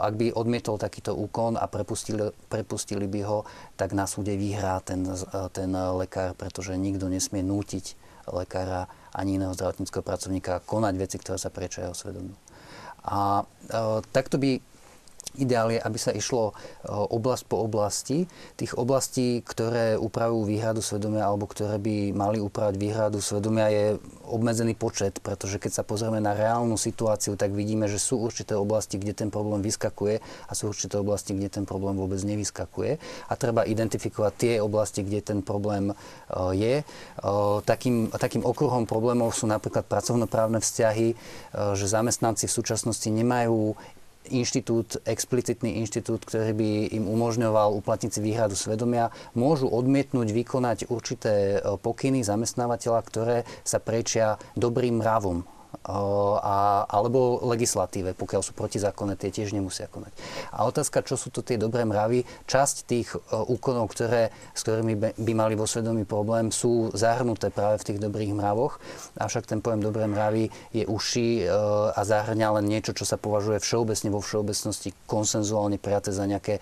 Ak 0.02 0.18
by 0.18 0.34
odmietol 0.34 0.82
takýto 0.82 1.14
úkon 1.14 1.62
a 1.62 1.70
prepustili, 1.70 2.34
prepustili 2.49 3.06
by 3.06 3.22
ho, 3.30 3.45
tak 3.78 3.94
na 3.94 4.10
súde 4.10 4.34
vyhrá 4.34 4.82
ten, 4.82 5.06
ten 5.53 5.70
lekár, 5.99 6.34
pretože 6.34 6.74
nikto 6.74 7.06
nesmie 7.06 7.45
nútiť 7.45 7.70
lekára 8.31 8.89
ani 9.15 9.38
iného 9.38 9.53
zdravotníckého 9.53 10.03
pracovníka 10.03 10.64
konať 10.64 10.93
veci, 10.98 11.15
ktoré 11.19 11.38
sa 11.38 11.53
prečia 11.53 11.88
jeho 11.89 11.95
svedomiu. 11.95 12.35
A 13.06 13.41
e, 13.41 13.43
takto 14.14 14.38
by 14.38 14.61
Ideál 15.40 15.72
je, 15.72 15.80
aby 15.80 15.95
sa 15.95 16.12
išlo 16.12 16.52
e, 16.52 16.53
oblasť 16.91 17.44
po 17.48 17.64
oblasti. 17.64 18.28
Tých 18.60 18.76
oblastí, 18.76 19.40
ktoré 19.40 19.95
upravujú 19.95 20.44
výhradu 20.44 20.84
svedomia 20.84 21.24
alebo 21.24 21.48
ktoré 21.48 21.80
by 21.80 22.12
mali 22.12 22.44
upravať 22.44 22.76
výhradu 22.76 23.24
svedomia 23.24 23.72
je 23.72 23.86
obmedzený 24.28 24.76
počet, 24.76 25.24
pretože 25.24 25.56
keď 25.56 25.72
sa 25.72 25.84
pozrieme 25.88 26.20
na 26.20 26.36
reálnu 26.36 26.76
situáciu, 26.76 27.40
tak 27.40 27.56
vidíme, 27.56 27.88
že 27.88 27.95
sú 27.95 28.20
určité 28.20 28.60
oblasti, 28.60 28.99
kde 28.99 29.16
ten 29.16 29.30
problém 29.32 29.64
vyskakuje 29.64 30.20
a 30.20 30.52
sú 30.52 30.68
určité 30.68 30.99
oblasti, 30.99 31.32
kde 31.32 31.48
ten 31.48 31.64
problém 31.64 31.95
vôbec 31.95 32.20
nevyskakuje. 32.20 32.99
A 33.32 33.34
treba 33.40 33.64
identifikovať 33.64 34.34
tie 34.36 34.53
oblasti, 34.60 34.99
kde 35.08 35.24
ten 35.24 35.40
problém 35.40 35.91
e, 35.91 35.95
je. 36.60 36.76
E, 36.80 36.86
takým, 37.64 38.12
takým 38.12 38.44
okruhom 38.44 38.84
problémov 38.84 39.32
sú 39.32 39.48
napríklad 39.48 39.88
pracovnoprávne 39.88 40.60
vzťahy, 40.60 41.16
že 41.52 41.86
zamestnanci 41.88 42.48
v 42.48 42.53
súčasnosti 42.53 43.08
nemajú 43.08 43.76
inštitút, 44.32 45.03
explicitný 45.03 45.84
inštitút, 45.84 46.24
ktorý 46.24 46.56
by 46.56 46.70
im 46.95 47.06
umožňoval 47.12 47.76
uplatniť 47.84 48.12
si 48.12 48.20
výhradu 48.24 48.56
svedomia, 48.56 49.12
môžu 49.36 49.68
odmietnúť 49.68 50.32
vykonať 50.32 50.78
určité 50.88 51.60
e, 51.60 51.76
pokyny 51.80 52.24
zamestnávateľa, 52.24 52.99
ktoré 53.06 53.38
sa 53.68 53.84
prečia 53.84 54.40
dobrým 54.56 55.03
mravom 55.03 55.44
a, 55.81 56.84
alebo 56.85 57.41
legislatíve, 57.48 58.14
pokiaľ 58.14 58.41
sú 58.43 58.53
protizákonné, 58.53 59.18
tie 59.18 59.34
tiež 59.34 59.56
nemusia 59.56 59.89
konať. 59.89 60.14
A 60.53 60.68
otázka, 60.69 61.02
čo 61.02 61.18
sú 61.18 61.34
to 61.34 61.41
tie 61.41 61.57
dobré 61.57 61.88
mravy, 61.88 62.27
časť 62.45 62.76
tých 62.85 63.07
úkonov, 63.31 63.89
ktoré, 63.89 64.30
s 64.53 64.61
ktorými 64.61 65.15
by 65.18 65.34
mali 65.34 65.56
vo 65.57 65.65
svedomí 65.65 66.06
problém, 66.06 66.53
sú 66.53 66.93
zahrnuté 66.93 67.49
práve 67.49 67.81
v 67.81 67.88
tých 67.88 67.99
dobrých 68.03 68.35
mravoch, 68.35 68.77
avšak 69.18 69.49
ten 69.49 69.60
pojem 69.64 69.81
dobré 69.81 70.06
mravy 70.06 70.53
je 70.76 70.85
uši 70.85 71.49
a 71.95 72.02
zahrňa 72.03 72.61
len 72.61 72.65
niečo, 72.69 72.93
čo 72.93 73.07
sa 73.07 73.18
považuje 73.18 73.57
všeobecne 73.64 74.10
vo 74.14 74.22
všeobecnosti 74.22 74.93
konsenzuálne 75.10 75.81
prijaté 75.81 76.14
za 76.14 76.30
nejaké 76.30 76.61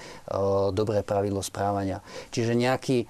dobré 0.71 1.03
pravidlo 1.03 1.43
správania. 1.43 1.99
Čiže 2.31 2.55
nejaký 2.55 3.09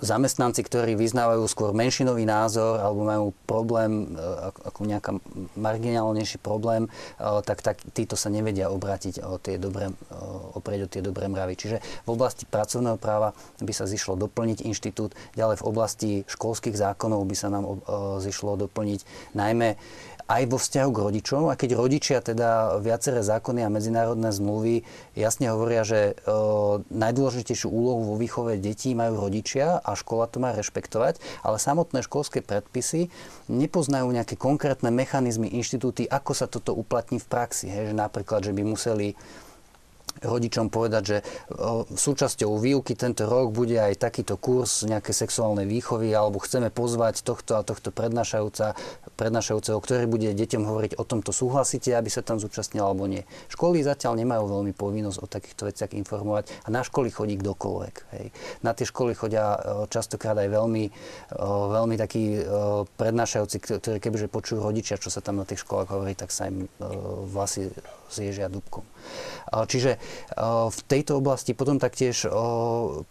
zamestnanci, 0.00 0.64
ktorí 0.64 0.96
vyznávajú 0.96 1.44
skôr 1.44 1.76
menšinový 1.76 2.24
názor 2.24 2.80
alebo 2.80 3.04
majú 3.04 3.26
problém, 3.44 4.16
ako 4.64 4.88
nejaká 4.88 5.12
marginálnejší 5.60 6.40
problém, 6.40 6.88
tak, 7.20 7.60
tak 7.60 7.76
títo 7.92 8.16
sa 8.16 8.32
nevedia 8.32 8.72
obrátiť 8.72 9.20
o 9.20 9.36
tie 9.36 9.60
dobré, 9.60 9.92
oprieť 10.56 10.80
o 10.84 10.88
tie 10.88 11.04
dobré 11.04 11.28
mravy. 11.28 11.54
Čiže 11.60 11.84
v 11.84 12.08
oblasti 12.08 12.48
pracovného 12.48 12.96
práva 12.96 13.36
by 13.60 13.72
sa 13.76 13.84
zišlo 13.84 14.16
doplniť 14.16 14.64
inštitút, 14.64 15.12
ďalej 15.36 15.60
v 15.60 15.66
oblasti 15.68 16.10
školských 16.32 16.72
zákonov 16.72 17.28
by 17.28 17.36
sa 17.36 17.52
nám 17.52 17.84
zišlo 18.24 18.56
doplniť 18.56 19.04
najmä 19.36 19.76
aj 20.32 20.42
vo 20.48 20.56
vzťahu 20.56 20.90
k 20.90 21.02
rodičom. 21.04 21.42
A 21.52 21.58
keď 21.60 21.76
rodičia 21.76 22.18
teda 22.24 22.80
viaceré 22.80 23.20
zákony 23.20 23.68
a 23.68 23.72
medzinárodné 23.72 24.32
zmluvy 24.32 24.80
jasne 25.12 25.52
hovoria, 25.52 25.84
že 25.84 26.00
e, 26.00 26.32
najdôležitejšiu 26.88 27.68
úlohu 27.68 28.08
vo 28.08 28.16
výchove 28.16 28.56
detí 28.56 28.96
majú 28.96 29.28
rodičia 29.28 29.76
a 29.84 29.92
škola 29.92 30.24
to 30.32 30.40
má 30.40 30.56
rešpektovať, 30.56 31.20
ale 31.44 31.60
samotné 31.60 32.00
školské 32.00 32.40
predpisy 32.40 33.12
nepoznajú 33.52 34.08
nejaké 34.08 34.40
konkrétne 34.40 34.88
mechanizmy, 34.88 35.52
inštitúty, 35.52 36.08
ako 36.08 36.32
sa 36.32 36.48
toto 36.48 36.72
uplatní 36.72 37.20
v 37.20 37.28
praxi. 37.28 37.68
Hej, 37.68 37.92
že 37.92 37.94
napríklad, 37.94 38.40
že 38.40 38.56
by 38.56 38.62
museli 38.64 39.12
rodičom 40.22 40.70
povedať, 40.70 41.02
že 41.02 41.18
súčasťou 41.92 42.56
výuky 42.56 42.94
tento 42.94 43.26
rok 43.26 43.52
bude 43.52 43.76
aj 43.76 43.98
takýto 43.98 44.38
kurz 44.38 44.86
nejaké 44.86 45.10
sexuálnej 45.10 45.66
výchovy 45.66 46.14
alebo 46.14 46.40
chceme 46.40 46.70
pozvať 46.70 47.26
tohto 47.26 47.58
a 47.58 47.66
tohto 47.66 47.90
prednášajúca, 47.90 48.78
prednášajúceho, 49.18 49.78
ktorý 49.78 50.06
bude 50.06 50.30
deťom 50.32 50.62
hovoriť 50.64 50.92
o 50.96 51.04
tomto 51.04 51.34
súhlasíte, 51.34 51.92
aby 51.92 52.08
sa 52.08 52.22
tam 52.22 52.38
zúčastnil 52.38 52.86
alebo 52.86 53.10
nie. 53.10 53.26
Školy 53.50 53.82
zatiaľ 53.82 54.16
nemajú 54.22 54.48
veľmi 54.48 54.72
povinnosť 54.72 55.18
o 55.20 55.26
takýchto 55.26 55.68
veciach 55.68 55.92
informovať 55.92 56.48
a 56.64 56.68
na 56.70 56.86
školy 56.86 57.10
chodí 57.10 57.36
kdokoľvek. 57.36 57.94
Hej. 58.16 58.26
Na 58.62 58.72
tie 58.72 58.86
školy 58.86 59.18
chodia 59.18 59.58
častokrát 59.90 60.38
aj 60.38 60.48
veľmi, 60.48 60.84
veľmi 61.42 61.96
takí 61.98 62.40
prednášajúci, 62.96 63.56
ktorí 63.58 63.98
kebyže 63.98 64.30
počujú 64.30 64.62
rodičia, 64.62 65.00
čo 65.00 65.10
sa 65.10 65.18
tam 65.18 65.42
na 65.42 65.46
tých 65.48 65.66
školách 65.66 65.90
hovorí, 65.90 66.14
tak 66.14 66.30
sa 66.30 66.46
im 66.46 66.70
vlasy 67.32 67.74
zježia 68.12 68.52
dubkom. 68.52 68.84
Čiže 69.52 70.00
v 70.70 70.80
tejto 70.88 71.20
oblasti 71.20 71.52
potom 71.52 71.76
taktiež 71.76 72.24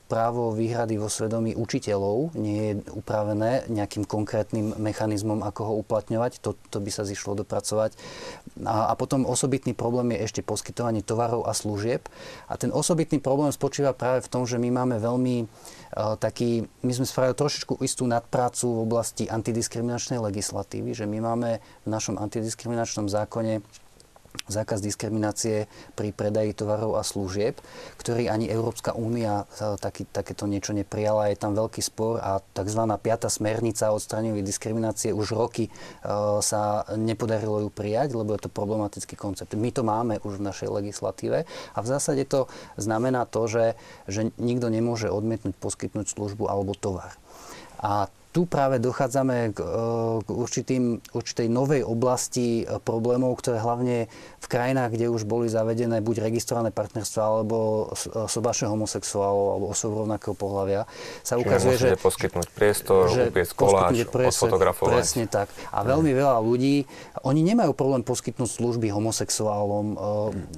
právo 0.09 0.55
výhrady 0.55 0.97
vo 0.97 1.05
svedomí 1.05 1.53
učiteľov 1.53 2.33
nie 2.33 2.73
je 2.73 2.73
upravené 2.97 3.69
nejakým 3.69 4.09
konkrétnym 4.09 4.73
mechanizmom, 4.81 5.45
ako 5.45 5.61
ho 5.69 5.73
uplatňovať. 5.85 6.41
To, 6.41 6.57
to 6.73 6.81
by 6.81 6.89
sa 6.89 7.05
zišlo 7.05 7.37
dopracovať. 7.45 7.93
A, 8.65 8.89
a 8.89 8.93
potom 8.97 9.29
osobitný 9.29 9.77
problém 9.77 10.17
je 10.17 10.25
ešte 10.25 10.41
poskytovanie 10.41 11.05
tovarov 11.05 11.45
a 11.45 11.53
služieb. 11.53 12.09
A 12.49 12.57
ten 12.57 12.73
osobitný 12.73 13.21
problém 13.21 13.53
spočíva 13.53 13.93
práve 13.93 14.25
v 14.25 14.31
tom, 14.31 14.49
že 14.49 14.57
my 14.57 14.69
máme 14.73 14.97
veľmi 14.97 15.45
taký, 16.17 16.65
my 16.87 16.91
sme 16.95 17.05
spravili 17.05 17.35
trošičku 17.35 17.83
istú 17.83 18.07
nadprácu 18.07 18.63
v 18.63 18.83
oblasti 18.87 19.23
antidiskriminačnej 19.27 20.23
legislatívy, 20.23 20.95
že 20.95 21.03
my 21.03 21.19
máme 21.19 21.59
v 21.59 21.87
našom 21.91 22.15
antidiskriminačnom 22.15 23.11
zákone 23.11 23.59
zákaz 24.51 24.83
diskriminácie 24.83 25.67
pri 25.95 26.11
predaji 26.11 26.51
tovarov 26.55 26.99
a 26.99 27.03
služieb, 27.03 27.59
ktorý 27.99 28.27
ani 28.27 28.51
Európska 28.51 28.91
únia 28.95 29.47
e, 29.59 29.79
taký, 29.79 30.07
takéto 30.07 30.47
niečo 30.47 30.75
neprijala. 30.75 31.31
Je 31.31 31.39
tam 31.39 31.55
veľký 31.55 31.79
spor 31.79 32.19
a 32.19 32.39
tzv. 32.41 32.81
piata 32.99 33.31
smernica 33.31 33.91
o 33.91 33.99
odstraňovaní 33.99 34.43
diskriminácie 34.43 35.15
už 35.15 35.35
roky 35.35 35.67
e, 35.67 35.71
sa 36.43 36.83
nepodarilo 36.95 37.63
ju 37.63 37.69
prijať, 37.71 38.15
lebo 38.15 38.35
je 38.35 38.47
to 38.47 38.51
problematický 38.51 39.15
koncept. 39.15 39.55
My 39.55 39.71
to 39.71 39.87
máme 39.87 40.19
už 40.23 40.39
v 40.39 40.45
našej 40.47 40.69
legislatíve 40.71 41.47
a 41.47 41.77
v 41.79 41.87
zásade 41.87 42.23
to 42.27 42.51
znamená 42.75 43.23
to, 43.27 43.47
že, 43.47 43.65
že 44.07 44.31
nikto 44.35 44.67
nemôže 44.67 45.07
odmietnúť 45.07 45.55
poskytnúť 45.59 46.11
službu 46.11 46.47
alebo 46.51 46.75
tovar. 46.75 47.15
A 47.81 48.07
tu 48.31 48.47
práve 48.47 48.79
dochádzame 48.79 49.51
k, 49.51 49.59
e, 49.59 49.67
k 50.23 50.29
určitým, 50.31 51.03
určitej 51.11 51.51
novej 51.51 51.83
oblasti 51.83 52.63
e, 52.63 52.79
problémov, 52.79 53.35
ktoré 53.43 53.59
hlavne 53.59 54.07
v 54.39 54.47
krajinách, 54.47 54.95
kde 54.95 55.11
už 55.11 55.27
boli 55.27 55.51
zavedené 55.51 55.99
buď 55.99 56.31
registrované 56.31 56.71
partnerstva 56.71 57.21
alebo 57.21 57.91
e, 57.91 58.27
sobáše 58.31 58.71
homosexuálov 58.71 59.47
alebo 59.51 59.65
osob 59.75 59.91
rovnakého 60.07 60.31
pohľavia, 60.31 60.87
sa 61.27 61.35
Čiže 61.35 61.43
ukazuje, 61.43 61.75
že... 61.75 61.87
poskytnúť 61.99 62.47
priestor, 62.55 63.11
že 63.11 63.27
upiecť 63.27 63.51
koláč, 63.51 63.91
odfotografovať. 64.07 64.95
Presne 64.95 65.25
tak. 65.27 65.51
A 65.75 65.83
veľmi 65.83 66.15
veľa 66.15 66.39
ľudí, 66.39 66.87
oni 67.27 67.41
nemajú 67.43 67.75
problém 67.75 67.99
poskytnúť 68.07 68.47
služby 68.47 68.87
homosexuálom, 68.95 69.99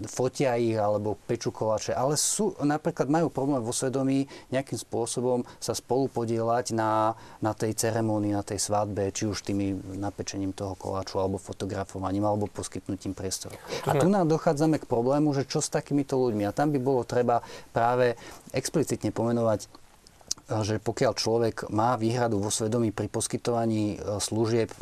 fotia 0.05 0.55
ich 0.61 0.77
alebo 0.77 1.17
peču 1.25 1.49
koláče, 1.49 1.97
ale 1.97 2.21
sú, 2.21 2.53
napríklad 2.61 3.09
majú 3.09 3.33
problém 3.33 3.65
vo 3.65 3.73
svedomí 3.73 4.29
nejakým 4.53 4.77
spôsobom 4.77 5.41
sa 5.57 5.73
spolu 5.73 6.05
podielať 6.05 6.77
na, 6.77 7.17
na 7.41 7.51
tej 7.63 7.73
ceremónii, 7.79 8.35
na 8.35 8.43
tej 8.43 8.59
svadbe, 8.59 9.15
či 9.15 9.23
už 9.23 9.47
tými 9.47 9.95
napečením 9.95 10.51
toho 10.51 10.75
koláču, 10.75 11.23
alebo 11.23 11.39
fotografovaním, 11.39 12.27
alebo 12.27 12.51
poskytnutím 12.51 13.15
priestoru. 13.15 13.55
A 13.87 13.95
tu 13.95 14.11
nám 14.11 14.27
dochádzame 14.27 14.83
k 14.83 14.89
problému, 14.89 15.31
že 15.31 15.47
čo 15.47 15.63
s 15.63 15.71
takýmito 15.71 16.19
ľuďmi. 16.19 16.43
A 16.43 16.51
tam 16.51 16.75
by 16.75 16.79
bolo 16.83 17.07
treba 17.07 17.39
práve 17.71 18.19
explicitne 18.51 19.15
pomenovať 19.15 19.83
že 20.43 20.75
pokiaľ 20.75 21.13
človek 21.15 21.55
má 21.71 21.95
výhradu 21.95 22.35
vo 22.35 22.51
svedomí 22.51 22.91
pri 22.91 23.07
poskytovaní 23.07 23.95
e, 23.95 24.19
služieb 24.19 24.67
e, 24.67 24.79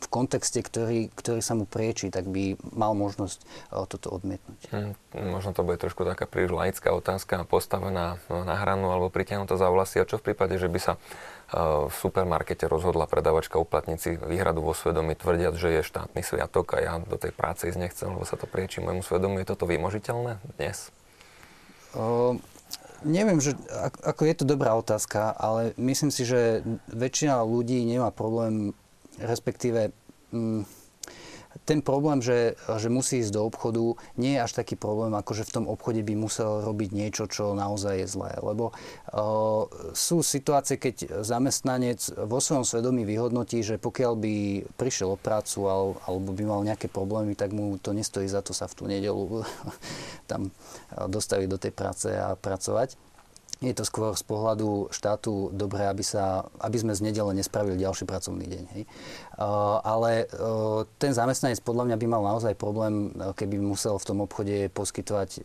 v 0.00 0.08
kontexte, 0.08 0.64
ktorý, 0.64 1.12
ktorý 1.12 1.44
sa 1.44 1.52
mu 1.52 1.68
prieči, 1.68 2.08
tak 2.08 2.26
by 2.26 2.56
mal 2.72 2.96
možnosť 2.96 3.38
uh, 3.70 3.84
toto 3.84 4.10
odmietnúť. 4.10 4.60
Hmm, 4.72 4.92
možno 5.12 5.52
to 5.52 5.60
bude 5.60 5.76
trošku 5.76 6.08
taká 6.08 6.24
príliš 6.24 6.56
laická 6.56 6.90
otázka, 6.96 7.44
postavená 7.44 8.16
no, 8.32 8.42
na 8.48 8.56
hranu 8.56 8.88
alebo 8.88 9.12
pritiahnutá 9.12 9.60
za 9.60 9.68
vlasy. 9.68 10.00
A 10.00 10.08
čo 10.08 10.16
v 10.16 10.32
prípade, 10.32 10.56
že 10.56 10.72
by 10.72 10.80
sa 10.80 10.92
uh, 10.96 11.86
v 11.86 11.94
supermarkete 11.94 12.64
rozhodla 12.64 13.04
predavačka 13.04 13.60
uplatniť 13.60 14.24
výhradu 14.24 14.64
vo 14.64 14.72
svedomí, 14.72 15.12
tvrdiac, 15.14 15.54
že 15.54 15.80
je 15.80 15.82
štátny 15.84 16.24
sviatok 16.24 16.74
a 16.74 16.78
ja 16.80 16.94
do 16.98 17.20
tej 17.20 17.36
práce 17.36 17.68
ísť 17.68 17.78
nechcem, 17.78 18.08
lebo 18.08 18.24
sa 18.24 18.40
to 18.40 18.48
prieči 18.48 18.80
môjmu 18.80 19.04
svedomiu. 19.04 19.44
Je 19.44 19.52
toto 19.52 19.68
vymožiteľné 19.68 20.40
dnes? 20.56 20.88
Uh, 21.92 22.38
neviem, 23.04 23.40
že, 23.40 23.56
ako 24.04 24.22
je 24.24 24.34
to 24.36 24.44
dobrá 24.44 24.76
otázka, 24.76 25.32
ale 25.36 25.72
myslím 25.80 26.12
si, 26.12 26.28
že 26.28 26.64
väčšina 26.92 27.40
ľudí 27.44 27.82
nemá 27.84 28.12
problém 28.12 28.76
respektíve 29.20 29.92
mm, 30.32 30.64
ten 31.66 31.82
problém, 31.82 32.22
že, 32.22 32.54
že 32.78 32.86
musí 32.86 33.18
ísť 33.22 33.34
do 33.34 33.42
obchodu, 33.42 33.98
nie 34.14 34.38
je 34.38 34.44
až 34.46 34.52
taký 34.54 34.78
problém, 34.78 35.10
ako 35.14 35.34
že 35.34 35.46
v 35.46 35.54
tom 35.60 35.66
obchode 35.66 35.98
by 36.06 36.14
musel 36.14 36.62
robiť 36.62 36.90
niečo, 36.94 37.26
čo 37.26 37.58
naozaj 37.58 38.06
je 38.06 38.06
zlé. 38.06 38.38
Lebo 38.38 38.70
uh, 38.70 39.66
sú 39.90 40.22
situácie, 40.22 40.78
keď 40.78 41.26
zamestnanec 41.26 41.98
vo 42.30 42.38
svojom 42.38 42.62
svedomí 42.62 43.02
vyhodnotí, 43.02 43.66
že 43.66 43.82
pokiaľ 43.82 44.12
by 44.14 44.34
prišiel 44.78 45.14
o 45.14 45.18
prácu 45.18 45.66
al, 45.66 45.84
alebo 46.06 46.30
by 46.30 46.44
mal 46.46 46.62
nejaké 46.62 46.86
problémy, 46.86 47.34
tak 47.34 47.50
mu 47.50 47.82
to 47.82 47.90
nestojí 47.90 48.30
za 48.30 48.46
to 48.46 48.54
sa 48.54 48.70
v 48.70 48.76
tú 48.78 48.84
nedelu 48.86 49.42
tam 50.30 50.54
dostaviť 50.94 51.48
do 51.50 51.58
tej 51.58 51.72
práce 51.74 52.08
a 52.14 52.38
pracovať 52.38 53.09
je 53.60 53.76
to 53.76 53.84
skôr 53.84 54.16
z 54.16 54.24
pohľadu 54.24 54.88
štátu 54.88 55.52
dobré, 55.52 55.84
aby, 55.84 56.00
sa, 56.00 56.48
aby 56.64 56.80
sme 56.80 56.96
z 56.96 57.04
nedele 57.04 57.36
nespravili 57.36 57.76
ďalší 57.76 58.08
pracovný 58.08 58.48
deň. 58.48 58.64
Hej. 58.72 58.82
Ale 59.84 60.24
ten 60.96 61.12
zamestnanec 61.12 61.60
podľa 61.60 61.92
mňa 61.92 61.96
by 62.00 62.06
mal 62.08 62.24
naozaj 62.24 62.56
problém, 62.56 63.12
keby 63.36 63.60
musel 63.60 64.00
v 64.00 64.08
tom 64.08 64.24
obchode 64.24 64.72
poskytovať 64.72 65.44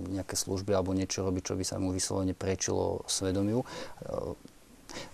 nejaké 0.00 0.32
služby 0.32 0.72
alebo 0.72 0.96
niečo 0.96 1.28
robiť, 1.28 1.52
čo 1.52 1.54
by 1.60 1.64
sa 1.68 1.76
mu 1.76 1.92
vyslovene 1.92 2.32
prečilo 2.32 3.04
svedomiu. 3.04 3.68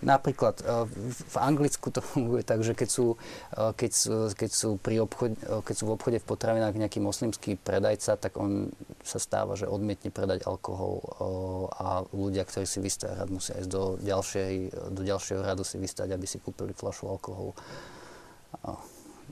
Napríklad 0.03 0.61
e, 0.61 0.63
v 1.07 1.35
Anglicku 1.39 1.89
to 1.89 1.99
funguje 2.03 2.43
tak, 2.43 2.61
že 2.61 2.75
keď 2.75 2.89
sú, 2.89 3.15
e, 3.55 3.71
keď 3.73 3.91
sú, 3.91 4.13
keď 4.35 4.49
sú, 4.51 4.69
pri 4.77 5.03
obchode, 5.03 5.35
keď 5.39 5.75
sú 5.75 5.83
v 5.89 5.93
obchode 5.95 6.17
v 6.19 6.27
potravinách 6.27 6.75
nejaký 6.75 6.99
moslimský 6.99 7.57
predajca, 7.59 8.19
tak 8.19 8.35
on 8.37 8.71
sa 9.03 9.17
stáva, 9.17 9.55
že 9.59 9.67
odmietne 9.69 10.13
predať 10.13 10.45
alkohol 10.45 11.01
e, 11.01 11.07
a 11.75 11.87
ľudia, 12.13 12.45
ktorí 12.47 12.67
si 12.67 12.79
vystajú 12.83 13.13
rad, 13.17 13.29
musia 13.31 13.57
ísť 13.59 13.69
do, 13.71 13.97
ďalšej, 13.99 14.53
do 14.93 15.01
ďalšieho 15.01 15.41
radu 15.41 15.63
si 15.65 15.79
vystať, 15.81 16.13
aby 16.13 16.27
si 16.29 16.37
kúpili 16.39 16.71
fľašu 16.75 17.09
alkoholu. 17.09 17.51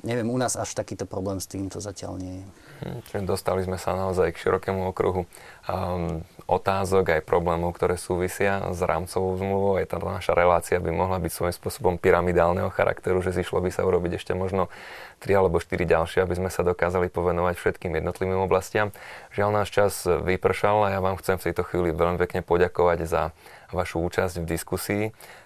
Neviem, 0.02 0.34
u 0.34 0.38
nás 0.38 0.58
až 0.58 0.74
takýto 0.74 1.06
problém 1.06 1.38
s 1.38 1.46
týmto 1.46 1.78
zatiaľ 1.78 2.18
nie 2.18 2.42
je. 2.42 2.46
Hm, 2.82 3.00
čiže 3.06 3.30
dostali 3.30 3.62
sme 3.62 3.78
sa 3.78 3.94
naozaj 3.94 4.34
k 4.34 4.42
širokému 4.42 4.90
okruhu 4.90 5.30
um, 5.30 6.26
otázok 6.50 7.22
aj 7.22 7.22
problémov, 7.22 7.78
ktoré 7.78 8.02
súvisia 8.02 8.66
s 8.74 8.82
rámcovou 8.82 9.38
zmluvou. 9.38 9.78
Aj 9.78 9.86
tá 9.86 10.02
naša 10.02 10.34
relácia 10.34 10.82
by 10.82 10.90
mohla 10.90 11.22
byť 11.22 11.32
svojím 11.32 11.54
spôsobom 11.54 11.94
pyramidálneho 12.02 12.74
charakteru, 12.74 13.22
že 13.22 13.38
zišlo 13.38 13.62
by 13.62 13.70
sa 13.70 13.86
urobiť 13.86 14.18
ešte 14.18 14.34
možno 14.34 14.74
tri 15.22 15.38
alebo 15.38 15.62
štyri 15.62 15.86
ďalšie, 15.86 16.26
aby 16.26 16.34
sme 16.34 16.50
sa 16.50 16.66
dokázali 16.66 17.14
povenovať 17.14 17.62
všetkým 17.62 17.94
jednotlivým 18.02 18.42
oblastiam. 18.42 18.90
Žiaľ, 19.38 19.50
náš 19.54 19.70
čas 19.70 19.94
vypršal 20.10 20.90
a 20.90 20.98
ja 20.98 21.00
vám 21.00 21.22
chcem 21.22 21.38
v 21.38 21.54
tejto 21.54 21.62
chvíli 21.62 21.94
veľmi 21.94 22.18
pekne 22.18 22.42
poďakovať 22.42 23.00
za 23.06 23.30
vašu 23.72 24.04
účasť 24.04 24.44
v 24.44 24.50
diskusii, 24.50 25.04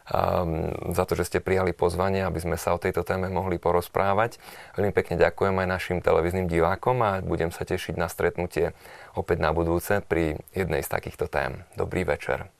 um, 0.10 0.74
za 0.94 1.04
to, 1.06 1.14
že 1.14 1.30
ste 1.30 1.40
prijali 1.42 1.72
pozvanie, 1.72 2.26
aby 2.26 2.42
sme 2.42 2.58
sa 2.58 2.74
o 2.74 2.82
tejto 2.82 3.06
téme 3.06 3.30
mohli 3.30 3.62
porozprávať. 3.62 4.42
Veľmi 4.78 4.94
pekne 4.94 5.22
ďakujem 5.22 5.56
aj 5.56 5.68
našim 5.70 5.98
televíznym 6.02 6.50
divákom 6.50 7.02
a 7.06 7.22
budem 7.22 7.54
sa 7.54 7.64
tešiť 7.64 7.96
na 7.98 8.10
stretnutie 8.10 8.74
opäť 9.14 9.38
na 9.40 9.54
budúce 9.54 10.02
pri 10.06 10.42
jednej 10.52 10.82
z 10.82 10.90
takýchto 10.90 11.30
tém. 11.30 11.64
Dobrý 11.78 12.04
večer. 12.04 12.55